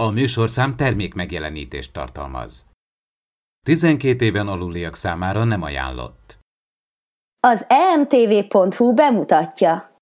A 0.00 0.10
műsorszám 0.10 0.76
termék 0.76 1.14
megjelenítést 1.14 1.92
tartalmaz. 1.92 2.66
12 3.66 4.24
éven 4.24 4.48
aluliak 4.48 4.96
számára 4.96 5.44
nem 5.44 5.62
ajánlott. 5.62 6.38
Az 7.40 7.66
emtv.hu 7.68 8.94
bemutatja. 8.94 9.96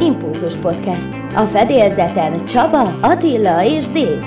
Impulzus 0.00 0.56
Podcast. 0.56 1.34
A 1.34 1.46
fedélzeten 1.46 2.46
Csaba, 2.46 2.98
Attila 3.00 3.64
és 3.64 3.86
Dév. 3.86 4.18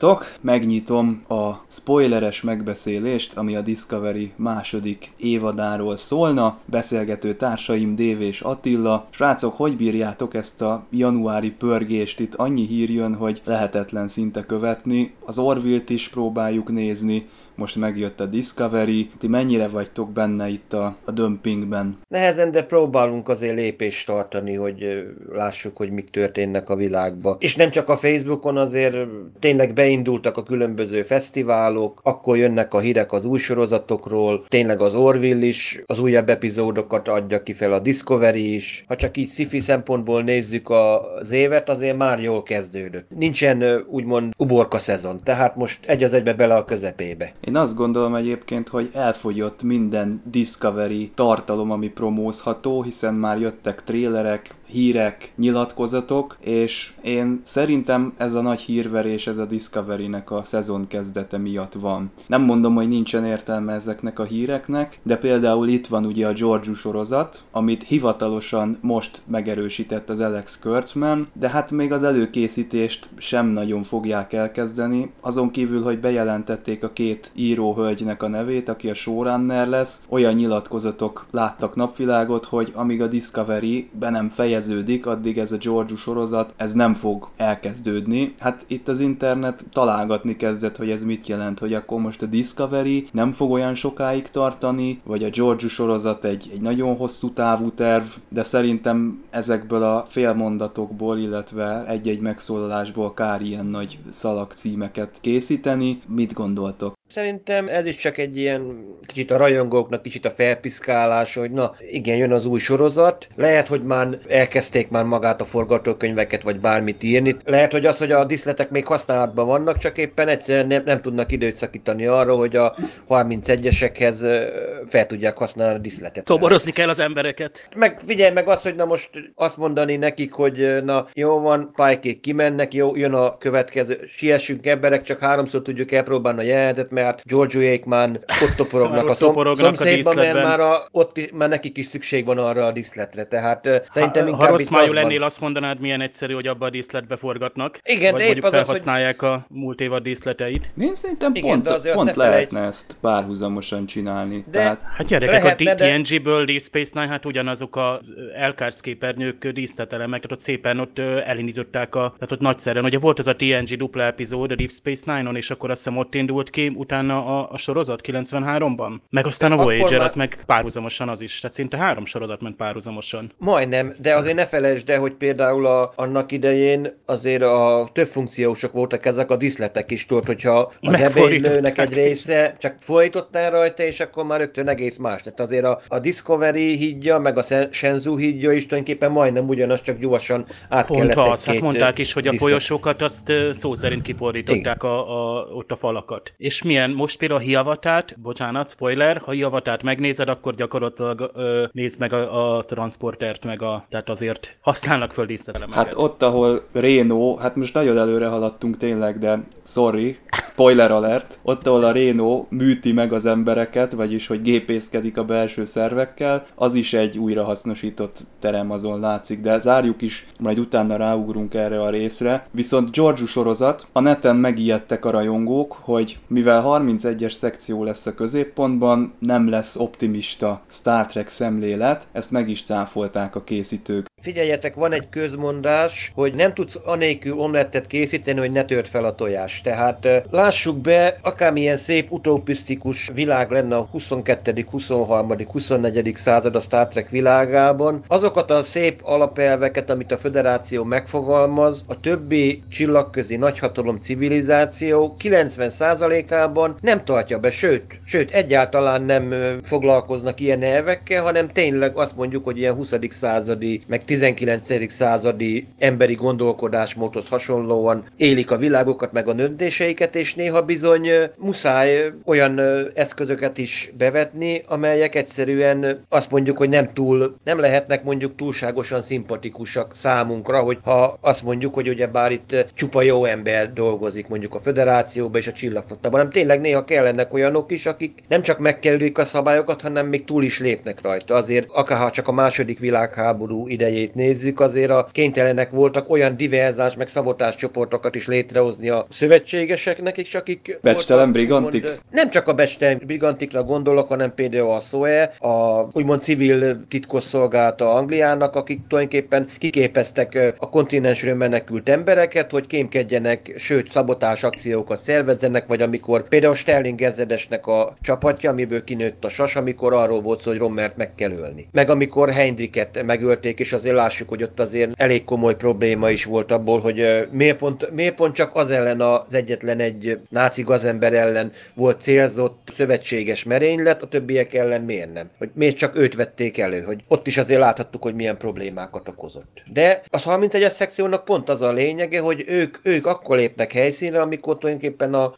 Sziasztok! 0.00 0.32
Megnyitom 0.40 1.22
a 1.28 1.50
spoileres 1.68 2.42
megbeszélést, 2.42 3.36
ami 3.36 3.56
a 3.56 3.60
Discovery 3.60 4.32
második 4.36 5.12
évadáról 5.16 5.96
szólna. 5.96 6.58
Beszélgető 6.64 7.34
társaim 7.34 7.94
Dév 7.94 8.20
és 8.20 8.40
Attila. 8.40 9.06
Srácok, 9.10 9.56
hogy 9.56 9.76
bírjátok 9.76 10.34
ezt 10.34 10.62
a 10.62 10.84
januári 10.90 11.50
pörgést? 11.50 12.20
Itt 12.20 12.34
annyi 12.34 12.66
hír 12.66 12.90
jön, 12.90 13.14
hogy 13.14 13.42
lehetetlen 13.44 14.08
szinte 14.08 14.46
követni. 14.46 15.14
Az 15.24 15.38
Orville-t 15.38 15.90
is 15.90 16.08
próbáljuk 16.08 16.72
nézni, 16.72 17.28
most 17.60 17.76
megjött 17.76 18.20
a 18.20 18.26
Discovery, 18.26 19.10
ti 19.18 19.28
mennyire 19.28 19.68
vagytok 19.68 20.12
benne 20.12 20.48
itt 20.48 20.72
a, 20.72 20.96
a 21.04 21.10
dömpingben? 21.10 21.98
Nehezen, 22.08 22.50
de 22.50 22.62
próbálunk 22.62 23.28
azért 23.28 23.54
lépést 23.54 24.06
tartani, 24.06 24.54
hogy 24.54 25.06
lássuk, 25.32 25.76
hogy 25.76 25.90
mik 25.90 26.10
történnek 26.10 26.70
a 26.70 26.76
világban. 26.76 27.36
És 27.38 27.56
nem 27.56 27.70
csak 27.70 27.88
a 27.88 27.96
Facebookon, 27.96 28.56
azért 28.56 28.96
tényleg 29.38 29.72
beindultak 29.72 30.36
a 30.36 30.42
különböző 30.42 31.02
fesztiválok, 31.02 32.00
akkor 32.02 32.36
jönnek 32.36 32.74
a 32.74 32.80
hírek 32.80 33.12
az 33.12 33.24
új 33.24 33.38
sorozatokról, 33.38 34.44
tényleg 34.48 34.80
az 34.80 34.94
Orville 34.94 35.46
is 35.46 35.82
az 35.86 36.00
újabb 36.00 36.28
epizódokat 36.28 37.08
adja 37.08 37.42
ki 37.42 37.52
fel 37.52 37.72
a 37.72 37.78
Discovery 37.78 38.54
is. 38.54 38.84
Ha 38.88 38.96
csak 38.96 39.16
így 39.16 39.28
sci 39.28 39.60
szempontból 39.60 40.22
nézzük 40.22 40.70
az 40.70 41.30
évet, 41.30 41.68
azért 41.68 41.96
már 41.96 42.20
jól 42.20 42.42
kezdődött. 42.42 43.06
Nincsen 43.16 43.84
úgymond 43.88 44.32
uborka 44.36 44.78
szezon, 44.78 45.20
tehát 45.24 45.56
most 45.56 45.86
egy 45.86 46.02
az 46.02 46.12
egybe 46.12 46.32
bele 46.32 46.54
a 46.54 46.64
közepébe. 46.64 47.32
Én 47.50 47.56
azt 47.56 47.76
gondolom 47.76 48.14
egyébként, 48.14 48.68
hogy 48.68 48.90
elfogyott 48.92 49.62
minden 49.62 50.22
Discovery 50.24 51.10
tartalom, 51.14 51.70
ami 51.70 51.88
promózható, 51.88 52.82
hiszen 52.82 53.14
már 53.14 53.40
jöttek 53.40 53.84
trélerek, 53.84 54.54
hírek, 54.70 55.32
nyilatkozatok, 55.36 56.36
és 56.40 56.92
én 57.02 57.40
szerintem 57.44 58.12
ez 58.16 58.34
a 58.34 58.40
nagy 58.40 58.60
hírverés, 58.60 59.26
ez 59.26 59.38
a 59.38 59.44
Discovery-nek 59.44 60.30
a 60.30 60.44
szezon 60.44 60.86
kezdete 60.86 61.38
miatt 61.38 61.72
van. 61.72 62.10
Nem 62.26 62.42
mondom, 62.42 62.74
hogy 62.74 62.88
nincsen 62.88 63.24
értelme 63.24 63.72
ezeknek 63.72 64.18
a 64.18 64.24
híreknek, 64.24 64.98
de 65.02 65.16
például 65.16 65.68
itt 65.68 65.86
van 65.86 66.06
ugye 66.06 66.26
a 66.26 66.32
Georgiou 66.32 66.74
sorozat, 66.74 67.42
amit 67.50 67.82
hivatalosan 67.82 68.78
most 68.80 69.22
megerősített 69.26 70.10
az 70.10 70.20
Alex 70.20 70.58
Kurtzman, 70.58 71.28
de 71.32 71.48
hát 71.48 71.70
még 71.70 71.92
az 71.92 72.02
előkészítést 72.02 73.08
sem 73.16 73.46
nagyon 73.46 73.82
fogják 73.82 74.32
elkezdeni, 74.32 75.12
azon 75.20 75.50
kívül, 75.50 75.82
hogy 75.82 76.00
bejelentették 76.00 76.84
a 76.84 76.92
két 76.92 77.30
íróhölgynek 77.34 78.22
a 78.22 78.28
nevét, 78.28 78.68
aki 78.68 78.90
a 78.90 78.94
showrunner 78.94 79.68
lesz, 79.68 80.02
olyan 80.08 80.34
nyilatkozatok 80.34 81.26
láttak 81.30 81.76
napvilágot, 81.76 82.44
hogy 82.44 82.72
amíg 82.74 83.02
a 83.02 83.06
Discovery 83.06 83.88
be 83.92 84.10
nem 84.10 84.28
fejez 84.28 84.59
befejeződik, 84.60 85.06
addig 85.06 85.38
ez 85.38 85.52
a 85.52 85.56
Georgiou 85.56 85.96
sorozat, 85.96 86.54
ez 86.56 86.72
nem 86.72 86.94
fog 86.94 87.28
elkezdődni. 87.36 88.34
Hát 88.38 88.64
itt 88.68 88.88
az 88.88 89.00
internet 89.00 89.64
találgatni 89.72 90.36
kezdett, 90.36 90.76
hogy 90.76 90.90
ez 90.90 91.04
mit 91.04 91.26
jelent, 91.26 91.58
hogy 91.58 91.74
akkor 91.74 92.00
most 92.00 92.22
a 92.22 92.26
Discovery 92.26 93.08
nem 93.12 93.32
fog 93.32 93.50
olyan 93.50 93.74
sokáig 93.74 94.28
tartani, 94.28 95.00
vagy 95.04 95.24
a 95.24 95.30
Georgiou 95.30 95.68
sorozat 95.68 96.24
egy, 96.24 96.50
egy 96.52 96.60
nagyon 96.60 96.96
hosszú 96.96 97.30
távú 97.30 97.70
terv, 97.70 98.04
de 98.28 98.42
szerintem 98.42 99.22
ezekből 99.30 99.82
a 99.82 100.06
félmondatokból, 100.08 101.18
illetve 101.18 101.86
egy-egy 101.86 102.20
megszólalásból 102.20 103.14
kár 103.14 103.42
ilyen 103.42 103.66
nagy 103.66 103.98
szalagcímeket 104.10 105.18
készíteni. 105.20 106.02
Mit 106.06 106.32
gondoltok? 106.32 106.99
Szerintem 107.10 107.68
ez 107.68 107.86
is 107.86 107.96
csak 107.96 108.18
egy 108.18 108.36
ilyen 108.36 108.84
kicsit 109.06 109.30
a 109.30 109.36
rajongóknak 109.36 110.02
kicsit 110.02 110.24
a 110.24 110.30
felpiszkálás, 110.30 111.34
hogy 111.34 111.50
na 111.50 111.74
igen, 111.90 112.16
jön 112.16 112.32
az 112.32 112.46
új 112.46 112.58
sorozat. 112.58 113.28
Lehet, 113.36 113.68
hogy 113.68 113.82
már 113.82 114.18
elkezdték 114.28 114.88
már 114.88 115.04
magát 115.04 115.40
a 115.40 115.44
forgatókönyveket, 115.44 116.42
vagy 116.42 116.60
bármit 116.60 117.02
írni. 117.02 117.36
Lehet, 117.44 117.72
hogy 117.72 117.86
az, 117.86 117.98
hogy 117.98 118.12
a 118.12 118.24
diszletek 118.24 118.70
még 118.70 118.86
használatban 118.86 119.46
vannak, 119.46 119.78
csak 119.78 119.98
éppen 119.98 120.28
egyszerűen 120.28 120.66
nem, 120.66 120.82
nem 120.84 121.00
tudnak 121.00 121.32
időt 121.32 121.56
szakítani 121.56 122.06
arra, 122.06 122.34
hogy 122.34 122.56
a 122.56 122.76
31-esekhez 123.08 124.48
fel 124.86 125.06
tudják 125.06 125.36
használni 125.38 125.74
a 125.74 125.80
diszletet. 125.80 126.24
Toborozni 126.24 126.72
kell 126.72 126.88
az 126.88 126.98
embereket. 126.98 127.68
Meg 127.76 128.00
figyelj 128.06 128.32
meg 128.32 128.48
azt, 128.48 128.62
hogy 128.62 128.74
na 128.74 128.84
most 128.84 129.10
azt 129.34 129.56
mondani 129.56 129.96
nekik, 129.96 130.32
hogy 130.32 130.84
na 130.84 131.06
jó 131.14 131.38
van, 131.38 131.72
pálykék 131.76 132.20
kimennek, 132.20 132.74
jó, 132.74 132.96
jön 132.96 133.12
a 133.12 133.38
következő, 133.38 134.00
siessünk 134.06 134.66
emberek, 134.66 135.02
csak 135.02 135.18
háromszor 135.18 135.62
tudjuk 135.62 135.92
elpróbálni 135.92 136.40
a 136.40 136.44
jelenetet, 136.44 136.98
mert 137.02 137.24
Georgiouék 137.24 137.84
már 137.84 138.10
ott 138.42 138.54
toporognak 138.56 139.08
a, 139.08 139.14
szom, 139.14 139.54
szomszédban, 139.54 140.14
mert 140.14 140.34
már, 140.34 140.60
a, 140.60 140.88
ott 140.90 141.16
is, 141.16 141.28
már 141.32 141.48
nekik 141.48 141.76
is 141.76 141.86
szükség 141.86 142.26
van 142.26 142.38
arra 142.38 142.64
a 142.64 142.72
díszletre. 142.72 143.24
Tehát 143.24 143.66
ha, 143.66 143.78
szerintem 143.88 144.26
inkább 144.26 144.40
Ha 144.40 144.56
rossz 144.56 144.68
májú 144.68 144.92
lennél, 144.92 145.22
azt 145.22 145.40
mondanád, 145.40 145.80
milyen 145.80 146.00
egyszerű, 146.00 146.34
hogy 146.34 146.46
abba 146.46 146.66
a 146.66 146.70
díszletbe 146.70 147.16
forgatnak. 147.16 147.78
Igen, 147.82 148.12
vagy 148.12 148.20
de 148.20 148.28
épp 148.28 148.42
az 148.42 148.50
felhasználják 148.50 149.22
az, 149.22 149.28
hogy... 149.28 149.38
a 149.38 149.46
múlt 149.48 149.80
évad 149.80 150.02
díszleteit. 150.02 150.70
Én 150.80 150.94
szerintem 150.94 151.34
Igen, 151.34 151.62
pont, 151.62 151.90
pont 151.92 152.16
lehetne 152.16 152.56
felejt... 152.56 152.68
ezt 152.68 152.96
párhuzamosan 153.00 153.86
csinálni. 153.86 154.44
De, 154.50 154.58
Tehát... 154.58 154.80
Hát 154.96 155.06
gyerekek, 155.06 155.42
lehetne, 155.42 155.72
a 155.72 155.74
TNG-ből 155.74 156.44
Deep 156.44 156.60
Space 156.60 156.90
Nine, 156.94 157.08
hát 157.08 157.26
ugyanazok 157.26 157.76
a 157.76 158.00
Elkársz 158.36 158.80
képernyők 158.80 159.46
díszletelemek, 159.46 160.20
tehát 160.20 160.36
ott 160.36 160.42
szépen 160.44 160.78
ott 160.80 160.98
elindították 160.98 161.94
a, 161.94 162.14
tehát 162.14 162.32
ott 162.32 162.40
nagyszerűen, 162.40 162.84
ugye 162.84 162.98
volt 162.98 163.18
az 163.18 163.26
a 163.26 163.36
TNG 163.36 163.74
dupla 163.76 164.02
epizód 164.02 164.50
a 164.50 164.54
Deep 164.54 164.70
Space 164.70 165.14
Nine-on, 165.14 165.36
és 165.36 165.50
akkor 165.50 165.70
azt 165.70 165.84
hiszem 165.84 165.98
ott 165.98 166.14
indult 166.14 166.50
ki, 166.50 166.72
utána 166.90 167.26
a, 167.26 167.48
a 167.52 167.56
sorozat 167.58 168.00
93-ban. 168.06 169.00
Meg 169.10 169.26
aztán 169.26 169.50
de 169.50 169.56
a 169.56 169.62
Voyager, 169.62 169.98
már... 169.98 170.06
az 170.06 170.14
meg 170.14 170.38
párhuzamosan 170.46 171.08
az 171.08 171.20
is. 171.20 171.40
Tehát 171.40 171.56
szinte 171.56 171.76
három 171.76 172.04
sorozat 172.04 172.40
ment 172.40 172.56
párhuzamosan. 172.56 173.32
Majdnem, 173.38 173.94
de 173.98 174.14
azért 174.14 174.34
ne 174.34 174.46
felejtsd 174.46 174.90
el, 174.90 175.00
hogy 175.00 175.12
például 175.12 175.66
a, 175.66 175.92
annak 175.96 176.32
idején 176.32 176.98
azért 177.06 177.42
a 177.42 177.88
több 177.92 178.06
funkciósok 178.06 178.72
voltak 178.72 179.06
ezek 179.06 179.30
a 179.30 179.36
diszletek 179.36 179.90
is, 179.90 180.06
tudod, 180.06 180.26
hogyha 180.26 180.72
az 180.80 181.00
ebédlőnek 181.00 181.78
egy 181.78 181.92
része 181.92 182.56
csak 182.58 182.76
folytottál 182.80 183.50
rajta, 183.50 183.82
és 183.82 184.00
akkor 184.00 184.24
már 184.24 184.38
rögtön 184.38 184.68
egész 184.68 184.96
más. 184.96 185.22
Tehát 185.22 185.40
azért 185.40 185.64
a, 185.64 185.80
a 185.88 185.98
Discovery 185.98 186.76
hídja, 186.76 187.18
meg 187.18 187.38
a 187.38 187.42
Shenzhou 187.70 188.16
hídja 188.16 188.52
is 188.52 188.66
tulajdonképpen 188.66 189.10
majdnem 189.10 189.48
ugyanaz, 189.48 189.82
csak 189.82 189.98
gyorsan 189.98 190.46
át 190.68 190.86
Pont 190.86 191.00
kellett 191.00 191.32
az, 191.32 191.44
hát 191.44 191.60
mondták 191.60 191.98
is, 191.98 192.12
hogy 192.12 192.26
a 192.26 192.32
folyosókat 192.36 193.02
azt 193.02 193.32
szó 193.50 193.74
szerint 193.74 194.02
kifordították 194.02 194.82
a, 194.82 195.38
a, 195.38 195.46
ott 195.52 195.70
a 195.70 195.76
falakat. 195.76 196.32
És 196.36 196.62
milyen 196.62 196.79
most 196.88 197.18
például 197.18 197.40
a 197.40 197.42
hiavatát, 197.42 198.20
bocsánat, 198.20 198.70
spoiler, 198.70 199.18
ha 199.18 199.30
hiavatát 199.30 199.82
megnézed, 199.82 200.28
akkor 200.28 200.54
gyakorlatilag 200.54 201.30
ö, 201.34 201.64
nézd 201.72 202.00
meg 202.00 202.12
a, 202.12 202.56
a 202.56 202.64
transportert, 202.64 203.44
meg 203.44 203.62
a, 203.62 203.84
tehát 203.90 204.08
azért 204.08 204.56
használnak 204.60 205.12
föl 205.12 205.26
díszletelemeket. 205.26 205.84
Hát 205.84 205.94
ott, 205.96 206.22
ahol 206.22 206.62
Reno, 206.72 207.36
hát 207.36 207.56
most 207.56 207.74
nagyon 207.74 207.98
előre 207.98 208.26
haladtunk 208.26 208.76
tényleg, 208.76 209.18
de 209.18 209.42
sorry, 209.64 210.18
spoiler 210.42 210.90
alert, 210.90 211.38
ott, 211.42 211.66
ahol 211.66 211.84
a 211.84 211.92
Reno 211.92 212.46
műti 212.48 212.92
meg 212.92 213.12
az 213.12 213.26
embereket, 213.26 213.92
vagyis 213.92 214.26
hogy 214.26 214.42
gépészkedik 214.42 215.18
a 215.18 215.24
belső 215.24 215.64
szervekkel, 215.64 216.46
az 216.54 216.74
is 216.74 216.92
egy 216.92 217.18
újrahasznosított 217.18 218.18
terem, 218.38 218.70
azon 218.70 219.00
látszik, 219.00 219.40
de 219.40 219.58
zárjuk 219.58 220.02
is, 220.02 220.26
majd 220.40 220.58
utána 220.58 220.96
ráugrunk 220.96 221.54
erre 221.54 221.82
a 221.82 221.90
részre. 221.90 222.46
Viszont 222.50 222.90
George 222.90 223.26
sorozat, 223.26 223.86
a 223.92 224.00
neten 224.00 224.36
megijedtek 224.36 225.04
a 225.04 225.10
rajongók, 225.10 225.76
hogy 225.80 226.18
mivel 226.26 226.60
31-es 226.78 227.32
szekció 227.32 227.84
lesz 227.84 228.06
a 228.06 228.14
középpontban, 228.14 229.14
nem 229.18 229.48
lesz 229.48 229.76
optimista 229.76 230.62
Star 230.70 231.06
Trek 231.06 231.28
szemlélet, 231.28 232.06
ezt 232.12 232.30
meg 232.30 232.48
is 232.48 232.62
cáfolták 232.62 233.34
a 233.34 233.44
készítők. 233.44 234.08
Figyeljetek, 234.20 234.74
van 234.74 234.92
egy 234.92 235.08
közmondás, 235.08 236.12
hogy 236.14 236.34
nem 236.34 236.54
tudsz 236.54 236.78
anélkül 236.84 237.38
omlettet 237.38 237.86
készíteni, 237.86 238.38
hogy 238.38 238.50
ne 238.50 238.64
tört 238.64 238.88
fel 238.88 239.04
a 239.04 239.14
tojás. 239.14 239.60
Tehát 239.60 240.08
lássuk 240.30 240.78
be, 240.78 241.18
akármilyen 241.22 241.76
szép 241.76 242.10
utopisztikus 242.10 243.10
világ 243.14 243.50
lenne 243.50 243.76
a 243.76 243.88
22., 243.90 244.66
23., 244.70 245.46
24. 245.46 246.12
század 246.16 246.54
a 246.54 246.60
Star 246.60 246.88
Trek 246.88 247.08
világában, 247.08 248.04
azokat 248.06 248.50
a 248.50 248.62
szép 248.62 249.00
alapelveket, 249.04 249.90
amit 249.90 250.12
a 250.12 250.18
Föderáció 250.18 250.84
megfogalmaz, 250.84 251.84
a 251.86 252.00
többi 252.00 252.62
csillagközi 252.70 253.36
nagyhatalom 253.36 253.98
civilizáció 254.00 255.16
90%-ában 255.22 256.59
nem 256.80 257.04
tartja 257.04 257.38
be, 257.38 257.50
sőt, 257.50 257.84
sőt, 258.04 258.30
egyáltalán 258.30 259.02
nem 259.02 259.34
foglalkoznak 259.62 260.40
ilyen 260.40 260.62
elvekkel, 260.62 261.22
hanem 261.22 261.48
tényleg 261.52 261.96
azt 261.96 262.16
mondjuk, 262.16 262.44
hogy 262.44 262.58
ilyen 262.58 262.74
20. 262.74 262.94
századi, 263.08 263.82
meg 263.86 264.04
19. 264.04 264.92
századi 264.92 265.66
emberi 265.78 266.14
gondolkodásmódhoz 266.14 267.28
hasonlóan 267.28 268.04
élik 268.16 268.50
a 268.50 268.56
világokat, 268.56 269.12
meg 269.12 269.28
a 269.28 269.32
döntéseiket, 269.32 270.16
és 270.16 270.34
néha 270.34 270.62
bizony 270.62 271.08
muszáj 271.36 272.12
olyan 272.24 272.60
eszközöket 272.94 273.58
is 273.58 273.92
bevetni, 273.98 274.62
amelyek 274.68 275.14
egyszerűen 275.14 276.04
azt 276.08 276.30
mondjuk, 276.30 276.58
hogy 276.58 276.68
nem 276.68 276.92
túl, 276.92 277.36
nem 277.44 277.60
lehetnek 277.60 278.04
mondjuk 278.04 278.36
túlságosan 278.36 279.02
szimpatikusak 279.02 279.94
számunkra, 279.94 280.60
hogy 280.60 280.78
ha 280.84 281.18
azt 281.20 281.42
mondjuk, 281.42 281.74
hogy 281.74 281.88
ugye 281.88 282.06
bár 282.06 282.32
itt 282.32 282.66
csupa 282.74 283.02
jó 283.02 283.24
ember 283.24 283.72
dolgozik 283.72 284.28
mondjuk 284.28 284.54
a 284.54 284.60
föderációban 284.60 285.40
és 285.40 285.46
a 285.46 285.52
csillagflottában, 285.52 286.18
hanem 286.18 286.32
tényleg 286.40 286.60
néha 286.60 286.84
kellenek 286.84 287.32
olyanok 287.32 287.72
is, 287.72 287.86
akik 287.86 288.18
nem 288.28 288.42
csak 288.42 288.58
megkerülik 288.58 289.18
a 289.18 289.24
szabályokat, 289.24 289.80
hanem 289.80 290.06
még 290.06 290.24
túl 290.24 290.42
is 290.42 290.60
lépnek 290.60 291.02
rajta. 291.02 291.34
Azért 291.34 291.68
akár 291.72 292.10
csak 292.10 292.28
a 292.28 292.32
második 292.32 292.78
világháború 292.78 293.68
idejét 293.68 294.14
nézzük, 294.14 294.60
azért 294.60 294.90
a 294.90 295.08
kénytelenek 295.12 295.70
voltak 295.70 296.10
olyan 296.10 296.36
diverzás 296.36 296.96
meg 296.96 297.08
szabotás 297.08 297.56
csoportokat 297.56 298.14
is 298.14 298.26
létrehozni 298.26 298.88
a 298.88 299.06
szövetségeseknek 299.10 300.16
is, 300.16 300.34
akik... 300.34 300.78
Becstelen 300.82 301.32
brigantik? 301.32 301.82
Úgymond, 301.82 302.00
nem 302.10 302.30
csak 302.30 302.48
a 302.48 302.52
becstelen 302.52 303.02
brigantikra 303.06 303.62
gondolok, 303.62 304.08
hanem 304.08 304.34
például 304.34 304.72
a 304.72 304.80
SOE, 304.80 305.22
a 305.38 305.86
úgymond 305.92 306.22
civil 306.22 306.86
titkosszolgálata 306.88 307.94
Angliának, 307.94 308.56
akik 308.56 308.80
tulajdonképpen 308.88 309.46
kiképeztek 309.58 310.54
a 310.58 310.70
kontinensről 310.70 311.34
menekült 311.34 311.88
embereket, 311.88 312.50
hogy 312.50 312.66
kémkedjenek, 312.66 313.54
sőt 313.56 313.90
szabotás 313.90 314.42
akciókat 314.42 315.00
szervezzenek, 315.00 315.66
vagy 315.66 315.82
amikor 315.82 316.28
például 316.30 316.54
Sterling 316.54 317.02
ezredesnek 317.02 317.66
a 317.66 317.96
csapatja, 318.02 318.50
amiből 318.50 318.84
kinőtt 318.84 319.24
a 319.24 319.28
sas, 319.28 319.56
amikor 319.56 319.92
arról 319.92 320.20
volt 320.20 320.40
szó, 320.40 320.50
hogy 320.50 320.58
Rommert 320.58 320.96
meg 320.96 321.14
kell 321.14 321.32
ölni. 321.32 321.66
Meg 321.72 321.90
amikor 321.90 322.30
Hendriket 322.30 323.02
megölték, 323.02 323.58
és 323.58 323.72
azért 323.72 323.94
lássuk, 323.94 324.28
hogy 324.28 324.42
ott 324.42 324.60
azért 324.60 324.90
elég 324.96 325.24
komoly 325.24 325.56
probléma 325.56 326.10
is 326.10 326.24
volt 326.24 326.52
abból, 326.52 326.80
hogy 326.80 327.28
miért 327.30 327.56
pont, 327.56 327.90
miért 327.90 328.14
pont 328.14 328.34
csak 328.34 328.50
az 328.54 328.70
ellen 328.70 329.00
az 329.00 329.34
egyetlen 329.34 329.80
egy 329.80 330.18
náci 330.28 330.62
gazember 330.62 331.12
ellen 331.12 331.52
volt 331.74 332.00
célzott 332.00 332.68
szövetséges 332.72 333.44
merénylet, 333.44 334.02
a 334.02 334.08
többiek 334.08 334.54
ellen 334.54 334.82
miért 334.82 335.12
nem? 335.12 335.30
Hogy 335.38 335.50
miért 335.54 335.76
csak 335.76 335.96
őt 335.96 336.14
vették 336.14 336.58
elő? 336.58 336.80
Hogy 336.80 337.00
ott 337.08 337.26
is 337.26 337.38
azért 337.38 337.60
láthattuk, 337.60 338.02
hogy 338.02 338.14
milyen 338.14 338.36
problémákat 338.36 339.08
okozott. 339.08 339.62
De 339.72 340.02
az 340.08 340.22
31-es 340.24 340.70
szekciónak 340.70 341.24
pont 341.24 341.48
az 341.48 341.60
a 341.62 341.72
lényege, 341.72 342.20
hogy 342.20 342.44
ők, 342.46 342.76
ők 342.82 343.06
akkor 343.06 343.36
lépnek 343.36 343.72
helyszínre, 343.72 344.20
amikor 344.20 344.58
tulajdonképpen 344.58 345.14
a 345.14 345.32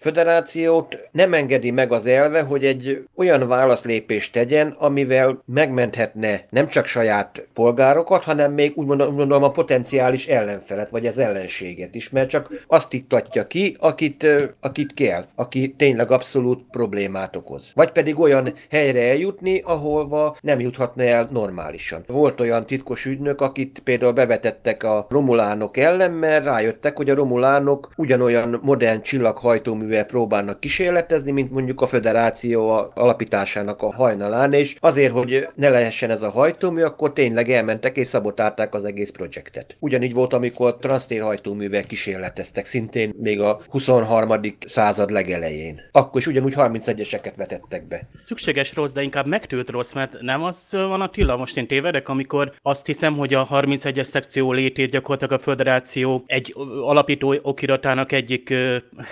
föderációt 0.82 1.10
nem 1.12 1.34
engedi 1.34 1.70
meg 1.70 1.92
az 1.92 2.06
elve, 2.06 2.42
hogy 2.42 2.64
egy 2.64 3.04
olyan 3.16 3.48
válaszlépést 3.48 4.32
tegyen, 4.32 4.76
amivel 4.78 5.42
megmenthetne 5.46 6.46
nem 6.50 6.68
csak 6.68 6.86
saját 6.86 7.46
polgárokat, 7.54 8.22
hanem 8.22 8.52
még 8.52 8.72
úgy 8.74 8.86
mondom, 8.86 9.42
a 9.42 9.50
potenciális 9.50 10.26
ellenfelet, 10.26 10.90
vagy 10.90 11.06
az 11.06 11.18
ellenséget 11.18 11.94
is, 11.94 12.10
mert 12.10 12.28
csak 12.28 12.64
azt 12.66 12.92
iktatja 12.92 13.46
ki, 13.46 13.76
akit, 13.80 14.26
akit 14.60 14.94
kell, 14.94 15.24
aki 15.34 15.74
tényleg 15.78 16.10
abszolút 16.10 16.64
problémát 16.70 17.36
okoz. 17.36 17.70
Vagy 17.74 17.92
pedig 17.92 18.18
olyan 18.18 18.52
helyre 18.70 19.08
eljutni, 19.08 19.60
ahol 19.64 20.36
nem 20.40 20.60
juthatna 20.60 21.02
el 21.02 21.28
normálisan. 21.32 22.04
Volt 22.06 22.40
olyan 22.40 22.66
titkos 22.66 23.06
ügynök, 23.06 23.40
akit 23.40 23.80
például 23.84 24.12
bevetettek 24.12 24.82
a 24.82 25.06
romulánok 25.08 25.76
ellen, 25.76 26.12
mert 26.12 26.44
rájöttek, 26.44 26.96
hogy 26.96 27.10
a 27.10 27.14
romulánok 27.14 27.92
ugyanolyan 27.96 28.60
modern 28.62 29.02
csillaghajtóművel 29.02 30.04
próbálnak 30.04 30.60
kísérletezni, 30.72 31.30
mint 31.30 31.50
mondjuk 31.50 31.80
a 31.80 31.86
föderáció 31.86 32.90
alapításának 32.94 33.82
a 33.82 33.92
hajnalán, 33.92 34.52
és 34.52 34.76
azért, 34.80 35.12
hogy 35.12 35.48
ne 35.54 35.68
lehessen 35.68 36.10
ez 36.10 36.22
a 36.22 36.30
hajtómű, 36.30 36.82
akkor 36.82 37.12
tényleg 37.12 37.50
elmentek 37.50 37.96
és 37.96 38.06
szabotálták 38.06 38.74
az 38.74 38.84
egész 38.84 39.10
projektet. 39.10 39.76
Ugyanígy 39.78 40.12
volt, 40.12 40.32
amikor 40.32 40.76
transztérhajtóművek 40.76 41.86
kísérleteztek, 41.86 42.64
szintén 42.64 43.14
még 43.18 43.40
a 43.40 43.60
23. 43.68 44.30
század 44.66 45.10
legelején. 45.10 45.80
Akkor 45.92 46.20
is 46.20 46.26
ugyanúgy 46.26 46.54
31-eseket 46.56 47.32
vetettek 47.36 47.88
be. 47.88 48.08
Szükséges 48.14 48.74
rossz, 48.74 48.92
de 48.92 49.02
inkább 49.02 49.26
megtűrt 49.26 49.70
rossz, 49.70 49.92
mert 49.92 50.16
nem 50.20 50.42
az 50.42 50.68
van 50.70 51.00
Attila, 51.00 51.36
most 51.36 51.56
én 51.56 51.66
tévedek, 51.66 52.08
amikor 52.08 52.52
azt 52.62 52.86
hiszem, 52.86 53.16
hogy 53.16 53.34
a 53.34 53.48
31-es 53.48 54.02
szekció 54.02 54.52
létét 54.52 54.90
gyakorlatilag 54.90 55.40
a 55.40 55.42
Föderáció 55.42 56.24
egy 56.26 56.54
alapító 56.82 57.34
okiratának 57.42 58.12
egyik 58.12 58.54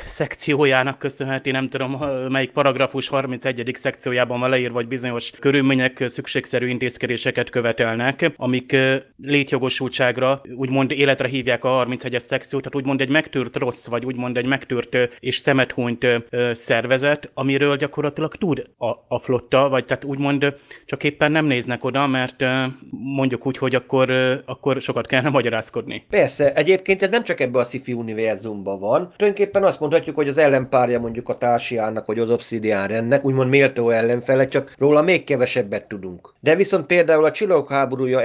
szekciójának 0.04 0.98
köszönheti, 0.98 1.49
nem 1.50 1.68
tudom 1.68 2.04
melyik 2.28 2.50
paragrafus 2.50 3.08
31. 3.08 3.70
szekciójában 3.74 4.40
van 4.40 4.50
leírva, 4.50 4.74
vagy 4.74 4.88
bizonyos 4.88 5.30
körülmények 5.30 6.04
szükségszerű 6.06 6.66
intézkedéseket 6.66 7.50
követelnek, 7.50 8.32
amik 8.36 8.76
létjogosultságra, 9.22 10.40
úgymond 10.56 10.90
életre 10.90 11.28
hívják 11.28 11.64
a 11.64 11.86
31-es 11.86 12.18
szekciót, 12.18 12.62
tehát 12.62 12.78
úgymond 12.78 13.00
egy 13.00 13.08
megtört 13.08 13.56
rossz, 13.56 13.86
vagy 13.86 14.04
úgymond 14.04 14.36
egy 14.36 14.46
megtört 14.46 14.96
és 15.20 15.36
szemethúnyt 15.36 16.06
szervezet, 16.52 17.30
amiről 17.34 17.76
gyakorlatilag 17.76 18.34
tud 18.36 18.66
a, 18.78 18.86
a 19.08 19.18
flotta, 19.18 19.68
vagy 19.68 19.84
tehát 19.84 20.04
úgymond 20.04 20.54
csak 20.84 21.04
éppen 21.04 21.32
nem 21.32 21.46
néznek 21.46 21.84
oda, 21.84 22.06
mert 22.06 22.44
mondjuk 22.90 23.46
úgy, 23.46 23.58
hogy 23.58 23.74
akkor, 23.74 24.10
akkor 24.46 24.80
sokat 24.80 25.06
kellene 25.06 25.28
magyarázkodni. 25.28 26.04
Persze, 26.10 26.54
egyébként 26.54 27.02
ez 27.02 27.10
nem 27.10 27.22
csak 27.22 27.40
ebbe 27.40 27.58
a 27.58 27.64
sci-fi 27.64 27.92
univerzumban 27.92 28.80
van. 28.80 29.12
Tulajdonképpen 29.16 29.64
azt 29.64 29.80
mondhatjuk, 29.80 30.16
hogy 30.16 30.28
az 30.28 30.38
ellenpárja 30.38 31.00
mondjuk 31.00 31.28
a 31.28 31.38
társiának, 31.40 32.06
vagy 32.06 32.18
az 32.18 32.30
Obsidian 32.30 32.86
rennek, 32.86 33.24
úgymond 33.24 33.50
méltó 33.50 33.90
ellenfele, 33.90 34.48
csak 34.48 34.74
róla 34.78 35.02
még 35.02 35.24
kevesebbet 35.24 35.88
tudunk. 35.88 36.34
De 36.40 36.56
viszont 36.56 36.86
például 36.86 37.24
a 37.24 37.30
csillagok 37.30 37.70
háborúja 37.70 38.20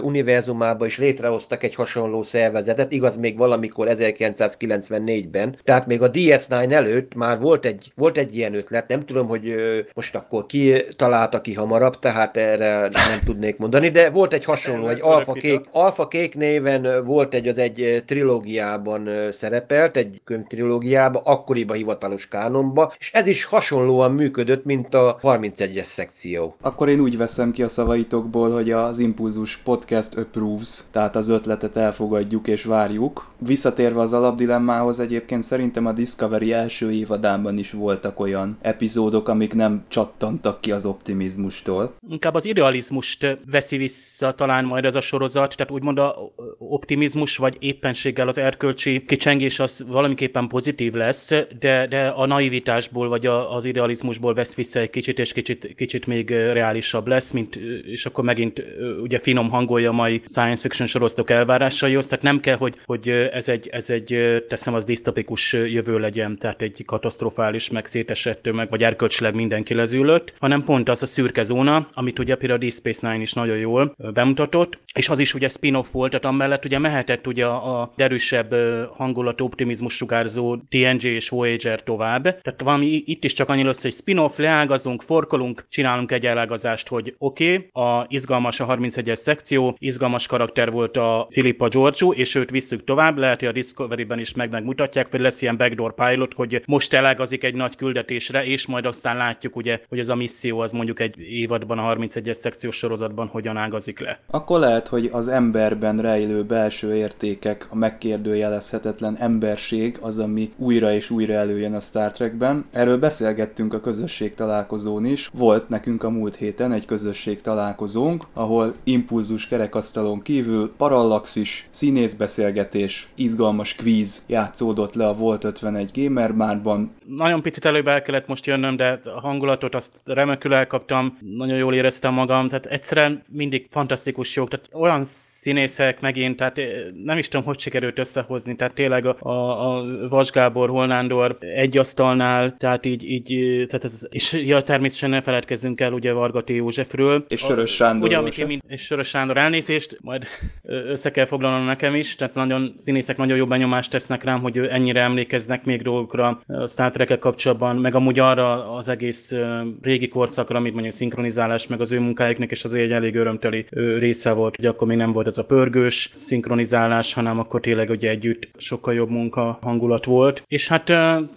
univerzumában 0.00 0.86
is 0.86 0.98
létrehoztak 0.98 1.62
egy 1.62 1.74
hasonló 1.74 2.22
szervezetet, 2.22 2.92
igaz 2.92 3.16
még 3.16 3.36
valamikor 3.36 3.88
1994-ben, 3.90 5.56
tehát 5.64 5.86
még 5.86 6.02
a 6.02 6.10
DS9 6.10 6.72
előtt 6.72 7.14
már 7.14 7.38
volt 7.38 7.64
egy, 7.64 7.92
volt 7.96 8.18
egy 8.18 8.36
ilyen 8.36 8.54
ötlet, 8.54 8.88
nem 8.88 9.04
tudom, 9.04 9.28
hogy 9.28 9.54
most 9.94 10.14
akkor 10.14 10.46
ki 10.46 10.84
találta 10.96 11.40
ki 11.40 11.54
hamarabb, 11.54 11.98
tehát 11.98 12.36
erre 12.36 12.80
nem 12.80 13.20
tudnék 13.24 13.56
mondani, 13.56 13.88
de 13.88 14.10
volt 14.10 14.32
egy 14.32 14.44
hasonló, 14.44 14.88
egy 14.88 15.00
Alpha 15.00 15.32
Kék, 15.32 15.60
Alpha 15.70 16.08
Kék 16.08 16.34
néven 16.34 17.04
volt 17.04 17.34
egy, 17.34 17.48
az 17.48 17.58
egy 17.58 18.02
trilógiában 18.06 19.08
szerepelt, 19.32 19.96
egy 19.96 20.20
könyvtrilógiában, 20.24 21.22
akkoriban 21.24 21.76
hivatalos 21.76 22.28
kánonba, 22.54 22.92
és 22.98 23.10
ez 23.12 23.26
is 23.26 23.44
hasonlóan 23.44 24.12
működött, 24.12 24.64
mint 24.64 24.94
a 24.94 25.18
31-es 25.22 25.82
szekció. 25.82 26.56
Akkor 26.60 26.88
én 26.88 27.00
úgy 27.00 27.16
veszem 27.16 27.50
ki 27.50 27.62
a 27.62 27.68
szavaitokból, 27.68 28.52
hogy 28.52 28.70
az 28.70 28.98
Impulzus 28.98 29.56
podcast 29.56 30.18
approves, 30.18 30.80
tehát 30.90 31.16
az 31.16 31.28
ötletet 31.28 31.76
elfogadjuk 31.76 32.48
és 32.48 32.64
várjuk. 32.64 33.26
Visszatérve 33.38 34.00
az 34.00 34.12
alapdilemmához 34.12 35.00
egyébként 35.00 35.42
szerintem 35.42 35.86
a 35.86 35.92
Discovery 35.92 36.52
első 36.52 36.92
évadában 36.92 37.58
is 37.58 37.72
voltak 37.72 38.20
olyan 38.20 38.58
epizódok, 38.60 39.28
amik 39.28 39.54
nem 39.54 39.84
csattantak 39.88 40.60
ki 40.60 40.72
az 40.72 40.86
optimizmustól. 40.86 41.94
Inkább 42.08 42.34
az 42.34 42.44
idealizmust 42.44 43.38
veszi 43.50 43.76
vissza 43.76 44.32
talán 44.32 44.64
majd 44.64 44.84
ez 44.84 44.94
a 44.94 45.00
sorozat, 45.00 45.56
tehát 45.56 45.72
úgymond 45.72 45.98
a 45.98 46.16
optimizmus 46.58 47.36
vagy 47.36 47.56
éppenséggel 47.58 48.28
az 48.28 48.38
erkölcsi 48.38 49.04
kicsengés 49.04 49.60
az 49.60 49.84
valamiképpen 49.88 50.48
pozitív 50.48 50.92
lesz, 50.92 51.32
de, 51.58 51.86
de 51.86 52.06
a 52.08 52.26
naivitásból 52.44 53.08
vagy 53.08 53.26
a, 53.26 53.54
az 53.54 53.64
idealizmusból 53.64 54.34
vesz 54.34 54.54
vissza 54.54 54.80
egy 54.80 54.90
kicsit, 54.90 55.18
és 55.18 55.32
kicsit, 55.32 55.74
kicsit 55.76 56.06
még 56.06 56.30
reálisabb 56.30 57.06
lesz, 57.06 57.30
mint, 57.30 57.56
és 57.86 58.06
akkor 58.06 58.24
megint 58.24 58.62
ugye 59.02 59.18
finom 59.18 59.50
hangolja 59.50 59.92
mai 59.92 60.22
science 60.26 60.62
fiction 60.62 60.88
sorosztok 60.88 61.30
elvárásaihoz, 61.30 62.06
tehát 62.06 62.24
nem 62.24 62.40
kell, 62.40 62.56
hogy, 62.56 62.78
hogy 62.84 63.08
ez 63.08 63.48
egy, 63.48 63.68
ez 63.72 63.90
egy 63.90 64.44
teszem 64.48 64.74
az 64.74 64.84
disztopikus 64.84 65.52
jövő 65.52 65.98
legyen, 65.98 66.38
tehát 66.38 66.62
egy 66.62 66.82
katasztrofális, 66.86 67.70
meg 67.70 67.86
szétesett, 67.86 68.52
meg 68.52 68.70
vagy 68.70 68.82
erkölcsileg 68.82 69.34
mindenki 69.34 69.74
lezülő, 69.74 70.12
fölött, 70.14 70.32
hanem 70.38 70.64
pont 70.64 70.88
az 70.88 71.02
a 71.02 71.06
szürke 71.06 71.42
zóna, 71.42 71.88
amit 71.94 72.18
ugye 72.18 72.34
például 72.34 72.58
a 72.58 72.62
Deep 72.62 72.72
Space 72.72 73.10
Nine 73.10 73.22
is 73.22 73.32
nagyon 73.32 73.56
jól 73.56 73.94
bemutatott, 74.12 74.78
és 74.94 75.08
az 75.08 75.18
is 75.18 75.34
ugye 75.34 75.48
spin-off 75.48 75.92
volt, 75.92 76.10
tehát 76.10 76.24
amellett 76.24 76.64
ugye 76.64 76.78
mehetett 76.78 77.26
ugye 77.26 77.46
a 77.46 77.92
derűsebb 77.96 78.54
hangulat 78.96 79.40
optimizmus 79.40 79.94
sugárzó 79.94 80.56
TNG 80.56 81.02
és 81.02 81.28
Voyager 81.28 81.82
tovább. 81.82 82.23
Tehát 82.30 82.60
valami 82.64 83.02
itt 83.06 83.24
is 83.24 83.32
csak 83.32 83.48
annyi 83.48 83.62
lesz, 83.62 83.82
hogy 83.82 83.92
spin-off, 83.92 84.38
leágazunk, 84.38 85.02
forkolunk, 85.02 85.66
csinálunk 85.68 86.12
egy 86.12 86.26
elágazást, 86.26 86.88
hogy 86.88 87.14
oké, 87.18 87.68
okay, 87.72 87.84
a 87.84 88.06
izgalmas 88.08 88.60
a 88.60 88.66
31-es 88.66 89.14
szekció, 89.14 89.76
izgalmas 89.78 90.26
karakter 90.26 90.70
volt 90.70 90.96
a 90.96 91.26
Filippa 91.30 91.68
Giorgio, 91.68 92.12
és 92.12 92.34
őt 92.34 92.50
visszük 92.50 92.84
tovább, 92.84 93.18
lehet, 93.18 93.38
hogy 93.38 93.48
a 93.48 93.52
Discovery-ben 93.52 94.18
is 94.18 94.34
meg 94.34 94.50
megmutatják, 94.50 95.10
vagy 95.10 95.20
lesz 95.20 95.42
ilyen 95.42 95.56
backdoor 95.56 95.94
pilot, 95.94 96.34
hogy 96.34 96.62
most 96.66 96.94
elágazik 96.94 97.44
egy 97.44 97.54
nagy 97.54 97.76
küldetésre, 97.76 98.44
és 98.44 98.66
majd 98.66 98.86
aztán 98.86 99.16
látjuk 99.16 99.56
ugye, 99.56 99.80
hogy 99.88 99.98
ez 99.98 100.08
a 100.08 100.14
misszió 100.14 100.58
az 100.58 100.72
mondjuk 100.72 101.00
egy 101.00 101.18
évadban, 101.18 101.78
a 101.78 101.94
31-es 101.94 102.32
szekciós 102.32 102.76
sorozatban 102.76 103.26
hogyan 103.26 103.56
ágazik 103.56 104.00
le. 104.00 104.20
Akkor 104.30 104.60
lehet, 104.60 104.88
hogy 104.88 105.08
az 105.12 105.28
emberben 105.28 105.98
rejlő 105.98 106.42
belső 106.42 106.94
értékek, 106.94 107.66
a 107.70 107.76
megkérdőjelezhetetlen 107.76 109.16
emberség 109.16 109.98
az, 110.00 110.18
ami 110.18 110.52
újra 110.56 110.92
és 110.92 111.10
újra 111.10 111.32
előjön 111.32 111.74
a 111.74 111.80
Star 111.80 112.12
Trekben. 112.14 112.64
Erről 112.72 112.98
beszélgettünk 112.98 113.74
a 113.74 113.80
közösség 113.80 114.34
találkozón 114.34 115.04
is. 115.04 115.30
Volt 115.32 115.68
nekünk 115.68 116.02
a 116.02 116.10
múlt 116.10 116.36
héten 116.36 116.72
egy 116.72 116.84
közösség 116.84 117.40
találkozónk, 117.40 118.26
ahol 118.32 118.74
impulzus 118.84 119.48
kerekasztalon 119.48 120.22
kívül 120.22 120.72
parallaxis, 120.76 121.66
színészbeszélgetés, 121.70 123.08
izgalmas 123.16 123.74
kvíz 123.74 124.24
játszódott 124.28 124.94
le 124.94 125.06
a 125.06 125.12
Volt 125.12 125.44
51 125.44 125.90
Gamer 125.94 126.32
márban. 126.32 126.94
Nagyon 127.06 127.42
picit 127.42 127.64
előbb 127.64 127.88
el 127.88 128.02
kellett 128.02 128.26
most 128.26 128.46
jönnöm, 128.46 128.76
de 128.76 129.00
a 129.04 129.20
hangulatot 129.20 129.74
azt 129.74 130.00
remekül 130.04 130.54
elkaptam, 130.54 131.18
nagyon 131.20 131.56
jól 131.56 131.74
éreztem 131.74 132.14
magam, 132.14 132.48
tehát 132.48 132.66
egyszerűen 132.66 133.22
mindig 133.28 133.66
fantasztikus 133.70 134.36
jók, 134.36 134.48
tehát 134.48 134.68
olyan 134.72 135.04
színészek 135.04 136.00
megint, 136.00 136.36
tehát 136.36 136.58
eh, 136.58 136.66
nem 137.04 137.18
is 137.18 137.28
tudom, 137.28 137.46
hogy 137.46 137.58
sikerült 137.58 137.98
összehozni, 137.98 138.56
tehát 138.56 138.74
tényleg 138.74 139.06
a, 139.06 139.16
a, 139.18 139.76
a 139.76 139.84
Vas 140.08 140.30
Gábor, 140.30 140.68
Holnándor 140.68 141.36
egy 141.40 141.78
asztalnál, 142.04 142.56
tehát 142.58 142.86
így, 142.86 143.10
így 143.10 143.32
eh, 143.32 143.66
tehát 143.66 143.84
ez, 143.84 144.06
és 144.10 144.32
ja, 144.32 144.62
természetesen 144.62 145.10
ne 145.10 145.22
feledkezzünk 145.22 145.80
el 145.80 145.92
ugye 145.92 146.12
Vargati 146.12 146.54
Józsefről. 146.54 147.24
És 147.28 147.40
Sörös 147.40 147.74
Sándor. 147.74 148.08
Ugye, 148.08 148.16
amit 148.16 148.38
én, 148.38 148.60
és 148.68 148.82
Sörös 148.82 149.08
Sándor 149.08 149.36
elnézést, 149.36 149.98
majd 150.02 150.24
össze 150.62 151.10
kell 151.10 151.26
foglalnom 151.26 151.66
nekem 151.66 151.94
is, 151.94 152.16
tehát 152.16 152.34
nagyon 152.34 152.74
színészek 152.78 153.16
nagyon 153.16 153.36
jó 153.36 153.46
benyomást 153.46 153.90
tesznek 153.90 154.24
rám, 154.24 154.40
hogy 154.40 154.58
ennyire 154.58 155.00
emlékeznek 155.00 155.64
még 155.64 155.82
dolgokra 155.82 156.40
a 156.46 156.66
Star 156.66 156.90
trek 156.90 157.18
kapcsolatban, 157.18 157.76
meg 157.76 157.94
amúgy 157.94 158.18
arra 158.18 158.76
az 158.76 158.88
egész 158.88 159.34
régi 159.82 160.08
korszakra, 160.08 160.56
amit 160.56 160.72
mondjuk 160.72 160.94
szinkronizálás, 160.94 161.66
meg 161.66 161.80
az 161.80 161.92
ő 161.92 162.00
munkáiknak, 162.00 162.50
és 162.50 162.64
azért 162.64 162.84
egy 162.84 162.92
elég 162.92 163.14
örömteli 163.14 163.66
része 163.98 164.32
volt, 164.32 164.56
hogy 164.56 164.66
akkor 164.66 164.86
még 164.86 164.96
nem 164.96 165.12
volt 165.12 165.26
ez 165.26 165.38
a 165.38 165.44
pörgős 165.44 166.10
szinkronizálás, 166.12 167.14
hanem 167.14 167.38
akkor 167.38 167.60
tényleg 167.60 167.90
ugye 167.90 168.08
együtt 168.08 168.48
sokkal 168.56 168.94
jobb 168.94 169.10
munka 169.10 169.58
hangulat 169.62 170.04
volt. 170.04 170.44
És 170.48 170.68
hát 170.68 170.92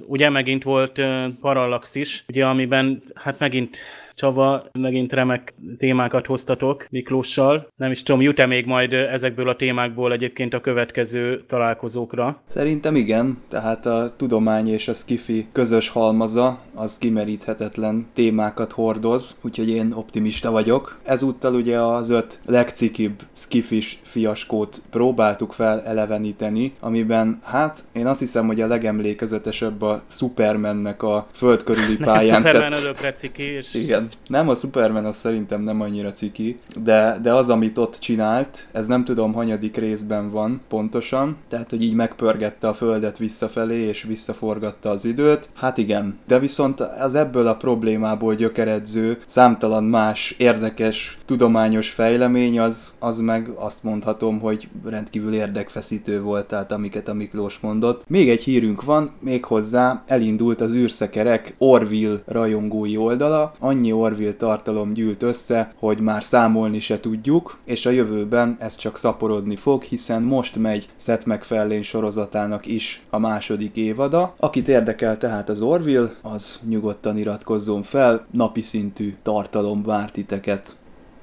ugye 0.06 0.30
megint 0.30 0.57
volt 0.64 1.02
Parallax 1.42 1.96
is, 1.96 2.24
ugye 2.28 2.46
amiben 2.46 3.04
hát 3.16 3.40
megint 3.40 3.80
Csaba, 4.18 4.66
megint 4.72 5.14
remek 5.14 5.54
témákat 5.78 6.26
hoztatok 6.26 6.88
Miklóssal. 6.90 7.68
Nem 7.76 7.92
is 7.92 8.04
tudom, 8.04 8.22
jut-e 8.22 8.46
még 8.46 8.66
majd 8.66 8.94
ezekből 8.94 9.50
a 9.50 9.56
témákból 9.56 10.12
egyébként 10.12 10.54
a 10.54 10.62
következő 10.62 11.44
találkozókra? 11.48 12.42
Szerintem 12.48 12.96
igen, 12.96 13.38
tehát 13.50 13.86
a 13.86 14.10
tudomány 14.16 14.68
és 14.68 14.88
a 14.88 14.94
skifi 14.94 15.48
közös 15.52 15.90
halmaza 15.90 16.60
az 16.74 16.98
kimeríthetetlen 16.98 18.08
témákat 18.14 18.72
hordoz, 18.72 19.40
úgyhogy 19.44 19.70
én 19.70 19.92
optimista 19.92 20.52
vagyok. 20.52 21.00
Ezúttal 21.04 21.56
ugye 21.56 21.80
az 21.80 22.10
öt 22.10 22.40
legcikibb 22.46 23.22
skifis 23.34 24.00
fiaskót 24.04 24.82
próbáltuk 24.90 25.54
fel 25.54 25.82
eleveníteni, 25.82 26.74
amiben 26.80 27.40
hát 27.44 27.80
én 27.94 28.08
azt 28.08 28.20
hiszem, 28.20 28.48
hogy 28.48 28.62
a 28.62 28.68
legemlékezetesebb 28.68 29.82
a 29.82 30.02
Supermannek 30.10 31.04
a 31.04 31.28
föld 31.32 31.64
körüli 31.64 31.98
pályán. 32.04 32.42
Superman 32.42 32.96
tett... 33.02 33.18
ciki, 33.18 33.44
és... 33.44 33.74
Igen, 33.74 34.07
nem, 34.28 34.50
a 34.50 34.56
Superman 34.56 35.06
az 35.06 35.16
szerintem 35.16 35.62
nem 35.62 35.82
annyira 35.82 36.12
ciki, 36.12 36.60
de, 36.84 37.18
de 37.22 37.34
az, 37.34 37.50
amit 37.50 37.78
ott 37.78 37.98
csinált, 38.00 38.68
ez 38.72 38.88
nem 38.88 39.04
tudom, 39.04 39.34
hanyadik 39.34 39.78
részben 39.78 40.30
van 40.30 40.62
pontosan, 40.68 41.36
tehát, 41.50 41.70
hogy 41.70 41.84
így 41.84 41.94
megpörgette 41.94 42.68
a 42.68 42.74
földet 42.74 43.18
visszafelé, 43.18 43.80
és 43.80 44.04
visszaforgatta 44.04 44.90
az 44.90 45.06
időt, 45.06 45.50
hát 45.54 45.78
igen. 45.78 46.18
De 46.28 46.40
viszont 46.40 46.80
az 46.80 47.16
ebből 47.16 47.48
a 47.48 47.56
problémából 47.56 48.36
gyökeredző, 48.36 49.22
számtalan 49.26 49.84
más 49.84 50.36
érdekes, 50.38 51.18
tudományos 51.26 51.90
fejlemény, 51.90 52.60
az, 52.60 52.96
az 53.00 53.20
meg 53.20 53.50
azt 53.56 53.84
mondhatom, 53.84 54.40
hogy 54.40 54.68
rendkívül 54.86 55.34
érdekfeszítő 55.34 56.22
volt, 56.22 56.48
tehát 56.48 56.72
amiket 56.72 57.08
a 57.08 57.14
Miklós 57.14 57.60
mondott. 57.60 58.04
Még 58.08 58.30
egy 58.30 58.44
hírünk 58.44 58.84
van, 58.84 59.12
méghozzá 59.20 60.04
elindult 60.08 60.62
az 60.62 60.74
űrszekerek 60.74 61.56
Orville 61.58 62.18
rajongói 62.26 62.98
oldala, 62.98 63.54
annyi 63.60 63.92
Orville 63.98 64.34
tartalom 64.34 64.94
gyűlt 64.94 65.24
össze, 65.24 65.74
hogy 65.80 66.00
már 66.00 66.24
számolni 66.24 66.80
se 66.80 67.00
tudjuk, 67.00 67.58
és 67.66 67.86
a 67.86 67.90
jövőben 67.90 68.58
ez 68.60 68.76
csak 68.76 68.98
szaporodni 68.98 69.56
fog, 69.56 69.84
hiszen 69.84 70.22
most 70.22 70.56
megy 70.56 70.88
Seth 70.96 71.28
MacFarlane 71.28 71.82
sorozatának 71.82 72.66
is 72.66 73.06
a 73.10 73.18
második 73.18 73.76
évada. 73.76 74.34
Akit 74.40 74.68
érdekel 74.68 75.18
tehát 75.18 75.50
az 75.50 75.62
Orville, 75.62 76.14
az 76.22 76.60
nyugodtan 76.68 77.18
iratkozzon 77.18 77.84
fel, 77.84 78.26
napi 78.32 78.62
szintű 78.62 79.16
tartalom 79.24 79.84
vár 79.84 80.12
titeket. 80.12 80.76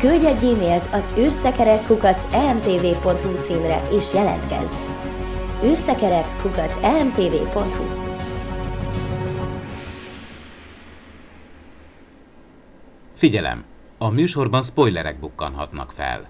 Küldj 0.00 0.26
egy 0.26 0.44
e-mailt 0.44 0.88
az 0.92 1.10
űrszekerekkukac.emtv.hu 1.18 3.42
címre 3.42 3.88
és 3.92 4.14
jelentkezz! 4.14 4.72
űrszekerekkukac.emtv.hu 5.64 7.84
Figyelem! 13.14 13.64
A 13.98 14.08
műsorban 14.08 14.62
spoilerek 14.62 15.20
bukkanhatnak 15.20 15.92
fel. 15.92 16.28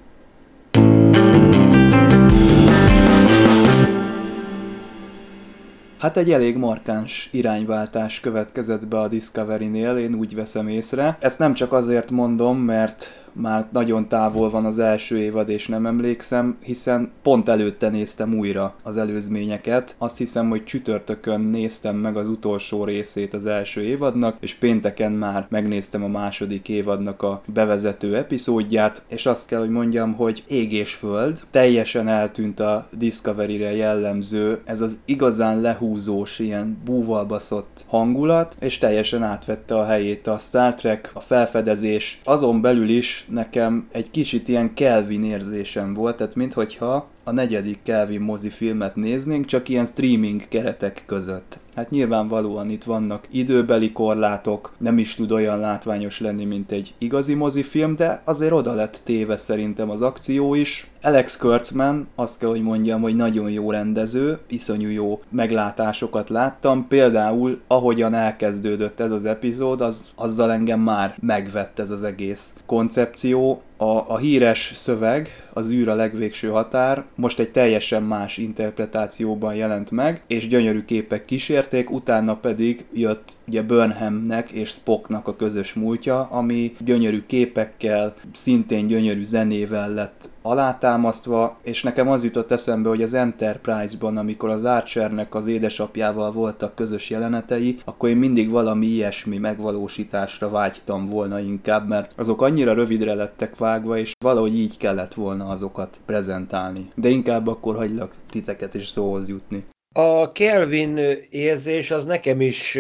Hát 5.99 6.17
egy 6.17 6.33
elég 6.33 6.57
markáns 6.57 7.29
irányváltás 7.33 8.21
következett 8.21 8.87
be 8.87 9.01
a 9.01 9.09
Discovery-nél, 9.09 9.97
én 9.97 10.15
úgy 10.15 10.35
veszem 10.35 10.69
észre. 10.69 11.17
Ezt 11.21 11.39
nem 11.39 11.55
csak 11.55 11.73
azért 11.73 12.11
mondom, 12.11 12.59
mert 12.59 13.20
már 13.33 13.69
nagyon 13.73 14.09
távol 14.09 14.51
van 14.51 14.65
az 14.65 14.79
első 14.79 15.19
évad, 15.19 15.49
és 15.49 15.69
nem 15.69 15.87
emlékszem, 15.87 16.59
hiszen 16.63 17.11
pont 17.23 17.49
előtte 17.49 17.89
néztem 17.89 18.35
újra 18.35 18.75
az 18.83 18.97
előzményeket. 18.97 19.95
Azt 19.99 20.19
hiszem, 20.19 20.49
hogy 20.49 20.65
csütörtökön 20.65 21.41
néztem 21.41 21.97
meg 21.97 22.17
az 22.17 22.29
utolsó 22.29 22.85
részét 22.85 23.35
az 23.35 23.47
első 23.47 23.83
évadnak, 23.83 24.37
és 24.41 24.55
pénteken 24.55 25.13
már 25.13 25.47
megnéztem 25.49 26.05
a 26.05 26.09
második 26.09 26.69
évadnak 26.69 27.23
a 27.23 27.43
bevezető 27.47 28.17
epizódját, 28.17 29.03
és 29.09 29.27
azt 29.27 29.47
kell, 29.47 29.61
hogy 29.61 29.71
mondjam, 29.71 30.15
hogy 30.15 30.45
ég 30.47 30.73
és 30.73 30.95
föld, 30.95 31.41
teljesen 31.51 32.09
eltűnt 32.09 32.61
a 32.61 32.87
Discovery-re 32.99 33.75
jellemző, 33.75 34.61
ez 34.65 34.81
az 34.81 35.01
igazán 35.05 35.61
lehúzós, 35.61 36.39
ilyen 36.39 36.79
búvalbaszott 36.85 37.85
hangulat, 37.89 38.57
és 38.61 38.79
teljesen 38.79 39.23
átvette 39.23 39.79
a 39.79 39.85
helyét 39.85 40.27
a 40.27 40.39
Star 40.39 40.75
Trek, 40.75 41.11
a 41.15 41.21
felfedezés, 41.21 42.21
azon 42.25 42.61
belül 42.61 42.89
is 42.89 43.20
nekem 43.29 43.89
egy 43.93 44.11
kicsit 44.11 44.49
ilyen 44.49 44.75
Kelvin 44.75 45.25
érzésem 45.25 45.95
volt, 45.95 46.17
tehát 46.17 46.35
minthogyha 46.35 47.09
a 47.31 47.33
negyedik 47.33 47.79
Kelvin 47.83 48.21
mozifilmet 48.21 48.97
néznénk, 48.97 49.47
csak 49.47 49.69
ilyen 49.69 49.87
streaming 49.87 50.49
keretek 50.49 51.03
között. 51.07 51.59
Hát 51.75 51.91
nyilvánvalóan 51.91 52.71
itt 52.71 52.85
vannak 52.85 53.29
időbeli 53.31 53.93
korlátok, 53.93 54.73
nem 54.79 54.99
is 54.99 55.15
tud 55.15 55.33
olyan 55.33 55.59
látványos 55.59 56.21
lenni, 56.21 56.45
mint 56.45 56.73
egy 56.73 56.95
igazi 56.99 57.35
mozifilm, 57.35 57.97
de 57.97 58.23
azért 58.25 58.53
oda 58.53 58.73
lett 58.73 59.01
téve 59.05 59.37
szerintem 59.37 59.91
az 59.91 60.03
akció 60.03 60.55
is. 60.55 60.91
Alex 61.03 61.37
Kurtzman, 61.37 62.09
azt 62.15 62.39
kell, 62.39 62.49
hogy 62.49 62.63
mondjam, 62.63 63.01
hogy 63.01 63.17
nagyon 63.17 63.51
jó 63.51 63.71
rendező, 63.71 64.39
iszonyú 64.49 64.89
jó 64.89 65.21
meglátásokat 65.29 66.29
láttam, 66.29 66.87
például 66.89 67.61
ahogyan 67.67 68.15
elkezdődött 68.15 69.01
ez 69.01 69.11
az 69.11 69.25
epizód, 69.25 69.81
az, 69.81 70.13
azzal 70.17 70.53
engem 70.53 70.81
már 70.81 71.17
megvett 71.21 71.79
ez 71.79 71.91
az 71.91 72.03
egész 72.03 72.55
koncepció, 72.67 73.63
a, 73.81 74.05
a 74.09 74.19
híres 74.19 74.73
szöveg, 74.75 75.49
az 75.53 75.71
űr 75.71 75.89
a 75.89 75.95
legvégső 75.95 76.49
határ, 76.49 77.05
most 77.15 77.39
egy 77.39 77.51
teljesen 77.51 78.03
más 78.03 78.37
interpretációban 78.37 79.55
jelent 79.55 79.91
meg, 79.91 80.23
és 80.27 80.49
gyönyörű 80.49 80.85
képek 80.85 81.25
kísérték, 81.25 81.91
utána 81.91 82.37
pedig 82.37 82.85
jött 82.93 83.37
ugye 83.47 83.63
Burnhamnek 83.63 84.51
és 84.51 84.69
Spocknak 84.69 85.29
a 85.29 85.37
közös 85.37 85.75
múltja, 85.75 86.29
ami 86.31 86.73
gyönyörű 86.79 87.23
képekkel, 87.27 88.15
szintén 88.33 88.87
gyönyörű 88.87 89.25
zenével 89.25 89.95
lett 89.95 90.29
alátámasztva, 90.43 91.59
és 91.63 91.83
nekem 91.83 92.09
az 92.09 92.25
jutott 92.25 92.51
eszembe, 92.51 92.89
hogy 92.89 93.03
az 93.03 93.15
Enterprise-ban, 93.15 94.17
amikor 94.17 94.49
az 94.49 94.65
Archernek 94.65 95.35
az 95.35 95.47
édesapjával 95.47 96.33
voltak 96.33 96.75
közös 96.75 97.11
jelenetei, 97.11 97.79
akkor 97.85 98.09
én 98.09 98.17
mindig 98.17 98.51
valami 98.51 98.87
ilyesmi 98.87 99.39
megvalósításra 99.39 100.51
vágytam 100.51 101.09
volna 101.09 101.39
inkább, 101.39 101.89
mert 101.89 102.13
azok 102.17 102.43
annyira 102.43 102.75
rövidre 102.75 103.15
lettek 103.15 103.57
vágva, 103.57 103.99
és 103.99 104.13
valahogy 104.25 104.59
így 104.59 104.77
kellett 104.77 105.15
volna 105.15 105.49
azokat 105.49 106.01
prezentálni. 106.07 106.89
De 106.95 107.09
inkább 107.09 107.47
akkor 107.47 107.77
hagylak 107.77 108.15
titeket 108.31 108.75
is 108.75 108.89
szóhoz 108.89 109.29
jutni. 109.29 109.65
A 109.95 110.33
Kelvin 110.33 111.01
érzés 111.31 111.91
az 111.91 112.05
nekem 112.05 112.41
is 112.41 112.79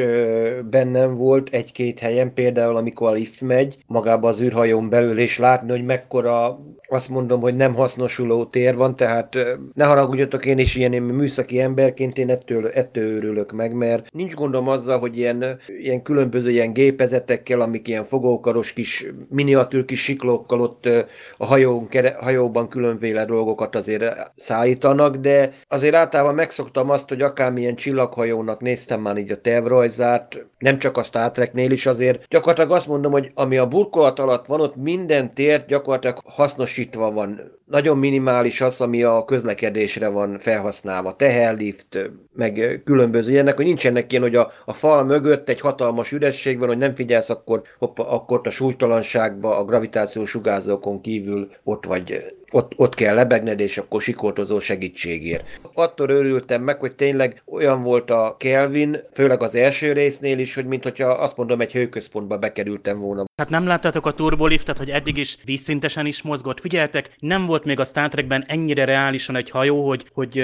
bennem 0.70 1.14
volt 1.14 1.48
egy-két 1.48 1.98
helyen, 1.98 2.34
például 2.34 2.76
amikor 2.76 3.08
a 3.08 3.12
lift 3.12 3.40
megy 3.40 3.76
magába 3.86 4.28
az 4.28 4.40
űrhajón 4.40 4.88
belül, 4.88 5.18
és 5.18 5.38
látni, 5.38 5.70
hogy 5.70 5.84
mekkora 5.84 6.58
azt 6.92 7.08
mondom, 7.08 7.40
hogy 7.40 7.56
nem 7.56 7.74
hasznosuló 7.74 8.44
tér 8.44 8.76
van, 8.76 8.96
tehát 8.96 9.36
ne 9.74 9.84
haragudjatok, 9.84 10.46
én 10.46 10.58
is 10.58 10.74
ilyen 10.74 10.92
én 10.92 11.02
műszaki 11.02 11.60
emberként 11.60 12.18
én 12.18 12.30
ettől, 12.30 12.68
ettől 12.68 13.16
örülök 13.16 13.52
meg, 13.52 13.72
mert 13.72 14.12
nincs 14.12 14.34
gondom 14.34 14.68
azzal, 14.68 14.98
hogy 14.98 15.18
ilyen, 15.18 15.58
ilyen 15.66 16.02
különböző 16.02 16.50
ilyen 16.50 16.72
gépezetekkel, 16.72 17.60
amik 17.60 17.88
ilyen 17.88 18.04
fogókaros 18.04 18.72
kis 18.72 19.06
miniatűr 19.28 19.84
kis 19.84 20.02
siklókkal 20.02 20.60
ott 20.60 20.88
a 21.36 21.46
hajón, 21.46 21.88
hajóban 22.18 22.68
különféle 22.68 23.24
dolgokat 23.24 23.76
azért 23.76 24.32
szállítanak, 24.36 25.16
de 25.16 25.52
azért 25.68 25.94
általában 25.94 26.34
megszoktam 26.34 26.90
azt, 26.90 27.08
hogy 27.08 27.22
akármilyen 27.22 27.74
csillaghajónak 27.74 28.60
néztem 28.60 29.00
már 29.00 29.16
így 29.16 29.30
a 29.30 29.40
tervrajzát, 29.40 30.46
nem 30.58 30.78
csak 30.78 30.96
a 30.96 31.02
Star 31.02 31.30
Treknél 31.30 31.70
is 31.70 31.86
azért, 31.86 32.24
gyakorlatilag 32.28 32.70
azt 32.70 32.88
mondom, 32.88 33.12
hogy 33.12 33.30
ami 33.34 33.56
a 33.56 33.66
burkolat 33.66 34.18
alatt 34.18 34.46
van, 34.46 34.60
ott 34.60 34.76
minden 34.76 35.34
tért 35.34 35.66
gyakorlatilag 35.66 36.18
hasznos 36.24 36.78
biztosítva 36.80 37.12
van. 37.12 37.58
Nagyon 37.64 37.98
minimális 37.98 38.60
az, 38.60 38.80
ami 38.80 39.02
a 39.02 39.24
közlekedésre 39.24 40.08
van 40.08 40.38
felhasználva. 40.38 41.16
Teherlift, 41.16 42.10
meg 42.32 42.80
különböző 42.84 43.30
ilyenek, 43.30 43.56
hogy 43.56 43.64
nincsenek 43.64 44.12
ilyen, 44.12 44.22
hogy 44.22 44.34
a, 44.34 44.50
a 44.64 44.72
fal 44.72 45.04
mögött 45.04 45.48
egy 45.48 45.60
hatalmas 45.60 46.12
üresség 46.12 46.58
van, 46.58 46.68
hogy 46.68 46.78
nem 46.78 46.94
figyelsz, 46.94 47.30
akkor, 47.30 47.62
hoppa, 47.78 48.10
akkor 48.10 48.40
a 48.44 48.50
súlytalanságba, 48.50 49.56
a 49.56 49.64
gravitációs 49.64 50.30
sugárzókon 50.30 51.00
kívül 51.00 51.48
ott 51.64 51.84
vagy 51.84 52.24
ott, 52.50 52.72
ott 52.76 52.94
kell 52.94 53.14
lebegned, 53.14 53.60
és 53.60 53.78
akkor 53.78 54.02
sikoltozó 54.02 54.60
segítségért. 54.60 55.44
Attól 55.74 56.08
örültem 56.08 56.62
meg, 56.62 56.80
hogy 56.80 56.94
tényleg 56.94 57.42
olyan 57.46 57.82
volt 57.82 58.10
a 58.10 58.36
Kelvin, 58.38 58.96
főleg 59.12 59.42
az 59.42 59.54
első 59.54 59.92
résznél 59.92 60.38
is, 60.38 60.54
hogy 60.54 60.66
mintha 60.66 61.08
azt 61.08 61.36
mondom, 61.36 61.60
egy 61.60 61.72
hőközpontba 61.72 62.38
bekerültem 62.38 62.98
volna. 62.98 63.24
Hát 63.36 63.50
nem 63.50 63.66
láttátok 63.66 64.06
a 64.06 64.12
turboliftet, 64.12 64.78
hogy 64.78 64.90
eddig 64.90 65.16
is 65.16 65.36
vízszintesen 65.44 66.06
is 66.06 66.22
mozgott. 66.22 66.60
Figyeltek, 66.60 67.16
nem 67.18 67.46
volt 67.46 67.64
még 67.64 67.80
a 67.80 67.84
Star 67.84 68.08
Trekben 68.08 68.44
ennyire 68.46 68.84
reálisan 68.84 69.36
egy 69.36 69.50
hajó, 69.50 69.86
hogy, 69.86 70.04
hogy 70.12 70.38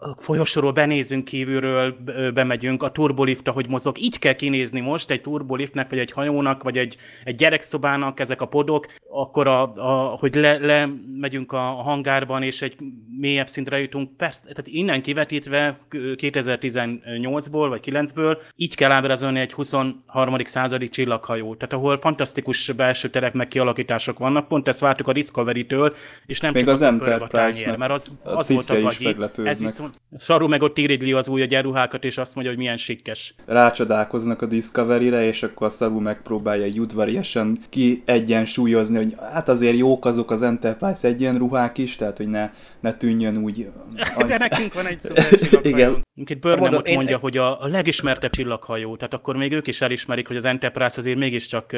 a 0.00 0.14
folyosóról 0.18 0.72
benézünk 0.72 1.24
kívülről, 1.24 1.96
bemegyünk, 2.34 2.82
a 2.82 2.90
turbolift, 2.90 3.48
ahogy 3.48 3.68
mozog. 3.68 3.98
Így 3.98 4.18
kell 4.18 4.32
kinézni 4.32 4.80
most 4.80 5.10
egy 5.10 5.20
turboliftnek, 5.20 5.90
vagy 5.90 5.98
egy 5.98 6.12
hajónak, 6.12 6.62
vagy 6.62 6.78
egy, 6.78 6.96
egy 7.24 7.34
gyerekszobának 7.34 8.20
ezek 8.20 8.40
a 8.40 8.46
podok, 8.46 8.86
akkor 9.10 9.46
a, 9.46 9.62
a, 9.62 10.16
hogy 10.18 10.34
le, 10.34 10.58
le 10.58 10.88
megyünk 11.20 11.51
a 11.52 11.82
hangárban, 11.82 12.42
és 12.42 12.62
egy 12.62 12.76
mélyebb 13.18 13.48
szintre 13.48 13.80
jutunk. 13.80 14.16
Persze, 14.16 14.42
tehát 14.42 14.66
innen 14.66 15.02
kivetítve 15.02 15.78
2018-ból, 15.90 17.66
vagy 17.68 17.80
9-ből, 17.84 18.36
így 18.56 18.74
kell 18.74 18.90
ábrázolni 18.90 19.40
egy 19.40 19.52
23. 19.52 20.44
századi 20.44 20.88
csillaghajó. 20.88 21.54
Tehát 21.54 21.74
ahol 21.74 21.98
fantasztikus 21.98 22.72
belső 22.72 23.08
terek 23.08 23.32
meg 23.32 23.48
kialakítások 23.48 24.18
vannak, 24.18 24.48
pont 24.48 24.68
ezt 24.68 24.80
vártuk 24.80 25.08
a 25.08 25.12
Discovery-től, 25.12 25.94
és 26.26 26.40
nem 26.40 26.52
Még 26.52 26.64
csak 26.64 26.72
az, 26.72 26.80
az 26.80 26.86
Enterprise-nak 26.86 27.76
mert 27.76 27.92
az, 27.92 28.12
az, 28.22 28.34
az 28.36 28.48
volt 28.48 28.70
a 28.70 28.80
gagyi. 28.80 29.16
Ez 29.44 29.60
viszont, 29.60 30.00
Saru 30.18 30.48
meg 30.48 30.62
ott 30.62 30.78
írigli 30.78 31.12
az 31.12 31.28
új 31.28 31.42
egyenruhákat, 31.42 32.04
és 32.04 32.18
azt 32.18 32.34
mondja, 32.34 32.52
hogy 32.52 32.62
milyen 32.62 32.76
sikkes. 32.76 33.34
Rácsodálkoznak 33.46 34.42
a 34.42 34.46
Discovery-re, 34.46 35.24
és 35.26 35.42
akkor 35.42 35.66
a 35.66 35.70
Saru 35.70 36.00
megpróbálja 36.00 36.80
udvariasan 36.80 37.56
kiegyensúlyozni, 37.68 38.96
hogy 38.96 39.16
hát 39.32 39.48
azért 39.48 39.76
jók 39.76 40.04
azok 40.04 40.30
az 40.30 40.42
Enterprise 40.42 41.08
egyen 41.08 41.36
ruhák 41.42 41.78
is, 41.78 41.96
tehát 41.96 42.16
hogy 42.16 42.28
ne, 42.28 42.50
ne 42.80 42.94
tűnjön 42.94 43.36
úgy... 43.36 43.66
De 44.26 44.38
nekünk 44.38 44.74
van 44.74 44.86
egy 44.86 45.00
Igen. 45.72 46.02
Minket 46.14 46.40
Burnham 46.40 46.74
ott 46.74 46.94
mondja, 46.94 47.18
hogy 47.18 47.36
a, 47.36 47.62
a 47.62 47.66
legismertebb 47.66 48.30
csillaghajó, 48.30 48.96
tehát 48.96 49.14
akkor 49.14 49.36
még 49.36 49.52
ők 49.52 49.66
is 49.66 49.80
elismerik, 49.80 50.26
hogy 50.26 50.36
az 50.36 50.44
Enterprise 50.44 50.94
azért 50.98 51.18
mégiscsak 51.18 51.70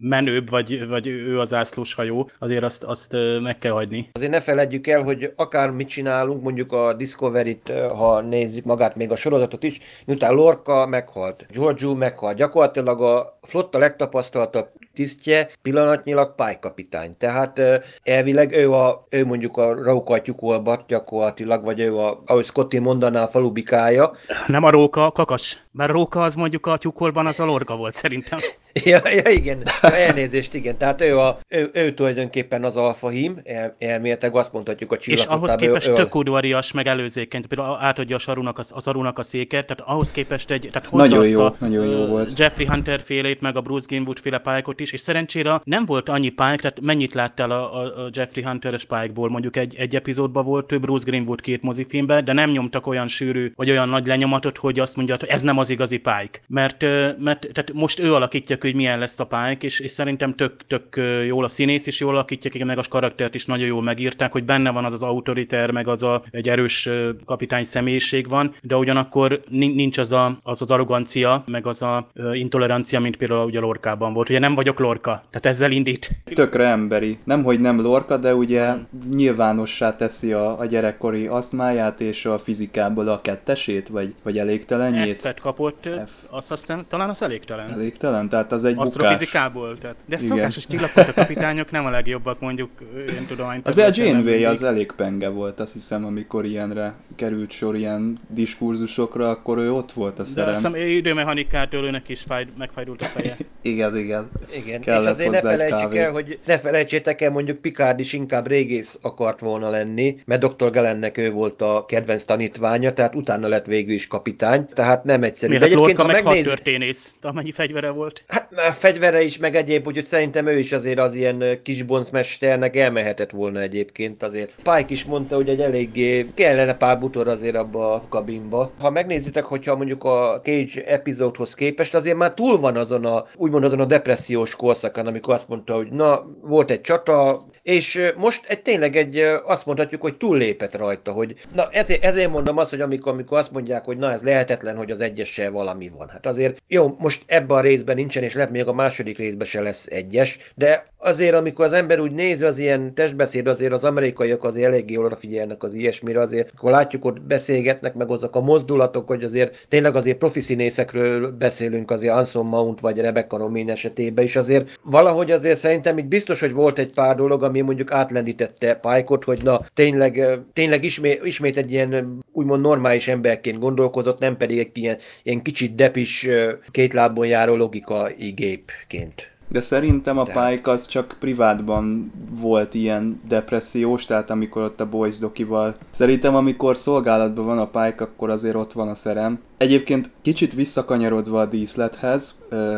menőbb, 0.00 0.50
vagy, 0.50 0.88
vagy 0.88 1.06
ő 1.06 1.38
az 1.38 1.54
ászlós 1.54 1.94
hajó, 1.94 2.28
azért 2.38 2.62
azt, 2.62 2.82
azt 2.84 3.16
meg 3.42 3.58
kell 3.58 3.72
hagyni. 3.72 4.10
Azért 4.12 4.30
ne 4.30 4.40
feledjük 4.40 4.86
el, 4.86 5.02
hogy 5.02 5.32
akár 5.36 5.70
mit 5.70 5.88
csinálunk, 5.88 6.42
mondjuk 6.42 6.72
a 6.72 6.92
Discovery-t, 6.94 7.72
ha 7.96 8.20
nézzük 8.20 8.64
magát, 8.64 8.96
még 8.96 9.10
a 9.10 9.16
sorozatot 9.16 9.62
is, 9.62 9.78
miután 10.06 10.34
Lorca 10.34 10.86
meghalt, 10.86 11.46
Giorgio 11.50 11.94
meghalt, 11.94 12.36
gyakorlatilag 12.36 13.00
a 13.00 13.38
flotta 13.42 13.78
legtapasztaltabb 13.78 14.68
tisztje 14.94 15.48
pillanatnyilag 15.62 16.34
pálykapitány. 16.34 17.16
Tehát 17.18 17.60
elvileg 18.02 18.52
ő, 18.52 18.72
a, 18.72 19.06
ő 19.10 19.24
mondjuk 19.24 19.56
a 19.56 19.72
Róka 19.72 20.20
tyukolbat 20.22 20.86
gyakorlatilag, 20.86 21.64
vagy 21.64 21.80
ő 21.80 21.96
a, 21.96 22.22
ahogy 22.26 22.44
Scotty 22.44 22.78
mondaná, 22.78 23.22
a 23.22 23.28
falubikája. 23.28 24.12
Nem 24.46 24.64
a 24.64 24.70
Róka, 24.70 25.06
a 25.06 25.12
kakas. 25.12 25.62
Mert 25.74 25.90
Róka 25.90 26.20
az 26.20 26.34
mondjuk 26.34 26.66
a 26.66 26.76
tyukolban 26.76 27.26
az 27.26 27.40
a 27.40 27.44
Lorga 27.44 27.76
volt 27.76 27.94
szerintem. 27.94 28.38
ja, 28.84 29.00
ja, 29.08 29.30
igen, 29.30 29.62
ja, 29.82 29.96
elnézést, 29.96 30.54
igen. 30.54 30.76
Tehát 30.76 31.00
ő, 31.00 31.18
a, 31.18 31.38
ő, 31.48 31.70
ő 31.72 31.94
tulajdonképpen 31.94 32.64
az 32.64 32.76
alfahím, 32.76 33.40
el, 33.44 33.76
elméletek 33.78 34.34
azt 34.34 34.52
mondhatjuk 34.52 34.92
a 34.92 34.96
És 35.04 35.24
ahhoz 35.24 35.54
képest 35.54 35.88
ő, 35.88 35.92
tök 35.92 36.14
udvarias, 36.14 36.72
meg 36.72 36.86
előzéként, 36.86 37.46
például 37.46 37.76
átadja 37.80 38.16
a 38.16 38.18
Sarunak 38.18 38.58
a, 38.58 38.62
az 38.70 38.86
Arunak 38.86 39.18
a 39.18 39.22
széket, 39.22 39.66
tehát 39.66 39.90
ahhoz 39.90 40.10
képest 40.10 40.50
egy, 40.50 40.68
tehát 40.72 40.88
hozza 40.88 41.04
nagyon 41.04 41.18
azt 41.18 41.28
jó, 41.28 41.40
a, 41.40 41.54
nagyon 41.58 41.86
jó 41.86 42.06
volt. 42.06 42.38
Jeffrey 42.38 42.66
Hunter 42.66 43.00
félét, 43.00 43.40
meg 43.40 43.56
a 43.56 43.60
Bruce 43.60 43.86
Greenwood 43.88 44.18
féle 44.18 44.38
pályákot 44.38 44.80
is, 44.80 44.92
és 44.92 45.00
szerencsére 45.00 45.60
nem 45.64 45.84
volt 45.84 46.08
annyi 46.08 46.28
pályák, 46.28 46.60
tehát 46.60 46.80
mennyit 46.80 47.14
láttál 47.14 47.50
a, 47.50 47.80
a, 47.80 48.04
a 48.04 48.08
Jeffrey 48.12 48.44
Hunter-es 48.44 48.84
pályákból, 48.84 49.28
mondjuk 49.30 49.56
egy, 49.56 49.74
egy 49.74 49.94
epizódban 49.94 50.44
volt 50.44 50.66
több 50.66 50.80
Bruce 50.80 51.04
Greenwood 51.06 51.40
két 51.40 51.62
mozifilmben, 51.62 52.24
de 52.24 52.32
nem 52.32 52.50
nyomtak 52.50 52.86
olyan 52.86 53.08
sűrű, 53.08 53.52
vagy 53.56 53.70
olyan 53.70 53.88
nagy 53.88 54.06
lenyomatot, 54.06 54.58
hogy 54.58 54.78
azt 54.78 54.96
mondja, 54.96 55.16
hogy 55.18 55.28
ez 55.28 55.42
nem 55.42 55.58
az 55.62 55.70
igazi 55.70 55.96
Pike. 55.96 56.40
Mert, 56.46 56.82
mert 57.18 57.40
tehát 57.52 57.72
most 57.72 57.98
ő 57.98 58.14
alakítja 58.14 58.56
hogy 58.60 58.74
milyen 58.74 58.98
lesz 58.98 59.20
a 59.20 59.24
Pike, 59.24 59.66
és, 59.66 59.80
és 59.80 59.90
szerintem 59.90 60.34
tök, 60.34 60.66
tök 60.66 61.00
jól 61.26 61.44
a 61.44 61.48
színész 61.48 61.86
is 61.86 62.00
jól 62.00 62.14
alakítja 62.14 62.50
ki, 62.50 62.64
meg 62.64 62.78
a 62.78 62.82
karaktert 62.88 63.34
is 63.34 63.46
nagyon 63.46 63.66
jól 63.66 63.82
megírták, 63.82 64.32
hogy 64.32 64.44
benne 64.44 64.70
van 64.70 64.84
az 64.84 64.92
az 64.92 65.02
autoriter, 65.02 65.70
meg 65.70 65.88
az 65.88 66.02
a, 66.02 66.22
egy 66.30 66.48
erős 66.48 66.88
kapitány 67.24 67.64
személyiség 67.64 68.28
van, 68.28 68.54
de 68.62 68.76
ugyanakkor 68.76 69.40
nincs 69.50 69.98
az 69.98 70.12
a, 70.12 70.38
az, 70.42 70.62
az 70.62 70.70
arrogancia, 70.70 71.44
meg 71.46 71.66
az 71.66 71.82
a 71.82 72.08
intolerancia, 72.32 73.00
mint 73.00 73.16
például 73.16 73.44
ugye 73.44 73.60
Lorkában 73.60 74.12
volt. 74.12 74.28
Ugye 74.28 74.38
nem 74.38 74.54
vagyok 74.54 74.78
Lorka, 74.78 75.22
tehát 75.30 75.46
ezzel 75.46 75.70
indít. 75.70 76.10
Tökre 76.24 76.66
emberi. 76.66 77.18
Nem, 77.24 77.42
hogy 77.42 77.60
nem 77.60 77.80
Lorka, 77.80 78.16
de 78.16 78.34
ugye 78.34 78.72
nyilvánossá 79.10 79.96
teszi 79.96 80.32
a, 80.32 80.58
a 80.58 80.66
gyerekkori 80.66 81.26
asztmáját 81.26 82.00
és 82.00 82.24
a 82.24 82.38
fizikából 82.38 83.08
a 83.08 83.20
kettesét, 83.20 83.88
vagy, 83.88 84.14
vagy 84.22 84.38
elégtelenjét. 84.38 85.16
F-et 85.16 85.40
kapott, 85.52 85.88
F. 86.06 86.10
azt 86.30 86.48
hiszem, 86.48 86.84
talán 86.88 87.08
az 87.08 87.22
elégtelen. 87.22 87.72
Elégtelen, 87.72 88.28
tehát 88.28 88.52
az 88.52 88.64
egy 88.64 88.74
Asztrofizikából, 88.76 89.78
tehát. 89.78 89.96
De 90.06 90.18
szokásos 90.18 90.66
csillagos 90.66 91.08
a 91.08 91.12
kapitányok 91.12 91.70
nem 91.70 91.84
a 91.84 91.90
legjobbak 91.90 92.40
mondjuk 92.40 92.70
én 93.08 93.26
tudományt. 93.26 93.66
Az 93.66 93.78
a 93.78 93.88
Janeway 93.92 94.44
az 94.44 94.62
elég 94.62 94.92
penge 94.92 95.28
volt, 95.28 95.60
azt 95.60 95.72
hiszem, 95.72 96.04
amikor 96.04 96.44
ilyenre 96.44 96.94
került 97.16 97.50
sor 97.50 97.76
ilyen 97.76 98.18
diskurzusokra, 98.28 99.28
akkor 99.28 99.58
ő 99.58 99.72
ott 99.72 99.92
volt 99.92 100.18
a 100.18 100.24
szerem. 100.24 100.44
De 100.44 100.50
azt 100.50 100.66
hiszem 100.66 100.88
időmechanikától 100.88 101.84
őnek 101.84 102.08
is 102.08 102.20
fáj, 102.20 102.46
megfájdult 102.58 103.02
a 103.02 103.04
feje. 103.04 103.36
igen, 103.62 103.96
igen. 103.96 104.30
Igen, 104.56 104.80
Kellett 104.80 105.20
és 105.20 105.26
azért 105.26 105.30
ne 105.30 105.40
felejtsük 105.40 105.96
el, 105.96 106.10
hogy 106.10 106.38
ne 106.46 106.58
felejtsétek 106.58 107.20
el, 107.20 107.30
mondjuk 107.30 107.58
Picard 107.58 108.00
is 108.00 108.12
inkább 108.12 108.46
régész 108.46 108.98
akart 109.02 109.40
volna 109.40 109.70
lenni, 109.70 110.16
mert 110.24 110.44
Dr. 110.44 110.70
Gelennek 110.70 111.18
ő 111.18 111.30
volt 111.30 111.62
a 111.62 111.84
kedvenc 111.88 112.24
tanítványa, 112.24 112.92
tehát 112.92 113.14
utána 113.14 113.48
lett 113.48 113.66
végül 113.66 113.94
is 113.94 114.06
kapitány, 114.06 114.68
tehát 114.74 115.04
nem 115.04 115.22
egyszerű. 115.42 115.58
Miért 115.58 115.74
De 115.74 115.80
egyébként, 115.80 116.00
ha 116.00 116.12
meg 116.12 116.24
megnéz... 116.24 116.44
történész, 116.44 117.14
amennyi 117.22 117.52
fegyvere 117.52 117.90
volt? 117.90 118.24
Hát 118.28 118.52
a 118.52 118.60
fegyvere 118.60 119.22
is, 119.22 119.38
meg 119.38 119.56
egyéb, 119.56 119.86
úgyhogy 119.86 120.04
szerintem 120.04 120.46
ő 120.46 120.58
is 120.58 120.72
azért 120.72 120.98
az 120.98 121.14
ilyen 121.14 121.60
kis 121.62 121.82
boncmesternek 121.82 122.76
elmehetett 122.76 123.30
volna 123.30 123.60
egyébként 123.60 124.22
azért. 124.22 124.52
Pike 124.56 124.86
is 124.88 125.04
mondta, 125.04 125.36
hogy 125.36 125.48
egy 125.48 125.60
eléggé 125.60 126.26
kellene 126.34 126.74
pár 126.74 126.98
butor 126.98 127.28
azért 127.28 127.56
abba 127.56 127.94
a 127.94 128.04
kabinba. 128.08 128.70
Ha 128.80 128.90
megnézitek, 128.90 129.44
hogyha 129.44 129.76
mondjuk 129.76 130.04
a 130.04 130.40
Cage 130.42 130.84
epizódhoz 130.86 131.54
képest, 131.54 131.94
azért 131.94 132.16
már 132.16 132.34
túl 132.34 132.58
van 132.58 132.76
azon 132.76 133.04
a, 133.04 133.24
úgymond 133.36 133.64
azon 133.64 133.80
a 133.80 133.84
depressziós 133.84 134.56
korszakon, 134.56 135.06
amikor 135.06 135.34
azt 135.34 135.48
mondta, 135.48 135.74
hogy 135.74 135.88
na, 135.90 136.26
volt 136.40 136.70
egy 136.70 136.80
csata, 136.80 137.36
és 137.62 138.00
most 138.16 138.44
egy, 138.46 138.62
tényleg 138.62 138.96
egy, 138.96 139.16
azt 139.44 139.66
mondhatjuk, 139.66 140.02
hogy 140.02 140.16
túllépett 140.16 140.76
rajta, 140.76 141.12
hogy 141.12 141.34
na 141.54 141.68
ezért, 141.70 142.04
ezért 142.04 142.30
mondom 142.30 142.58
azt, 142.58 142.70
hogy 142.70 142.80
amikor, 142.80 143.12
amikor 143.12 143.38
azt 143.38 143.52
mondják, 143.52 143.84
hogy 143.84 143.96
na 143.96 144.12
ez 144.12 144.22
lehetetlen, 144.22 144.76
hogy 144.76 144.90
az 144.90 145.00
egyessel 145.32 145.50
valami 145.50 145.88
van. 145.88 146.08
Hát 146.08 146.26
azért 146.26 146.62
jó, 146.68 146.94
most 146.98 147.22
ebben 147.26 147.56
a 147.56 147.60
részben 147.60 147.96
nincsen, 147.96 148.22
és 148.22 148.34
lehet 148.34 148.50
még 148.50 148.66
a 148.66 148.72
második 148.72 149.18
részben 149.18 149.46
se 149.46 149.62
lesz 149.62 149.86
egyes, 149.90 150.52
de 150.54 150.86
azért 150.98 151.34
amikor 151.34 151.64
az 151.64 151.72
ember 151.72 152.00
úgy 152.00 152.12
nézi 152.12 152.44
az 152.44 152.58
ilyen 152.58 152.94
testbeszéd, 152.94 153.46
azért 153.46 153.72
az 153.72 153.84
amerikaiak 153.84 154.44
azért 154.44 154.66
eléggé 154.66 154.96
odafigyelnek 154.96 155.62
az 155.62 155.74
ilyesmire, 155.74 156.20
azért 156.20 156.50
akkor 156.56 156.70
látjuk 156.70 157.04
ott 157.04 157.20
beszélgetnek, 157.20 157.94
meg 157.94 158.10
azok 158.10 158.36
a 158.36 158.40
mozdulatok, 158.40 159.08
hogy 159.08 159.24
azért 159.24 159.66
tényleg 159.68 159.96
azért 159.96 160.18
profi 160.18 160.40
színészekről 160.40 161.30
beszélünk 161.30 161.90
azért 161.90 162.14
Anson 162.14 162.46
Mount 162.46 162.80
vagy 162.80 163.00
Rebecca 163.00 163.36
Romain 163.36 163.70
esetében 163.70 164.24
is 164.24 164.36
azért 164.36 164.78
valahogy 164.82 165.30
azért 165.30 165.58
szerintem 165.58 165.98
itt 165.98 166.06
biztos, 166.06 166.40
hogy 166.40 166.52
volt 166.52 166.78
egy 166.78 166.92
pár 166.94 167.16
dolog, 167.16 167.42
ami 167.42 167.60
mondjuk 167.60 167.92
átlendítette 167.92 168.74
Pike-ot, 168.74 169.24
hogy 169.24 169.40
na 169.44 169.60
tényleg, 169.74 170.38
tényleg 170.52 170.84
ismét, 170.84 171.24
ismét 171.24 171.56
egy 171.56 171.72
ilyen 171.72 172.20
úgymond 172.32 172.62
normális 172.62 173.08
emberként 173.08 173.58
gondolkozott, 173.58 174.18
nem 174.18 174.36
pedig 174.36 174.58
egy 174.58 174.70
ilyen, 174.72 174.98
ilyen 175.22 175.42
kicsit 175.42 175.74
depis, 175.74 176.28
két 176.70 176.92
lábon 176.92 177.26
járó 177.26 177.56
logikai 177.56 178.30
gépként. 178.30 179.30
De 179.48 179.60
szerintem 179.60 180.18
a 180.18 180.24
Pike 180.24 180.70
az 180.70 180.86
csak 180.86 181.16
privátban 181.20 182.12
volt 182.40 182.74
ilyen 182.74 183.20
depressziós, 183.28 184.04
tehát 184.04 184.30
amikor 184.30 184.62
ott 184.62 184.80
a 184.80 184.88
Boys 184.88 185.18
dokival. 185.18 185.74
Szerintem 185.90 186.34
amikor 186.34 186.76
szolgálatban 186.76 187.44
van 187.44 187.58
a 187.58 187.66
Pike, 187.66 188.04
akkor 188.04 188.30
azért 188.30 188.54
ott 188.54 188.72
van 188.72 188.88
a 188.88 188.94
szerem. 188.94 189.40
Egyébként 189.62 190.10
kicsit 190.22 190.54
visszakanyarodva 190.54 191.40
a 191.40 191.46
díszlethez, 191.46 192.34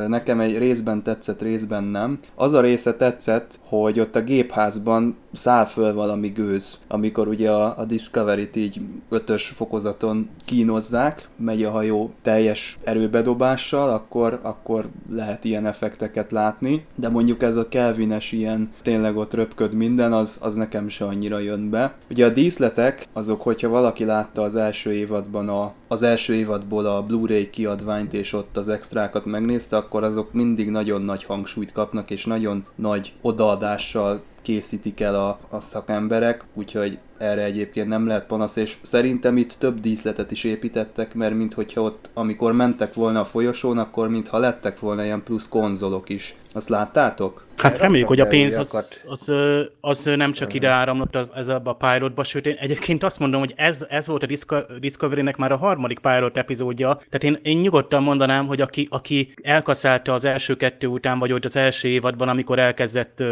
nekem 0.06 0.40
egy 0.40 0.58
részben 0.58 1.02
tetszett, 1.02 1.42
részben 1.42 1.84
nem. 1.84 2.18
Az 2.34 2.52
a 2.52 2.60
része 2.60 2.94
tetszett, 2.94 3.58
hogy 3.68 4.00
ott 4.00 4.16
a 4.16 4.22
gépházban 4.22 5.16
száll 5.32 5.64
föl 5.64 5.94
valami 5.94 6.28
gőz, 6.28 6.78
amikor 6.88 7.28
ugye 7.28 7.50
a, 7.50 7.78
a 7.78 7.84
Discovery-t 7.84 8.56
így 8.56 8.80
ötös 9.08 9.46
fokozaton 9.46 10.28
kínozzák, 10.44 11.28
megy 11.36 11.64
a 11.64 11.70
hajó 11.70 12.12
teljes 12.22 12.78
erőbedobással, 12.84 13.90
akkor, 13.90 14.38
akkor 14.42 14.88
lehet 15.10 15.44
ilyen 15.44 15.66
effekteket 15.66 16.32
látni, 16.32 16.84
de 16.94 17.08
mondjuk 17.08 17.42
ez 17.42 17.56
a 17.56 17.68
Kelvines 17.68 18.32
ilyen 18.32 18.70
tényleg 18.82 19.16
ott 19.16 19.34
röpköd 19.34 19.74
minden, 19.74 20.12
az, 20.12 20.38
az 20.42 20.54
nekem 20.54 20.88
se 20.88 21.04
annyira 21.04 21.38
jön 21.38 21.70
be. 21.70 21.94
Ugye 22.10 22.26
a 22.26 22.30
díszletek, 22.30 23.06
azok, 23.12 23.42
hogyha 23.42 23.68
valaki 23.68 24.04
látta 24.04 24.42
az 24.42 24.56
első 24.56 24.92
évadban 24.92 25.48
a, 25.48 25.72
az 25.94 26.02
első 26.02 26.34
évadból 26.34 26.86
a 26.86 27.02
Blu-ray 27.02 27.50
kiadványt 27.50 28.12
és 28.12 28.32
ott 28.32 28.56
az 28.56 28.68
extrákat 28.68 29.24
megnézte, 29.24 29.76
akkor 29.76 30.04
azok 30.04 30.32
mindig 30.32 30.70
nagyon 30.70 31.02
nagy 31.02 31.24
hangsúlyt 31.24 31.72
kapnak 31.72 32.10
és 32.10 32.26
nagyon 32.26 32.66
nagy 32.74 33.12
odaadással 33.20 34.22
készítik 34.42 35.00
el 35.00 35.14
a, 35.14 35.38
a 35.50 35.60
szakemberek, 35.60 36.44
úgyhogy 36.54 36.98
erre 37.18 37.42
egyébként 37.44 37.88
nem 37.88 38.06
lehet 38.06 38.26
panasz, 38.26 38.56
és 38.56 38.76
szerintem 38.82 39.36
itt 39.36 39.52
több 39.58 39.80
díszletet 39.80 40.30
is 40.30 40.44
építettek, 40.44 41.14
mert 41.14 41.34
minthogyha 41.34 41.80
ott, 41.80 42.10
amikor 42.14 42.52
mentek 42.52 42.94
volna 42.94 43.20
a 43.20 43.24
folyosón, 43.24 43.78
akkor 43.78 44.08
mintha 44.08 44.38
lettek 44.38 44.80
volna 44.80 45.04
ilyen 45.04 45.22
plusz 45.22 45.48
konzolok 45.48 46.08
is. 46.08 46.36
Azt 46.54 46.68
láttátok? 46.68 47.44
Hát 47.56 47.78
reméljük, 47.78 48.08
hogy 48.08 48.20
a 48.20 48.26
pénz 48.26 48.56
az, 48.56 49.00
az, 49.06 49.32
az 49.80 50.04
nem 50.04 50.32
csak 50.32 50.54
ide 50.54 50.68
áramlott 50.68 51.18
ez 51.34 51.48
a 51.48 51.60
pilotba, 51.60 52.24
sőt 52.24 52.46
én 52.46 52.54
egyébként 52.58 53.02
azt 53.02 53.18
mondom, 53.18 53.40
hogy 53.40 53.52
ez, 53.56 53.86
ez 53.88 54.06
volt 54.06 54.22
a 54.22 54.56
Discovery-nek 54.78 55.36
már 55.36 55.52
a 55.52 55.56
harmadik 55.56 55.98
pilot 55.98 56.36
epizódja, 56.36 56.94
tehát 56.94 57.24
én, 57.24 57.38
én 57.42 57.58
nyugodtan 57.58 58.02
mondanám, 58.02 58.46
hogy 58.46 58.60
aki, 58.60 58.86
aki 58.90 59.32
elkaszálta 59.42 60.12
az 60.12 60.24
első 60.24 60.56
kettő 60.56 60.86
után, 60.86 61.18
vagy 61.18 61.32
ott 61.32 61.44
az 61.44 61.56
első 61.56 61.88
évadban, 61.88 62.28
amikor 62.28 62.58
elkezdett 62.58 63.22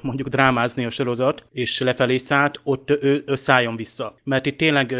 mondjuk 0.00 0.28
drámázni 0.28 0.84
a 0.84 0.90
sorozat, 0.90 1.44
és 1.52 1.80
lefelé 1.80 2.18
szállt, 2.18 2.60
ott 2.62 2.90
ő, 2.90 3.22
ő 3.26 3.34
szálljon 3.34 3.76
vissza. 3.76 4.14
Mert 4.24 4.46
itt 4.46 4.58
tényleg 4.58 4.94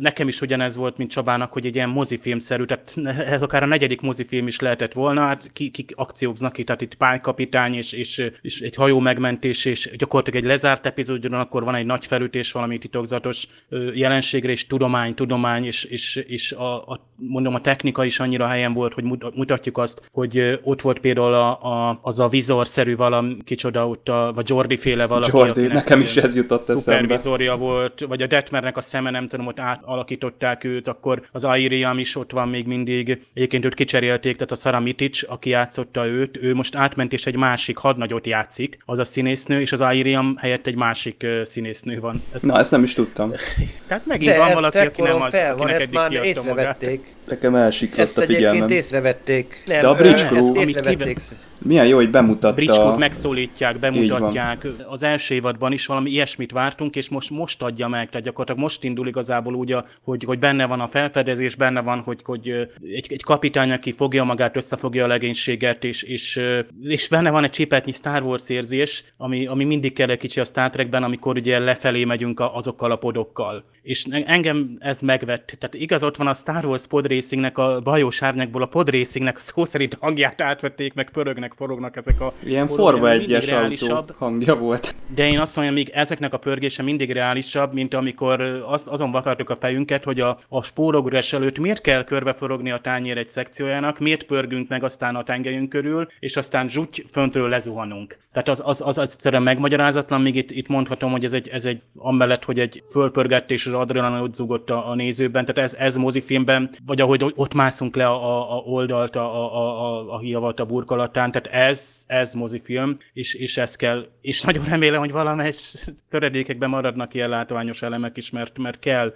nekem 0.00 0.28
is 0.28 0.40
ugyanez 0.40 0.76
volt, 0.76 0.96
mint 0.96 1.10
Csabának, 1.10 1.52
hogy 1.52 1.66
egy 1.66 1.74
ilyen 1.74 1.88
mozifilmszerű, 1.88 2.64
tehát 2.64 2.94
ez 3.34 3.42
akár 3.42 3.62
a 3.62 3.66
negyedik 3.66 4.00
mozifilm 4.00 4.46
is 4.46 4.60
lehetett 4.60 4.92
volna, 4.92 5.20
hát 5.20 5.50
ki, 5.52 5.70
ki 5.70 5.86
akcióznak 5.94 6.58
ki, 6.64 6.70
tehát 6.70 6.80
itt 6.80 6.94
pálykapitán, 6.94 7.70
kapitány, 7.70 7.74
és, 7.74 7.92
és, 7.92 8.30
és 8.42 8.60
egy 8.60 8.74
hajó 8.74 8.98
megmentés, 8.98 9.64
és 9.64 9.90
gyakorlatilag 9.96 10.42
egy 10.42 10.48
lezárt 10.48 10.86
epizód, 10.86 11.24
akkor 11.24 11.64
van 11.64 11.74
egy 11.74 11.86
nagy 11.86 12.06
felütés 12.06 12.52
valami 12.52 12.78
titokzatos 12.78 13.46
jelenségre, 13.94 14.50
és 14.50 14.66
tudomány, 14.66 15.14
tudomány, 15.14 15.64
és, 15.64 15.84
és, 15.84 16.16
és 16.16 16.52
a, 16.52 16.88
a, 16.88 17.00
mondom, 17.16 17.54
a 17.54 17.60
technika 17.60 18.04
is 18.04 18.20
annyira 18.20 18.46
helyen 18.46 18.72
volt, 18.72 18.92
hogy 18.92 19.04
mutatjuk 19.34 19.78
azt, 19.78 20.08
hogy 20.12 20.60
ott 20.62 20.80
volt 20.80 20.98
például 20.98 21.34
a, 21.34 21.62
a, 21.62 21.98
az 22.02 22.20
a 22.20 22.28
vizorszerű 22.28 22.96
valami, 22.96 23.36
kicsoda 23.44 23.88
ott, 23.88 24.08
a, 24.08 24.32
vagy 24.34 24.48
Jordi 24.48 24.76
féle 24.76 25.06
valaki. 25.06 25.36
Jordi, 25.36 25.66
nekem 25.66 26.00
is 26.00 26.16
ez 26.16 26.36
jutott 26.36 26.60
eszembe. 26.60 26.80
Szupervizorja 26.80 27.56
volt, 27.56 28.04
vagy 28.08 28.22
a 28.22 28.26
Detmernek 28.26 28.76
a 28.76 28.80
szeme, 28.80 29.10
nem 29.10 29.28
tudom, 29.28 29.46
ott 29.46 29.60
átalakították 29.60 30.64
őt, 30.64 30.88
akkor 30.88 31.22
az 31.32 31.44
Airiam 31.44 31.98
is 31.98 32.16
ott 32.16 32.32
van 32.32 32.48
még 32.48 32.66
mindig. 32.66 33.20
Egyébként 33.34 33.64
őt 33.64 33.74
kicserélték, 33.74 34.34
tehát 34.34 34.50
a 34.50 34.54
Saramitic, 34.54 35.30
aki 35.30 35.50
játszotta 35.50 36.06
őt, 36.06 36.36
ő 36.42 36.54
most 36.54 36.74
átment 36.74 37.12
és 37.12 37.26
egy 37.26 37.36
másik 37.36 37.76
hadnagyot 37.76 38.26
játszik, 38.26 38.78
az 38.84 38.98
a 38.98 39.04
színésznő, 39.04 39.60
és 39.60 39.72
az 39.72 39.80
Airiam 39.80 40.36
helyett 40.36 40.66
egy 40.66 40.76
másik 40.76 41.26
színésznő 41.42 42.00
van. 42.00 42.22
Ezt 42.32 42.46
Na, 42.46 42.58
ezt 42.58 42.70
nem 42.70 42.82
is 42.82 42.94
tudtam. 42.94 43.32
Tehát 43.88 44.06
megint 44.06 44.30
De 44.30 44.38
van 44.38 44.52
valaki, 44.52 44.78
aki 44.78 45.02
nem 45.02 45.22
az, 45.22 45.30
fel 45.30 45.56
van, 45.56 45.68
ezt 45.68 45.90
már 45.90 46.12
észrevették. 46.12 47.03
think 47.04 47.13
Nekem 47.26 47.54
elsiklott 47.54 48.16
a 48.16 48.22
figyelmem. 48.22 48.62
Ezt 48.62 48.70
észrevették. 48.70 49.62
Nem, 49.66 49.80
De 49.80 49.88
a 49.88 49.94
Bridge 49.94 50.26
Crew... 50.26 50.60
Észrevették. 50.60 51.20
Milyen 51.64 51.86
jó, 51.86 51.96
hogy 51.96 52.10
bemutatta. 52.10 52.54
Bridge 52.54 52.96
megszólítják, 52.96 53.78
bemutatják. 53.78 54.66
Az 54.88 55.02
első 55.02 55.34
évadban 55.34 55.72
is 55.72 55.86
valami 55.86 56.10
ilyesmit 56.10 56.52
vártunk, 56.52 56.96
és 56.96 57.08
most 57.08 57.30
most 57.30 57.62
adja 57.62 57.88
meg, 57.88 58.08
tehát 58.08 58.24
gyakorlatilag 58.24 58.60
most 58.60 58.84
indul 58.84 59.06
igazából 59.06 59.54
úgy, 59.54 59.76
hogy, 60.02 60.24
hogy 60.24 60.38
benne 60.38 60.66
van 60.66 60.80
a 60.80 60.88
felfedezés, 60.88 61.54
benne 61.54 61.80
van, 61.80 61.98
hogy, 62.00 62.20
hogy 62.24 62.48
egy, 62.80 63.06
egy 63.08 63.22
kapitány, 63.22 63.72
aki 63.72 63.92
fogja 63.92 64.24
magát, 64.24 64.56
összefogja 64.56 65.04
a 65.04 65.06
legénységet, 65.06 65.84
és, 65.84 66.02
és, 66.02 66.40
és 66.82 67.08
benne 67.08 67.30
van 67.30 67.44
egy 67.44 67.50
csipetnyi 67.50 67.92
Star 67.92 68.22
Wars 68.22 68.48
érzés, 68.48 69.04
ami, 69.16 69.46
ami 69.46 69.64
mindig 69.64 69.92
kell 69.92 70.08
egy 70.08 70.18
kicsi 70.18 70.40
a 70.40 70.44
Star 70.44 70.70
Trekben, 70.70 71.02
amikor 71.02 71.36
ugye 71.36 71.58
lefelé 71.58 72.04
megyünk 72.04 72.40
azokkal 72.52 72.90
a 72.90 72.96
podokkal. 72.96 73.64
És 73.82 74.04
engem 74.24 74.76
ez 74.78 75.00
megvett. 75.00 75.56
Tehát 75.58 75.74
igaz, 75.74 76.02
ott 76.02 76.16
van 76.16 76.26
a 76.26 76.34
Star 76.34 76.64
Wars 76.64 76.86
pod 76.86 77.06
podracingnek, 77.14 77.58
a 77.58 77.80
bajós 77.80 78.22
árnyakból 78.22 78.62
a 78.62 78.66
podracingnek 78.66 79.36
a 79.36 79.40
szó 79.40 79.64
szerint 79.64 79.96
hangját 80.00 80.40
átvették, 80.40 80.94
meg 80.94 81.10
pörögnek, 81.10 81.52
forognak 81.56 81.96
ezek 81.96 82.20
a... 82.20 82.32
Ilyen 82.44 82.66
Forma 82.66 83.08
1-es 83.10 83.90
autó 83.90 84.14
hangja 84.18 84.56
volt. 84.56 84.94
De 85.14 85.26
én 85.26 85.38
azt 85.38 85.56
mondom, 85.56 85.74
még 85.74 85.88
ezeknek 85.88 86.32
a 86.32 86.38
pörgése 86.38 86.82
mindig 86.82 87.12
reálisabb, 87.12 87.72
mint 87.72 87.94
amikor 87.94 88.40
az, 88.66 88.84
azon 88.86 89.10
vakartuk 89.10 89.50
a 89.50 89.56
fejünket, 89.56 90.04
hogy 90.04 90.20
a, 90.20 90.38
a 90.48 90.62
spórográs 90.62 91.32
előtt 91.32 91.58
miért 91.58 91.80
kell 91.80 92.04
körbeforogni 92.04 92.70
a 92.70 92.78
tányér 92.78 93.18
egy 93.18 93.28
szekciójának, 93.28 93.98
miért 93.98 94.22
pörgünk 94.24 94.68
meg 94.68 94.84
aztán 94.84 95.16
a 95.16 95.22
tengelyünk 95.22 95.68
körül, 95.68 96.06
és 96.18 96.36
aztán 96.36 96.68
zsúgy 96.68 97.04
föntről 97.10 97.48
lezuhanunk. 97.48 98.18
Tehát 98.32 98.48
az, 98.48 98.62
az, 98.64 98.82
az 98.86 98.98
egyszerűen 98.98 99.42
megmagyarázatlan, 99.42 100.20
még 100.20 100.36
itt, 100.36 100.50
itt 100.50 100.68
mondhatom, 100.68 101.10
hogy 101.10 101.24
ez 101.24 101.32
egy, 101.32 101.48
ez 101.48 101.64
egy 101.64 101.82
amellett, 101.96 102.44
hogy 102.44 102.58
egy 102.58 102.82
fölpörgett 102.90 103.50
és 103.50 103.66
az 103.66 103.72
adrenalin 103.72 104.22
ott 104.22 104.34
zugott 104.34 104.70
a, 104.70 104.90
a 104.90 104.94
nézőben, 104.94 105.44
tehát 105.44 105.70
ez, 105.70 105.74
ez 105.74 105.96
mozifilmben, 105.96 106.70
vagy 106.86 107.00
ahogy 107.04 107.32
ott 107.34 107.54
mászunk 107.54 107.96
le 107.96 108.06
a, 108.06 108.24
a, 108.24 108.56
a 108.56 108.62
oldalt 108.62 109.16
a, 109.16 109.44
a, 109.44 109.68
a, 109.84 110.12
a 110.12 110.18
hiavat 110.18 110.60
a 110.60 110.64
burkolatán, 110.64 111.32
tehát 111.32 111.70
ez, 111.70 112.04
ez 112.06 112.34
mozifilm, 112.34 112.96
és, 113.12 113.34
és 113.34 113.56
ez 113.56 113.76
kell, 113.76 114.06
és 114.20 114.42
nagyon 114.42 114.64
remélem, 114.64 115.00
hogy 115.00 115.12
valamelyes 115.12 115.88
töredékekben 116.10 116.70
maradnak 116.70 117.14
ilyen 117.14 117.28
látványos 117.28 117.82
elemek 117.82 118.16
is, 118.16 118.30
mert, 118.30 118.58
mert 118.58 118.78
kell, 118.78 119.14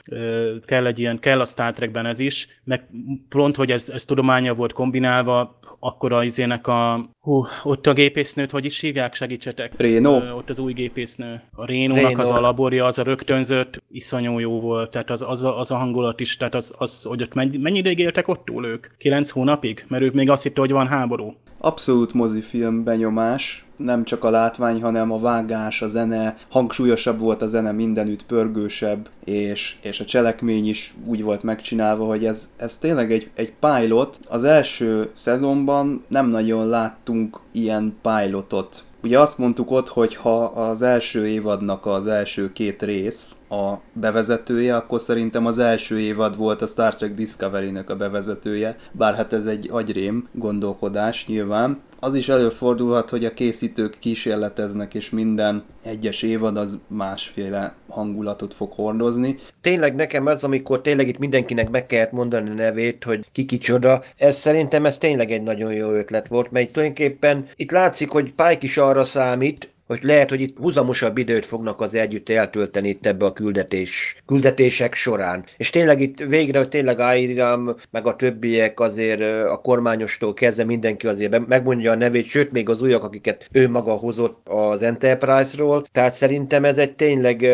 kell 0.61 0.87
egy 0.87 0.99
ilyen, 0.99 1.19
kell 1.19 1.41
a 1.41 1.45
Star 1.45 1.73
Trekben 1.73 2.07
ez 2.07 2.19
is, 2.19 2.49
meg 2.65 2.89
pont, 3.29 3.57
hogy 3.57 3.71
ez, 3.71 3.89
ez 3.89 4.05
tudománya 4.05 4.55
volt 4.55 4.73
kombinálva, 4.73 5.59
akkor 5.81 6.13
a 6.13 6.25
izének 6.25 6.67
a, 6.67 7.11
hú, 7.21 7.47
ott 7.63 7.87
a 7.87 7.93
gépésznőt, 7.93 8.51
hogy 8.51 8.65
is 8.65 8.81
hívják, 8.81 9.15
segítsetek? 9.15 9.75
Réno. 9.77 10.37
Ott 10.37 10.51
az 10.51 10.59
új 10.59 10.73
gépésznő. 10.73 11.43
A 11.53 11.65
Rénónak 11.65 12.19
az 12.19 12.31
a 12.31 12.41
laborja, 12.41 12.85
az 12.85 12.99
a 12.99 13.03
rögtönzött, 13.03 13.83
iszonyú 13.91 14.39
jó 14.39 14.61
volt, 14.61 14.91
tehát 14.91 15.11
az, 15.11 15.23
az, 15.23 15.43
a, 15.43 15.59
az 15.59 15.71
a 15.71 15.77
hangulat 15.77 16.21
is, 16.21 16.37
tehát 16.37 16.55
az, 16.55 16.75
az 16.79 17.05
hogy 17.05 17.23
ott 17.23 17.35
mennyi, 17.35 17.57
mennyi 17.57 17.78
ideig 17.79 17.99
éltek 17.99 18.29
ott 18.29 18.45
túl 18.45 18.67
ők? 18.67 18.87
Kilenc 18.99 19.31
hónapig? 19.31 19.85
Mert 19.89 20.03
ők 20.03 20.15
még 20.15 20.31
azt 20.31 20.43
hitte, 20.43 20.61
hogy 20.61 20.73
van 20.73 20.87
háború. 20.87 21.35
Abszolút 21.61 22.13
mozifilm 22.13 22.85
benyomás, 22.85 23.67
nem 23.77 24.05
csak 24.05 24.25
a 24.25 24.31
látvány, 24.31 24.83
hanem 24.83 25.13
a 25.13 25.19
vágás, 25.19 25.83
a 25.83 25.89
zene, 25.89 26.37
hangsúlyosabb 26.49 27.19
volt 27.19 27.43
a 27.43 27.47
zene, 27.47 27.73
mindenütt 27.73 28.27
pörgősebb, 28.27 29.09
és, 29.25 29.77
és 29.83 30.01
a 30.01 30.05
cselekmény 30.05 30.69
is 30.69 30.95
úgy 31.05 31.23
volt 31.23 31.43
megcsinálva, 31.43 32.05
hogy 32.05 32.25
ez, 32.25 32.55
ez 32.57 32.79
tényleg 32.79 33.13
egy, 33.13 33.31
egy 33.35 33.53
pilot. 33.61 34.19
Az 34.29 34.45
első 34.45 35.11
szezonban 35.15 36.05
nem 36.09 36.29
nagyon 36.29 36.69
láttunk 36.69 37.41
ilyen 37.53 37.97
pilotot. 38.03 38.83
Ugye 39.03 39.19
azt 39.19 39.39
mondtuk 39.39 39.71
ott, 39.71 39.89
hogy 39.89 40.15
ha 40.15 40.45
az 40.45 40.83
első 40.83 41.27
évadnak 41.27 41.87
az 41.87 42.07
első 42.07 42.53
két 42.53 42.83
rész 42.83 43.35
a 43.51 43.75
bevezetője, 43.93 44.77
akkor 44.77 45.01
szerintem 45.01 45.47
az 45.47 45.59
első 45.59 46.01
évad 46.01 46.37
volt 46.37 46.63
a 46.63 46.67
Star 46.67 46.95
Trek 46.95 47.15
Discovery-nek 47.15 47.91
a 47.91 47.97
bevezetője, 47.97 48.77
bár 48.93 49.15
hát 49.15 49.33
ez 49.33 49.47
egy 49.47 49.69
agyrém 49.71 50.29
gondolkodás 50.33 51.27
nyilván. 51.27 51.81
Az 52.01 52.15
is 52.15 52.29
előfordulhat, 52.29 53.11
hogy 53.11 53.25
a 53.25 53.35
készítők 53.35 53.99
kísérleteznek, 53.99 54.95
és 54.95 55.11
minden 55.11 55.63
egyes 55.83 56.23
évad 56.23 56.57
az 56.57 56.79
másféle 56.87 57.75
hangulatot 57.89 58.55
fog 58.55 58.73
hordozni. 58.73 59.37
Tényleg 59.61 59.95
nekem 59.95 60.27
az, 60.27 60.45
amikor 60.45 60.81
tényleg 60.81 61.09
itt 61.09 61.19
mindenkinek 61.19 61.71
meg 61.71 61.87
kellett 61.87 62.13
mondani 62.13 62.51
a 62.51 62.55
nevét, 62.55 63.05
hogy 63.05 63.29
ki 63.33 63.45
kicsoda, 63.45 64.03
ez 64.17 64.37
szerintem 64.37 64.87
ez 64.87 64.99
tényleg 64.99 65.31
egy 65.31 65.43
nagyon 65.43 65.73
jó 65.73 65.91
ötlet 65.91 66.29
volt, 66.29 66.51
mert 66.51 66.73
tulajdonképpen 66.73 67.47
itt 67.57 67.71
látszik, 67.71 68.11
hogy 68.11 68.25
Pike 68.25 68.59
is 68.61 68.77
arra 68.77 69.05
számít, 69.05 69.73
hogy 69.89 70.03
lehet, 70.03 70.29
hogy 70.29 70.41
itt 70.41 70.59
húzamosabb 70.59 71.19
időt 71.19 71.47
fognak 71.47 71.81
az 71.81 71.95
együtt 71.95 72.29
eltölteni 72.29 72.89
itt 72.89 73.07
ebbe 73.07 73.25
a 73.25 73.33
küldetés, 73.33 74.17
küldetések 74.27 74.95
során. 74.95 75.45
És 75.57 75.71
tényleg 75.71 76.01
itt 76.01 76.19
végre, 76.19 76.59
hogy 76.59 76.69
tényleg 76.69 77.01
Airam, 77.01 77.75
meg 77.91 78.07
a 78.07 78.17
többiek 78.17 78.81
azért 78.81 79.21
a 79.51 79.61
kormányostól 79.63 80.35
kezdve 80.35 80.65
mindenki 80.65 81.07
azért 81.07 81.47
megmondja 81.47 81.93
a 81.93 81.95
nevét, 81.95 82.25
sőt 82.25 82.53
még 82.53 82.69
az 82.69 82.83
újak, 82.83 83.05
akiket 83.05 83.49
ő 83.53 83.69
maga 83.69 83.93
hozott 83.93 84.47
az 84.49 84.83
Enterprise-ról. 84.83 85.87
Tehát 85.93 86.15
szerintem 86.15 86.65
ez 86.65 86.79
egy 86.79 86.95
tényleg 86.95 87.47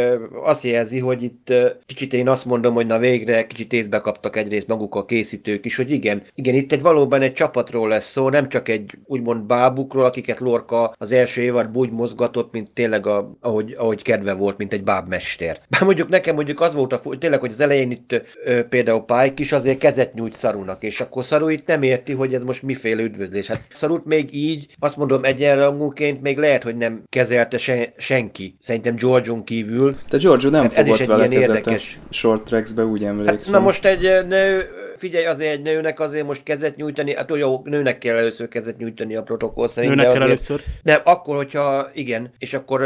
azt 0.45 0.65
jelzi, 0.65 0.99
hogy 0.99 1.23
itt 1.23 1.53
kicsit 1.87 2.13
én 2.13 2.29
azt 2.29 2.45
mondom, 2.45 2.75
hogy 2.75 2.87
na 2.87 2.99
végre 2.99 3.47
kicsit 3.47 3.73
észbe 3.73 3.99
kaptak 3.99 4.37
egyrészt 4.37 4.67
maguk 4.67 4.95
a 4.95 5.05
készítők 5.05 5.65
is, 5.65 5.77
hogy 5.77 5.91
igen, 5.91 6.23
igen, 6.35 6.55
itt 6.55 6.73
egy 6.73 6.83
valóban 6.83 7.23
egy 7.23 7.33
csapatról 7.33 7.89
lesz 7.89 8.11
szó, 8.11 8.29
nem 8.29 8.49
csak 8.49 8.69
egy 8.69 8.99
úgymond 9.07 9.43
bábukról, 9.43 10.05
akiket 10.05 10.41
Lorca 10.41 10.95
az 10.99 11.13
első 11.13 11.43
évadban 11.43 11.83
úgy 11.83 11.91
mozgat 11.91 12.23
forgatott, 12.25 12.53
mint 12.53 12.71
tényleg 12.71 13.07
a, 13.07 13.37
ahogy, 13.41 13.75
ahogy 13.79 14.03
kedve 14.03 14.33
volt, 14.33 14.57
mint 14.57 14.73
egy 14.73 14.85
bábmester. 14.85 15.61
Bár 15.71 15.83
mondjuk 15.83 16.09
nekem 16.09 16.35
mondjuk 16.35 16.61
az 16.61 16.75
volt 16.75 16.93
a, 16.93 17.01
tényleg, 17.19 17.41
hogy 17.41 17.51
az 17.51 17.61
elején 17.61 17.91
itt 17.91 18.23
ö, 18.45 18.63
például 18.65 19.05
Pike 19.05 19.35
is 19.37 19.53
azért 19.53 19.79
kezet 19.79 20.15
nyújt 20.15 20.35
Szarunak, 20.35 20.83
és 20.83 21.01
akkor 21.01 21.25
Szaru 21.25 21.49
itt 21.49 21.67
nem 21.67 21.83
érti, 21.83 22.13
hogy 22.13 22.35
ez 22.35 22.43
most 22.43 22.63
miféle 22.63 23.03
üdvözlés. 23.03 23.47
Hát 23.47 23.61
Szarut 23.73 24.05
még 24.05 24.35
így, 24.35 24.67
azt 24.79 24.97
mondom 24.97 25.25
egyenrangúként 25.25 26.23
még 26.23 26.39
lehet, 26.39 26.63
hogy 26.63 26.77
nem 26.77 27.03
kezelte 27.09 27.59
se, 27.59 27.93
senki. 27.97 28.57
Szerintem 28.61 28.95
George-on 28.95 29.45
kívül. 29.45 29.97
De 30.11 30.19
George 30.19 30.51
nem 30.51 30.63
fogott 30.63 30.77
ez 30.77 30.89
is 30.89 31.01
egy 31.01 31.07
vele 31.07 31.27
ilyen 31.27 31.43
érdekes. 31.43 31.99
short 32.11 32.45
tracks-be, 32.45 32.85
úgy 32.85 33.05
emlékszem. 33.05 33.37
Hát, 33.37 33.51
na 33.53 33.59
most 33.59 33.85
egy 33.85 34.27
nő 34.27 34.63
figyelj, 34.97 35.25
azért 35.25 35.53
egy 35.53 35.63
nőnek 35.63 36.01
azért 36.01 36.27
most 36.27 36.43
kezet 36.43 36.77
nyújtani, 36.77 37.15
hát 37.15 37.31
jó, 37.37 37.61
nőnek 37.65 37.99
kell 37.99 38.17
először 38.17 38.49
kezet 38.49 38.77
nyújtani 38.77 39.17
a 39.17 39.23
protokoll 39.23 39.69
szerint. 39.69 39.95
Nőnek 39.95 40.13
kell 40.13 40.23
először. 40.23 40.61
De 40.83 40.95
akkor, 41.05 41.37
hogyha 41.37 41.89
igen, 41.95 42.33
és 42.39 42.55
akkor, 42.55 42.81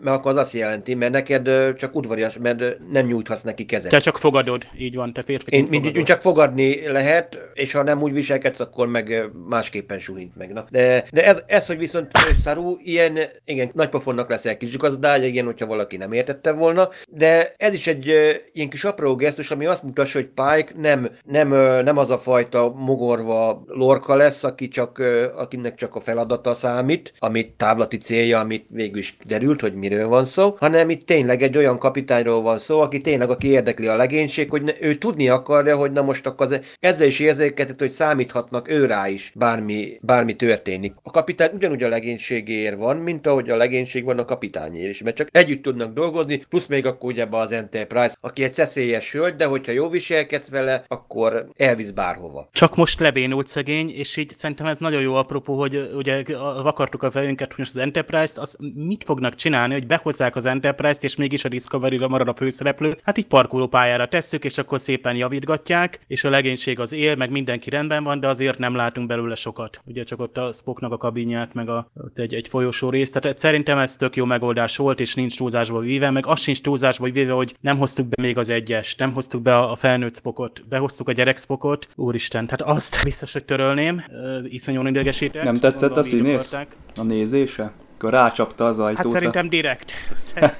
mert 0.00 0.16
akkor 0.16 0.30
az 0.30 0.36
azt 0.36 0.52
jelenti, 0.52 0.94
mert 0.94 1.12
neked 1.12 1.74
csak 1.76 1.96
udvarias, 1.96 2.38
mert 2.38 2.78
nem 2.90 3.06
nyújthatsz 3.06 3.42
neki 3.42 3.64
kezet. 3.64 3.90
Te 3.90 3.98
csak 3.98 4.18
fogadod, 4.18 4.66
így 4.78 4.94
van, 4.94 5.12
te 5.12 5.22
férfi. 5.22 5.56
Én 5.56 5.66
mindig 5.70 6.02
csak 6.02 6.20
fogadni 6.20 6.88
lehet, 6.88 7.38
és 7.54 7.72
ha 7.72 7.82
nem 7.82 8.02
úgy 8.02 8.12
viselkedsz, 8.12 8.60
akkor 8.60 8.88
meg 8.88 9.30
másképpen 9.48 9.98
suhint 9.98 10.36
meg. 10.36 10.52
Na. 10.52 10.66
De, 10.70 11.04
de 11.12 11.24
ez, 11.26 11.42
ez, 11.46 11.66
hogy 11.66 11.78
viszont 11.78 12.10
szarú, 12.42 12.76
ilyen, 12.82 13.18
igen, 13.44 13.70
nagy 13.72 13.88
pofonnak 13.88 14.30
lesz 14.30 14.44
egy 14.44 14.56
kis 14.56 14.76
gazdája, 14.76 15.26
igen, 15.26 15.44
hogyha 15.44 15.66
valaki 15.66 15.96
nem 15.96 16.12
értette 16.12 16.50
volna, 16.50 16.88
de 17.08 17.52
ez 17.56 17.72
is 17.72 17.86
egy 17.86 18.06
ilyen 18.52 18.68
kis 18.68 18.84
apró 18.84 19.14
gesztus, 19.14 19.50
ami 19.50 19.66
azt 19.66 19.82
mutatja, 19.82 20.20
hogy 20.20 20.28
Pike 20.28 20.72
nem, 20.80 21.10
nem 21.24 21.47
nem 21.82 21.96
az 21.96 22.10
a 22.10 22.18
fajta 22.18 22.72
mogorva 22.76 23.62
lorka 23.66 24.16
lesz, 24.16 24.44
aki 24.44 24.68
csak, 24.68 25.02
akinek 25.36 25.74
csak 25.74 25.94
a 25.94 26.00
feladata 26.00 26.54
számít, 26.54 27.12
amit 27.18 27.52
távlati 27.56 27.96
célja, 27.96 28.38
amit 28.38 28.66
végül 28.68 28.98
is 28.98 29.16
derült, 29.26 29.60
hogy 29.60 29.74
miről 29.74 30.08
van 30.08 30.24
szó, 30.24 30.56
hanem 30.58 30.90
itt 30.90 31.06
tényleg 31.06 31.42
egy 31.42 31.56
olyan 31.56 31.78
kapitányról 31.78 32.42
van 32.42 32.58
szó, 32.58 32.80
aki 32.80 33.00
tényleg, 33.00 33.30
aki 33.30 33.48
érdekli 33.48 33.86
a 33.86 33.96
legénység, 33.96 34.50
hogy 34.50 34.76
ő 34.80 34.94
tudni 34.94 35.28
akarja, 35.28 35.76
hogy 35.76 35.92
na 35.92 36.02
most 36.02 36.26
akkor 36.26 36.46
az, 36.46 36.60
ezzel 36.80 37.06
is 37.06 37.20
érzékeltet, 37.20 37.80
hogy 37.80 37.90
számíthatnak 37.90 38.70
ő 38.70 38.86
rá 38.86 39.08
is, 39.08 39.32
bármi, 39.34 39.96
bármi 40.02 40.36
történik. 40.36 40.94
A 41.02 41.10
kapitány 41.10 41.50
ugyanúgy 41.54 41.82
a 41.82 41.88
legénységéért 41.88 42.76
van, 42.76 42.96
mint 42.96 43.26
ahogy 43.26 43.50
a 43.50 43.56
legénység 43.56 44.04
van 44.04 44.18
a 44.18 44.24
kapitányér 44.24 44.88
is, 44.88 45.02
mert 45.02 45.16
csak 45.16 45.28
együtt 45.32 45.62
tudnak 45.62 45.92
dolgozni, 45.92 46.42
plusz 46.48 46.66
még 46.66 46.86
akkor 46.86 47.10
ugye 47.10 47.26
az 47.30 47.52
Enterprise, 47.52 48.16
aki 48.20 48.44
egy 48.44 48.52
szeszélyes 48.52 49.12
hölgy, 49.12 49.36
de 49.36 49.44
hogyha 49.44 49.72
jó 49.72 49.88
viselkedsz 49.88 50.50
vele, 50.50 50.84
akkor 50.88 51.37
elvisz 51.56 51.90
bárhova. 51.90 52.48
Csak 52.52 52.76
most 52.76 53.00
lebénult 53.00 53.46
szegény, 53.46 53.90
és 53.90 54.16
így 54.16 54.30
szerintem 54.36 54.66
ez 54.66 54.76
nagyon 54.78 55.02
jó 55.02 55.14
apropó, 55.14 55.58
hogy 55.58 55.90
ugye 55.94 56.22
vakartuk 56.62 57.02
a 57.02 57.10
fejünket, 57.10 57.48
hogy 57.48 57.58
most 57.58 57.74
az 57.74 57.80
Enterprise-t, 57.80 58.38
az 58.38 58.56
mit 58.74 59.04
fognak 59.04 59.34
csinálni, 59.34 59.72
hogy 59.72 59.86
behozzák 59.86 60.36
az 60.36 60.46
Enterprise-t, 60.46 61.04
és 61.04 61.16
mégis 61.16 61.44
a 61.44 61.48
Discovery-ra 61.48 62.08
marad 62.08 62.28
a 62.28 62.34
főszereplő. 62.34 62.98
Hát 63.02 63.18
így 63.18 63.26
parkolópályára 63.26 64.08
tesszük, 64.08 64.44
és 64.44 64.58
akkor 64.58 64.80
szépen 64.80 65.16
javítgatják, 65.16 66.00
és 66.06 66.24
a 66.24 66.30
legénység 66.30 66.80
az 66.80 66.92
él, 66.92 67.16
meg 67.16 67.30
mindenki 67.30 67.70
rendben 67.70 68.04
van, 68.04 68.20
de 68.20 68.28
azért 68.28 68.58
nem 68.58 68.74
látunk 68.74 69.06
belőle 69.06 69.34
sokat. 69.34 69.80
Ugye 69.84 70.04
csak 70.04 70.20
ott 70.20 70.36
a 70.38 70.52
Spocknak 70.52 70.92
a 70.92 70.96
kabinját, 70.96 71.54
meg 71.54 71.68
a, 71.68 71.90
ott 71.94 72.18
egy, 72.18 72.34
egy 72.34 72.48
folyosó 72.48 72.90
részt. 72.90 73.20
Tehát 73.20 73.38
szerintem 73.38 73.78
ez 73.78 73.96
tök 73.96 74.16
jó 74.16 74.24
megoldás 74.24 74.76
volt, 74.76 75.00
és 75.00 75.14
nincs 75.14 75.36
túlzásba 75.36 75.78
víve, 75.78 76.10
meg 76.10 76.26
az 76.26 76.40
sincs 76.40 76.60
túlzásba 76.60 77.10
víve, 77.10 77.32
hogy 77.32 77.56
nem 77.60 77.78
hoztuk 77.78 78.06
be 78.06 78.22
még 78.22 78.38
az 78.38 78.48
egyes, 78.48 78.94
nem 78.94 79.12
hoztuk 79.12 79.42
be 79.42 79.56
a 79.56 79.76
felnőtt 79.76 80.16
Spockot, 80.16 80.68
behoztuk 80.68 81.08
a 81.08 81.12
gyerek 81.12 81.27
Spockot, 81.36 81.88
úristen, 81.94 82.46
tehát 82.46 82.76
azt 82.76 83.02
biztos, 83.04 83.32
hogy 83.32 83.44
törölném, 83.44 84.04
iszonyúan 84.48 84.86
idegesített. 84.86 85.44
Nem 85.44 85.58
tetszett 85.58 85.96
a 85.96 86.02
színész? 86.02 86.52
A 86.96 87.02
nézése? 87.02 87.72
Akkor 87.98 88.10
rácsapta 88.10 88.66
az 88.66 88.78
ajtót. 88.78 88.96
Hát 88.96 89.08
szerintem 89.08 89.48
direkt. 89.48 89.92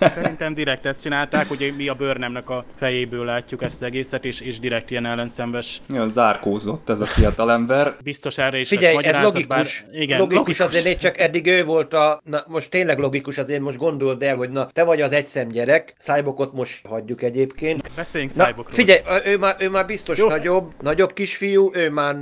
Szerintem 0.00 0.54
direkt 0.54 0.86
ezt 0.86 1.02
csinálták, 1.02 1.50
ugye 1.50 1.72
mi 1.76 1.88
a 1.88 1.94
bőrnemnek 1.94 2.50
a 2.50 2.64
fejéből 2.74 3.24
látjuk 3.24 3.62
ezt 3.62 3.74
az 3.74 3.82
egészet, 3.82 4.24
és, 4.24 4.40
és 4.40 4.60
direkt 4.60 4.90
ilyen 4.90 5.06
ellenszenves. 5.06 5.80
Ja, 5.88 6.08
zárkózott 6.08 6.88
ez 6.88 7.00
a 7.00 7.06
fiatal 7.06 7.52
ember. 7.52 7.96
Biztos 8.02 8.38
erre 8.38 8.58
is 8.58 8.68
Figyelj, 8.68 8.96
ez 9.02 9.22
logikus. 9.22 9.46
Bár, 9.46 9.66
igen, 9.92 10.18
logikus, 10.18 10.58
logikus 10.58 10.78
azért, 10.78 11.00
csak 11.00 11.18
eddig 11.18 11.46
ő 11.46 11.64
volt 11.64 11.94
a, 11.94 12.20
na 12.24 12.44
most 12.46 12.70
tényleg 12.70 12.98
logikus, 12.98 13.38
azért 13.38 13.60
most 13.60 13.76
gondold 13.76 14.22
el, 14.22 14.36
hogy 14.36 14.50
na, 14.50 14.66
te 14.66 14.84
vagy 14.84 15.00
az 15.00 15.12
egyszem 15.12 15.48
gyerek, 15.48 15.94
Szájbokot 15.98 16.52
most 16.52 16.86
hagyjuk 16.86 17.22
egyébként. 17.22 17.90
Beszéljünk 17.96 18.32
Szájbokról. 18.32 18.74
Figyelj, 18.74 19.00
ő 19.24 19.38
már, 19.38 19.56
ő 19.58 19.70
már 19.70 19.86
biztos 19.86 20.18
Jó. 20.18 20.28
nagyobb, 20.28 20.72
nagyobb 20.80 21.12
kisfiú, 21.12 21.70
ő 21.74 21.90
már... 21.90 22.16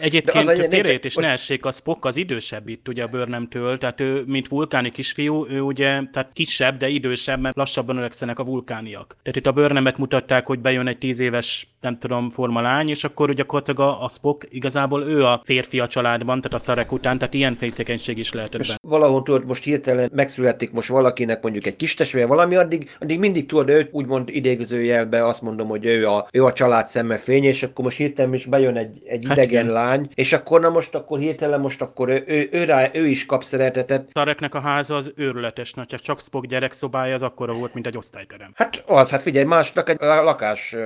Egyébként 0.00 1.04
is 1.04 1.14
most... 1.14 1.26
ne 1.26 1.32
essék, 1.32 1.64
a 1.64 1.70
Spock 1.70 2.04
az 2.04 2.16
idősebb 2.16 2.68
itt 2.68 2.88
ugye 2.88 3.02
a 3.02 3.06
bőrnemtől, 3.06 3.78
tehát 3.78 4.00
ő, 4.00 4.22
mint 4.26 4.48
vulkáni 4.60 4.90
kisfiú, 4.90 5.46
ő 5.48 5.60
ugye, 5.60 6.02
tehát 6.12 6.30
kisebb, 6.32 6.76
de 6.76 6.88
idősebb, 6.88 7.40
mert 7.40 7.56
lassabban 7.56 7.96
öregszenek 7.96 8.38
a 8.38 8.44
vulkániak. 8.44 9.16
Tehát 9.22 9.36
itt 9.36 9.46
a 9.46 9.52
bőrnemet 9.52 9.98
mutatták, 9.98 10.46
hogy 10.46 10.58
bejön 10.58 10.86
egy 10.86 10.98
tíz 10.98 11.20
éves 11.20 11.66
nem 11.80 11.98
tudom, 11.98 12.30
forma 12.30 12.60
lány, 12.60 12.88
és 12.88 13.04
akkor 13.04 13.34
gyakorlatilag 13.34 13.80
a, 13.80 14.04
a 14.04 14.08
Spock 14.08 14.46
igazából 14.50 15.02
ő 15.02 15.24
a 15.24 15.40
férfi 15.44 15.80
a 15.80 15.86
családban, 15.86 16.40
tehát 16.40 16.56
a 16.56 16.58
szarek 16.58 16.92
után, 16.92 17.18
tehát 17.18 17.34
ilyen 17.34 17.56
féltékenység 17.56 18.18
is 18.18 18.32
lehetett 18.32 18.60
benne. 18.60 18.74
Valahol 18.88 19.22
tudod, 19.22 19.46
most 19.46 19.64
hirtelen 19.64 20.10
megszületik 20.14 20.72
most 20.72 20.88
valakinek 20.88 21.42
mondjuk 21.42 21.66
egy 21.66 21.76
kis 21.76 21.94
testvére, 21.94 22.26
valami, 22.26 22.56
addig, 22.56 22.90
addig 23.00 23.18
mindig 23.18 23.46
tudod, 23.46 23.68
őt 23.68 23.88
úgymond 23.92 24.28
idégzőjelbe 24.28 25.26
azt 25.26 25.42
mondom, 25.42 25.68
hogy 25.68 25.86
ő 25.86 26.08
a, 26.08 26.28
ő 26.32 26.44
a 26.44 26.52
család 26.52 26.88
szemefény, 26.88 27.44
és 27.44 27.62
akkor 27.62 27.84
most 27.84 27.96
hirtelen 27.96 28.34
is 28.34 28.46
bejön 28.46 28.76
egy, 28.76 29.02
egy 29.04 29.24
hát 29.26 29.36
idegen 29.36 29.62
igen. 29.62 29.74
lány, 29.74 30.10
és 30.14 30.32
akkor 30.32 30.60
na 30.60 30.68
most 30.68 30.94
akkor 30.94 31.18
hirtelen 31.18 31.60
most 31.60 31.80
akkor 31.80 32.08
ő, 32.08 32.24
ő, 32.26 32.48
ő, 32.50 32.64
rá, 32.64 32.90
ő 32.92 33.06
is 33.06 33.26
kap 33.26 33.42
szeretetet. 33.42 34.08
Szareknek 34.12 34.54
a 34.54 34.60
háza 34.60 34.94
az 34.94 35.12
őrületes, 35.16 35.72
na, 35.74 35.86
csak 35.86 36.20
Spock 36.20 36.46
gyerekszobája 36.46 37.14
az 37.14 37.22
akkora 37.22 37.52
volt, 37.52 37.74
mint 37.74 37.86
egy 37.86 37.96
osztályterem. 37.96 38.50
Hát 38.54 38.82
az, 38.86 39.10
hát 39.10 39.22
figyelj, 39.22 39.44
másnak 39.44 39.88
egy 39.88 39.96
lakás 40.00 40.76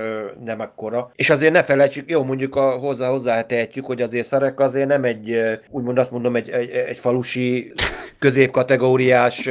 nem 0.43 0.59
akkora. 0.85 1.11
És 1.15 1.29
azért 1.29 1.53
ne 1.53 1.63
felejtsük, 1.63 2.09
jó, 2.09 2.23
mondjuk 2.23 2.55
a, 2.55 2.69
hozzá 2.69 3.09
hozzá 3.09 3.41
tehetjük, 3.41 3.85
hogy 3.85 4.01
azért 4.01 4.27
Szarek 4.27 4.59
azért 4.59 4.87
nem 4.87 5.03
egy, 5.03 5.41
úgymond 5.69 5.97
azt 5.97 6.11
mondom, 6.11 6.35
egy, 6.35 6.49
egy, 6.49 6.69
egy 6.69 6.99
falusi 6.99 7.73
középkategóriás 8.19 9.49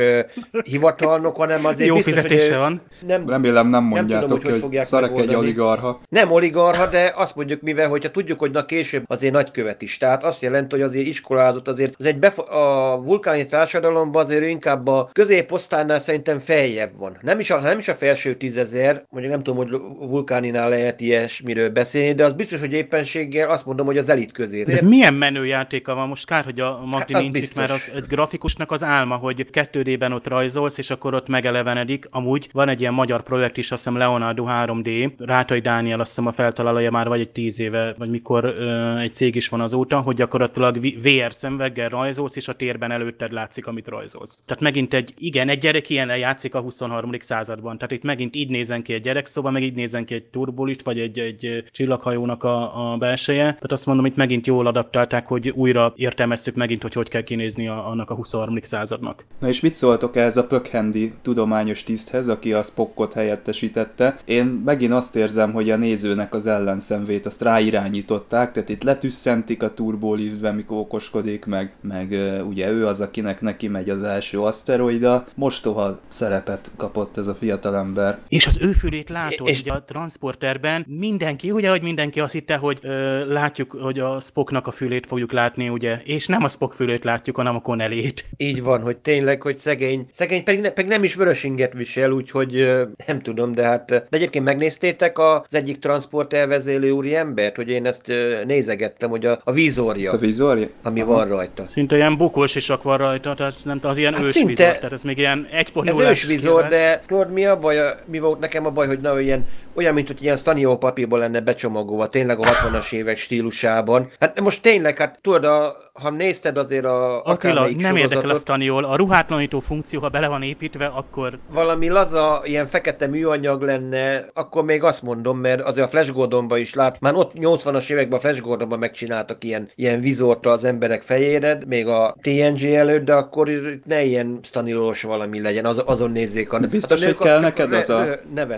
hivatalnok, 0.63 1.37
hanem 1.37 1.65
azért 1.65 1.89
Jó 1.89 1.95
biztos, 1.95 2.15
fizetése 2.15 2.49
hogy 2.49 2.59
van. 2.59 2.81
Nem, 3.07 3.29
Remélem 3.29 3.67
nem 3.67 3.85
mondjátok, 3.85 4.29
nem 4.29 4.39
tudom, 4.39 4.61
hogy, 4.61 4.77
hogy 4.77 4.85
Szarek 4.85 5.19
egy 5.19 5.35
oligarha. 5.35 6.01
Nem 6.09 6.31
oligarha, 6.31 6.87
de 6.87 7.13
azt 7.17 7.37
mondjuk, 7.37 7.61
mivel 7.61 7.89
hogyha 7.89 8.11
tudjuk, 8.11 8.39
hogy 8.39 8.51
na 8.51 8.65
később 8.65 9.05
azért 9.07 9.33
nagykövet 9.33 9.83
is. 9.83 9.99
Tehát 9.99 10.25
azt 10.25 10.43
jelenti, 10.43 10.75
hogy 10.75 10.85
azért 10.85 11.07
iskolázott, 11.07 11.69
azért 11.69 11.95
az 11.99 12.05
egy 12.05 12.19
befo- 12.19 12.49
a 12.49 13.01
vulkáni 13.05 13.47
társadalomban 13.47 14.25
azért 14.25 14.45
inkább 14.45 14.87
a 14.87 15.09
középosztálynál 15.13 16.01
szerintem 16.01 16.39
feljebb 16.39 16.91
van. 16.99 17.19
Nem 17.21 17.39
is 17.39 17.51
a, 17.51 17.61
nem 17.61 17.79
is 17.79 17.89
a 17.89 17.95
felső 17.95 18.35
tízezer, 18.35 19.05
mondjuk 19.11 19.35
nem 19.35 19.43
tudom, 19.43 19.67
hogy 19.67 19.81
vulkáninál 20.11 20.69
lehet 20.69 21.01
ilyesmiről 21.25 21.71
beszélni, 21.71 22.15
de 22.15 22.25
az 22.25 22.33
biztos, 22.33 22.61
hogy 22.61 22.73
éppenséggel 22.73 23.51
azt 23.51 23.67
mondom, 23.67 23.87
hogy 23.87 23.99
az 23.99 24.09
elit 24.09 24.33
közé. 24.33 24.63
De 24.63 24.83
milyen 24.83 25.15
menő 25.15 25.47
játéka 25.47 25.95
van 25.95 26.09
most? 26.09 26.27
Kár, 26.27 26.45
hogy 26.45 26.61
a 26.61 26.85
Magdi 26.85 27.13
hát, 27.13 27.23
nincs 27.23 27.39
itt, 27.39 27.55
mert 27.55 27.71
az 27.71 27.93
egy 27.95 28.07
grafikusnak 28.07 28.71
az 28.71 28.83
álma, 28.83 29.15
hogy 29.15 29.47
2D-ben 29.53 30.13
ott 30.13 30.27
rajzolsz, 30.27 30.79
és 30.79 30.91
akkor 30.91 31.15
ott 31.15 31.29
megelevenedik. 31.29 32.07
Amúgy 32.11 32.49
van 32.53 32.69
egy 32.69 32.81
ilyen 32.81 32.95
magyar 32.95 33.23
projekt 33.23 33.57
is, 33.57 33.71
azt 33.71 33.85
hiszem 33.85 33.99
Leonardo 33.99 34.45
3D, 34.49 35.13
Rátai 35.19 35.61
Dániel 35.61 36.01
azt 36.01 36.09
hiszem 36.09 36.27
a 36.27 36.33
feltalálója 36.33 36.91
már 36.91 37.09
vagy 37.09 37.21
egy 37.21 37.31
tíz 37.31 37.61
éve, 37.61 37.95
vagy 37.99 38.11
mikor 38.11 38.45
ö, 38.45 38.97
egy 38.99 39.15
cég 39.15 39.35
is 39.35 39.49
van 39.49 39.61
azóta, 39.61 40.01
hogy 40.01 40.17
gyakorlatilag 40.17 40.79
VR 40.81 41.33
szemveggel 41.33 41.89
rajzolsz, 41.89 42.37
és 42.37 42.49
a 42.49 42.53
térben 42.53 42.91
előtted 42.91 43.33
látszik, 43.33 43.67
amit 43.67 43.89
rajzolsz. 43.89 44.43
Tehát 44.47 44.63
megint 44.63 44.95
egy, 44.95 45.15
igen, 45.19 45.49
egy 45.49 45.59
gyerek 45.59 45.91
ilyen 45.91 46.17
játszik 46.17 46.55
a 46.55 46.61
23. 46.61 47.11
században. 47.19 47.79
Tehát 47.79 47.93
itt 47.93 48.03
megint 48.03 48.37
így 48.37 48.49
nézen 48.49 48.83
ki 48.83 48.93
egy 48.93 49.03
gyerek, 49.03 49.27
szóval 49.27 49.53
meg 49.53 49.63
így 49.63 49.75
nézen 49.75 50.05
ki 50.05 50.15
egy 50.15 50.25
turbulit, 50.25 50.83
vagy 50.83 50.99
egy, 50.99 51.14
egy 51.19 51.65
csillaghajónak 51.71 52.43
a, 52.45 52.93
a 52.93 52.97
belseje. 52.97 53.45
Tehát 53.45 53.73
azt 53.73 53.87
mondom, 53.87 54.07
itt 54.07 54.17
megint 54.17 54.47
jól 54.47 54.67
adaptálták, 54.67 55.27
hogy 55.27 55.49
újra 55.49 55.93
értelmeztük 55.97 56.55
megint, 56.55 56.83
hogy 56.83 56.93
hogy 56.93 57.09
kell 57.09 57.23
kinézni 57.23 57.69
a, 57.69 57.89
annak 57.89 58.11
a 58.11 58.15
23. 58.15 58.59
századnak. 58.63 59.25
Na 59.41 59.49
és 59.49 59.61
mit 59.61 59.75
szóltok 59.75 60.17
ehhez 60.17 60.37
a 60.37 60.47
Pökhendi 60.47 61.13
tudományos 61.23 61.83
tiszthez, 61.83 62.29
aki 62.29 62.53
a 62.53 62.63
Spockot 62.63 63.13
helyettesítette? 63.13 64.19
Én 64.25 64.47
megint 64.65 64.93
azt 64.93 65.17
érzem, 65.17 65.53
hogy 65.53 65.71
a 65.71 65.77
nézőnek 65.77 66.35
az 66.35 66.47
ellenszemvét 66.47 67.27
azt 67.27 67.43
ráirányították, 67.43 68.53
tehát 68.53 68.69
itt 68.69 68.83
letüsszentik 68.83 69.63
a 69.63 69.75
turboliftbe, 69.75 70.53
mikor 70.53 70.79
okoskodik 70.79 71.45
meg, 71.45 71.75
meg 71.81 72.19
ugye 72.49 72.71
ő 72.71 72.87
az, 72.87 73.01
akinek 73.01 73.41
neki 73.41 73.69
megy 73.69 73.91
az 73.91 74.03
első 74.03 74.41
aszteroida. 74.41 75.27
Mostoha 75.35 75.99
szerepet 76.09 76.71
kapott 76.77 77.17
ez 77.17 77.27
a 77.27 77.35
fiatalember. 77.35 78.19
És 78.29 78.47
az 78.47 78.59
ő 78.61 78.73
fülét 78.73 79.09
látod, 79.09 79.49
és 79.49 79.65
a 79.65 79.83
transporterben 79.83 80.85
mindenki, 81.09 81.51
ugye, 81.51 81.71
hogy 81.71 81.83
mindenki 81.83 82.21
azt 82.21 82.33
hitte, 82.33 82.57
hogy 82.57 82.79
ö, 82.83 83.33
látjuk, 83.33 83.77
hogy 83.81 83.99
a 83.99 84.21
Spocknak 84.21 84.67
a 84.67 84.71
fülét 84.71 85.07
fogjuk 85.07 85.33
látni, 85.33 85.69
ugye, 85.69 85.99
és 86.05 86.27
nem 86.27 86.45
a 86.45 86.49
Spock 86.49 86.73
fülét 86.73 87.05
látjuk, 87.05 87.37
hanem 87.37 87.57
a 87.57 87.61
Connellét. 87.61 88.25
Így 88.37 88.63
van, 88.63 88.83
hogy 88.83 88.97
tényleg, 88.97 89.43
hogy 89.43 89.57
szegény, 89.57 90.07
szegény 90.11 90.45
pedig, 90.45 90.61
ne, 90.61 90.71
pedig 90.71 90.91
nem 90.91 91.05
is 91.05 91.15
vörösinget 91.15 91.73
visel, 91.73 92.11
úgyhogy 92.11 92.57
ö, 92.57 92.85
nem 93.07 93.21
tudom, 93.21 93.53
de 93.53 93.65
hát, 93.65 93.87
de 93.87 94.07
egyébként 94.11 94.45
megnézték 94.45 95.03
az 95.15 95.41
egyik 95.51 95.79
transporter 95.79 96.49
vezélő 96.49 96.91
úri 96.91 97.15
embert, 97.15 97.57
hogy 97.57 97.69
én 97.69 97.87
ezt 97.87 98.09
ö, 98.09 98.45
nézegettem, 98.45 99.11
hogy 99.11 99.27
a, 99.27 99.41
a 99.45 99.53
vízorja. 99.53 100.09
Ez 100.09 100.15
a 100.15 100.19
vízorja? 100.19 100.69
Ami 100.83 101.01
Aha. 101.01 101.13
van 101.13 101.29
rajta. 101.29 101.65
Szinte 101.65 101.97
ilyen 101.97 102.17
bukós 102.17 102.55
isak 102.55 102.83
van 102.83 102.97
rajta, 102.97 103.35
tehát 103.35 103.55
nem 103.65 103.79
az 103.83 103.99
ilyen 103.99 104.13
hát 104.15 104.23
ősvizor, 104.23 104.49
szinte, 104.49 104.75
tehát 104.75 104.93
ez 104.93 105.03
még 105.03 105.19
ilyen 105.19 105.47
egy 105.53 105.73
Ez 105.85 105.99
ősvizor, 105.99 106.69
de 106.69 107.03
tudod 107.07 107.33
mi 107.33 107.45
a 107.47 107.59
baj, 107.59 107.95
mi 108.07 108.19
volt 108.19 108.39
nekem 108.39 108.67
a 108.67 108.71
baj, 108.71 108.87
hogy 108.87 109.01
na, 109.01 109.21
ilyen, 109.21 109.47
olyan, 109.75 109.95
mint 109.95 110.07
hogy 110.07 110.23
ilyen 110.23 110.37
stanió 110.37 110.79
papírból 110.95 111.19
lenne 111.19 111.41
becsomagolva, 111.41 112.09
tényleg 112.09 112.39
a 112.39 112.43
60-as 112.43 112.93
évek 112.93 113.17
stílusában. 113.17 114.11
Hát 114.21 114.41
most 114.41 114.63
tényleg, 114.63 114.99
hát 114.99 115.19
tudod, 115.23 115.45
a, 115.45 115.77
ha 115.93 116.11
nézted 116.11 116.59
azért 116.59 116.85
a 116.85 117.23
Attila, 117.23 117.69
nem 117.79 117.97
érdekel 117.97 118.31
a 118.31 118.35
staniol, 118.35 118.85
a 118.85 118.97
ruhátlanító 118.97 119.61
funkció, 119.61 120.01
ha 120.01 120.09
bele 120.09 120.29
van 120.29 120.43
építve, 120.43 120.87
akkor... 120.87 121.39
Valami 121.53 121.89
laza, 121.89 122.43
ilyen 122.45 122.67
fekete 122.67 123.07
műanyag 123.07 123.63
lenne, 123.63 124.27
akkor 124.35 124.65
még 124.65 124.83
azt 124.83 125.03
mondom, 125.03 125.39
mert 125.39 125.61
azért 125.61 125.87
a 125.87 125.89
Flash 125.89 126.13
Gordonban 126.13 126.59
is 126.59 126.75
lát, 126.75 127.01
már 127.01 127.15
ott 127.15 127.33
80-as 127.35 127.91
években 127.91 128.19
a 128.19 128.21
Flash 128.21 128.41
Gordonban 128.41 128.79
megcsináltak 128.79 129.45
ilyen, 129.45 129.69
ilyen 129.75 130.01
vizort 130.01 130.47
az 130.47 130.65
emberek 130.65 131.03
fejére, 131.03 131.59
még 131.67 131.87
a 131.87 132.17
TNG 132.21 132.65
előtt, 132.65 133.05
de 133.05 133.15
akkor 133.15 133.51
ne 133.85 134.03
ilyen 134.03 134.39
stanilos 134.43 135.03
valami 135.03 135.41
legyen, 135.41 135.65
az, 135.65 135.83
azon 135.87 136.11
nézzék 136.11 136.53
a... 136.53 136.59
Biztos, 136.59 137.03
a 137.03 137.07
hogy 137.07 137.17
kell 137.17 137.41
neked 137.41 137.73
az 137.73 137.91
a... 137.91 138.07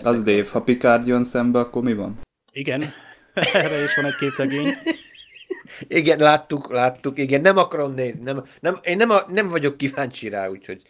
Az 0.03 0.23
Dave, 0.23 0.45
ha 0.51 0.61
Picard 0.61 1.07
jön 1.07 1.23
szembe, 1.23 1.59
akkor 1.59 1.83
mi 1.83 1.93
van? 1.93 2.25
Igen, 2.57 2.83
erre 3.53 3.83
is 3.83 3.95
van 3.95 4.05
egy 4.05 4.15
képregény. 4.19 4.73
Igen, 5.87 6.19
láttuk, 6.19 6.71
láttuk, 6.71 7.19
igen, 7.19 7.41
nem 7.41 7.57
akarom 7.57 7.93
nézni, 7.93 8.23
nem, 8.23 8.43
nem, 8.59 8.79
én 8.83 8.97
nem, 8.97 9.09
a, 9.09 9.25
nem 9.29 9.47
vagyok 9.47 9.77
kíváncsi 9.77 10.29
rá, 10.29 10.47
úgyhogy 10.47 10.81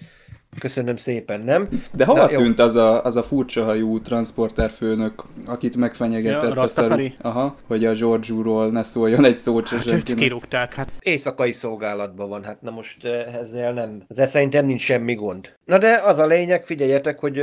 köszönöm 0.59 0.95
szépen, 0.95 1.41
nem? 1.41 1.69
De 1.93 2.05
hova 2.05 2.19
Na, 2.19 2.27
tűnt 2.27 2.59
az 2.59 2.75
a, 2.75 3.03
az 3.03 3.15
a 3.15 3.23
furcsa 3.23 3.63
hajú 3.63 4.01
transporter 4.01 4.69
főnök, 4.69 5.23
akit 5.45 5.75
megfenyegetett 5.75 6.53
ja, 6.53 6.61
a 6.61 6.65
szeru, 6.65 7.07
aha, 7.21 7.55
hogy 7.67 7.85
a 7.85 7.93
George 7.93 8.69
ne 8.71 8.83
szóljon 8.83 9.25
egy 9.25 9.35
szót 9.35 9.69
hát, 9.69 9.83
senkinek. 9.83 10.19
kirúgták, 10.19 10.73
hát. 10.73 10.91
Éjszakai 10.99 11.51
szolgálatban 11.51 12.29
van, 12.29 12.43
hát 12.43 12.61
na 12.61 12.71
most 12.71 13.05
eh, 13.05 13.35
ezzel 13.35 13.73
nem, 13.73 14.03
ezzel 14.07 14.27
szerintem 14.27 14.65
nincs 14.65 14.81
semmi 14.81 15.15
gond. 15.15 15.53
Na 15.65 15.77
de 15.77 16.01
az 16.03 16.17
a 16.17 16.25
lényeg, 16.25 16.65
figyeljetek, 16.65 17.19
hogy 17.19 17.37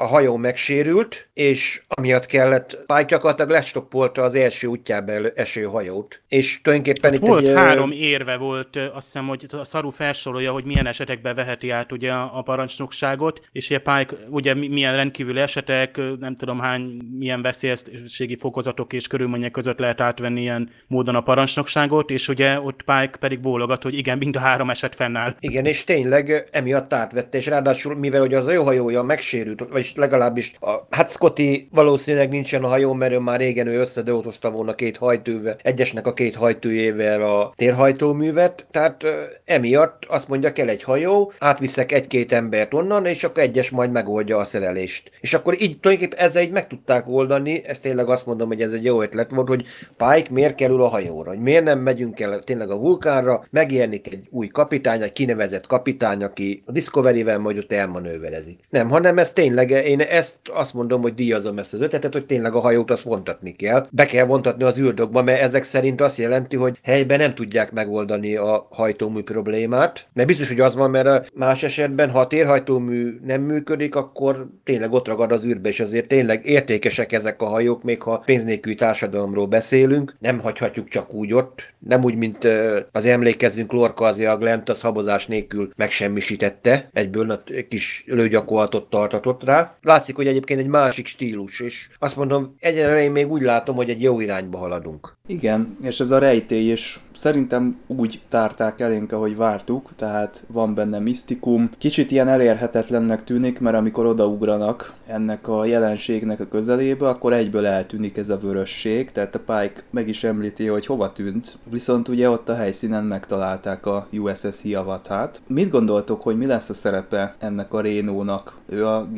a 0.00 0.06
hajó 0.06 0.36
megsérült, 0.36 1.28
és 1.34 1.82
amiatt 1.88 2.26
kellett, 2.26 2.78
Pike 2.86 3.02
gyakorlatilag 3.02 3.50
lestoppolta 3.50 4.22
az 4.22 4.34
első 4.34 4.66
útjába 4.66 5.12
eső 5.34 5.62
hajót. 5.62 6.22
És 6.28 6.60
tulajdonképpen 6.60 7.12
hát 7.12 7.20
itt 7.20 7.26
volt 7.26 7.46
egy, 7.46 7.54
három 7.54 7.90
érve 7.90 8.36
volt, 8.36 8.76
azt 8.76 9.04
hiszem, 9.04 9.26
hogy 9.26 9.46
a 9.50 9.64
Szaru 9.64 9.90
felsorolja, 9.90 10.52
hogy 10.52 10.64
milyen 10.64 10.86
esetekben 10.86 11.34
veheti 11.34 11.70
át 11.70 11.92
ugye 11.92 12.12
a 12.12 12.42
parancsnokságot, 12.42 13.40
és 13.52 13.70
ugye 13.70 13.78
Pike 13.78 14.16
ugye 14.28 14.54
milyen 14.54 14.96
rendkívüli 14.96 15.40
esetek, 15.40 16.00
nem 16.20 16.34
tudom 16.34 16.58
hány, 16.60 16.98
milyen 17.18 17.42
veszélyességi 17.42 18.36
fokozatok 18.36 18.92
és 18.92 19.06
körülmények 19.06 19.50
között 19.50 19.78
lehet 19.78 20.00
átvenni 20.00 20.40
ilyen 20.40 20.70
módon 20.86 21.14
a 21.14 21.20
parancsnokságot, 21.20 22.10
és 22.10 22.28
ugye 22.28 22.60
ott 22.60 22.82
Pike 22.82 23.16
pedig 23.20 23.40
bólogat, 23.40 23.82
hogy 23.82 23.94
igen, 23.98 24.18
mind 24.18 24.36
a 24.36 24.40
három 24.40 24.70
eset 24.70 24.94
fennáll. 24.94 25.34
Igen, 25.40 25.64
és 25.64 25.84
tényleg 25.84 26.48
emiatt 26.50 26.92
átvette, 26.92 27.38
és 27.38 27.46
ráadásul 27.46 27.94
mivel 27.94 28.20
hogy 28.20 28.34
az 28.34 28.46
ő 28.46 28.54
hajója 28.54 29.02
megsérült, 29.02 29.68
vagy 29.70 29.87
és 29.88 29.94
legalábbis, 29.94 30.54
a, 30.60 30.70
hát 30.90 31.10
Scotty 31.10 31.68
valószínűleg 31.70 32.28
nincsen 32.28 32.64
a 32.64 32.68
hajó, 32.68 32.92
mert 32.92 33.12
ő 33.12 33.18
már 33.18 33.38
régen 33.38 33.66
ő 33.66 33.80
összedolgozta 33.80 34.50
volna 34.50 34.74
két 34.74 34.96
hajtővel, 34.96 35.56
egyesnek 35.62 36.06
a 36.06 36.12
két 36.12 36.34
hajtőjével 36.34 37.22
a 37.22 37.52
térhajtóművet, 37.56 38.66
tehát 38.70 39.04
emiatt 39.44 40.04
azt 40.08 40.28
mondja, 40.28 40.52
kell 40.52 40.68
egy 40.68 40.82
hajó, 40.82 41.32
átviszek 41.38 41.92
egy-két 41.92 42.32
embert 42.32 42.74
onnan, 42.74 43.06
és 43.06 43.24
akkor 43.24 43.42
egyes 43.42 43.70
majd 43.70 43.90
megoldja 43.90 44.36
a 44.36 44.44
szerelést. 44.44 45.10
És 45.20 45.34
akkor 45.34 45.62
így 45.62 45.80
tulajdonképpen 45.80 46.26
ezzel 46.26 46.42
így 46.42 46.50
meg 46.50 46.66
tudták 46.66 47.08
oldani, 47.08 47.62
ezt 47.66 47.82
tényleg 47.82 48.08
azt 48.08 48.26
mondom, 48.26 48.48
hogy 48.48 48.60
ez 48.60 48.72
egy 48.72 48.84
jó 48.84 49.02
ötlet 49.02 49.30
volt, 49.30 49.48
hogy 49.48 49.64
Pike 49.96 50.28
miért 50.30 50.54
kerül 50.54 50.82
a 50.82 50.88
hajóra, 50.88 51.28
hogy 51.28 51.40
miért 51.40 51.64
nem 51.64 51.78
megyünk 51.78 52.20
el 52.20 52.38
tényleg 52.38 52.70
a 52.70 52.78
vulkánra, 52.78 53.44
megjelenik 53.50 54.12
egy 54.12 54.26
új 54.30 54.46
kapitány, 54.46 55.02
egy 55.02 55.12
kinevezett 55.12 55.66
kapitány, 55.66 56.24
aki 56.24 56.62
a 56.66 56.72
Discovery-vel 56.72 57.38
majd 57.38 57.58
ott 57.58 57.72
elmanőverezik. 57.72 58.58
Nem, 58.70 58.88
hanem 58.88 59.18
ez 59.18 59.32
tényleg 59.32 59.70
én 59.84 60.00
ezt 60.00 60.38
azt 60.52 60.74
mondom, 60.74 61.00
hogy 61.00 61.14
díjazom 61.14 61.58
ezt 61.58 61.72
az 61.72 61.80
ötletet, 61.80 62.12
hogy 62.12 62.26
tényleg 62.26 62.54
a 62.54 62.60
hajót 62.60 62.90
azt 62.90 63.02
vontatni 63.02 63.56
kell. 63.56 63.86
Be 63.90 64.06
kell 64.06 64.24
vontatni 64.24 64.64
az 64.64 64.78
űrdokba, 64.78 65.22
mert 65.22 65.40
ezek 65.40 65.62
szerint 65.62 66.00
azt 66.00 66.18
jelenti, 66.18 66.56
hogy 66.56 66.78
helyben 66.82 67.18
nem 67.18 67.34
tudják 67.34 67.72
megoldani 67.72 68.36
a 68.36 68.66
hajtómű 68.70 69.22
problémát. 69.22 70.08
Mert 70.12 70.28
biztos, 70.28 70.48
hogy 70.48 70.60
az 70.60 70.74
van, 70.74 70.90
mert 70.90 71.34
más 71.34 71.62
esetben, 71.62 72.10
ha 72.10 72.20
a 72.20 72.26
térhajtómű 72.26 73.18
nem 73.24 73.42
működik, 73.42 73.94
akkor 73.94 74.48
tényleg 74.64 74.92
ott 74.92 75.06
ragad 75.06 75.32
az 75.32 75.44
űrbe, 75.44 75.68
és 75.68 75.80
azért 75.80 76.08
tényleg 76.08 76.46
értékesek 76.46 77.12
ezek 77.12 77.42
a 77.42 77.46
hajók, 77.46 77.82
még 77.82 78.02
ha 78.02 78.22
pénznélkül 78.24 78.76
társadalomról 78.76 79.46
beszélünk. 79.46 80.16
Nem 80.18 80.40
hagyhatjuk 80.40 80.88
csak 80.88 81.14
úgy 81.14 81.32
ott, 81.32 81.74
nem 81.78 82.04
úgy, 82.04 82.14
mint 82.14 82.44
az 82.92 83.04
emlékezzünk 83.04 83.72
Lorca 83.72 84.04
az 84.04 84.18
a 84.18 84.36
Glent, 84.36 84.68
az 84.68 84.80
habozás 84.80 85.26
nélkül 85.26 85.70
megsemmisítette, 85.76 86.90
egyből 86.92 87.42
egy 87.46 87.68
kis 87.68 88.04
lőgyakorlatot 88.06 88.90
tartatott 88.90 89.44
rá. 89.44 89.67
Rá. 89.68 89.76
Látszik, 89.82 90.16
hogy 90.16 90.26
egyébként 90.26 90.60
egy 90.60 90.66
másik 90.66 91.06
stílus, 91.06 91.60
és 91.60 91.88
azt 91.98 92.16
mondom, 92.16 92.54
egyelőre 92.58 93.02
én 93.02 93.12
még 93.12 93.30
úgy 93.30 93.42
látom, 93.42 93.76
hogy 93.76 93.90
egy 93.90 94.02
jó 94.02 94.20
irányba 94.20 94.58
haladunk. 94.58 95.16
Igen, 95.26 95.76
és 95.82 96.00
ez 96.00 96.10
a 96.10 96.18
rejtély 96.18 96.70
is 96.70 97.00
szerintem 97.14 97.80
úgy 97.86 98.20
tárták 98.28 98.80
elénk, 98.80 99.12
ahogy 99.12 99.36
vártuk, 99.36 99.90
tehát 99.96 100.44
van 100.46 100.74
benne 100.74 100.98
misztikum. 100.98 101.70
Kicsit 101.78 102.10
ilyen 102.10 102.28
elérhetetlennek 102.28 103.24
tűnik, 103.24 103.60
mert 103.60 103.76
amikor 103.76 104.06
odaugranak 104.06 104.92
ennek 105.06 105.48
a 105.48 105.64
jelenségnek 105.64 106.40
a 106.40 106.48
közelébe, 106.48 107.08
akkor 107.08 107.32
egyből 107.32 107.66
eltűnik 107.66 108.16
ez 108.16 108.28
a 108.28 108.36
vörösség, 108.36 109.10
tehát 109.10 109.34
a 109.34 109.38
Pike 109.38 109.82
meg 109.90 110.08
is 110.08 110.24
említi, 110.24 110.66
hogy 110.66 110.86
hova 110.86 111.12
tűnt, 111.12 111.58
viszont 111.70 112.08
ugye 112.08 112.30
ott 112.30 112.48
a 112.48 112.54
helyszínen 112.54 113.04
megtalálták 113.04 113.86
a 113.86 114.08
USS 114.12 114.62
Hiavatát. 114.62 115.40
Mit 115.46 115.70
gondoltok, 115.70 116.22
hogy 116.22 116.36
mi 116.36 116.46
lesz 116.46 116.68
a 116.68 116.74
szerepe 116.74 117.34
ennek 117.38 117.72
a 117.72 117.80
Rénónak? 117.80 118.54
Ő 118.66 118.86
a 118.86 119.08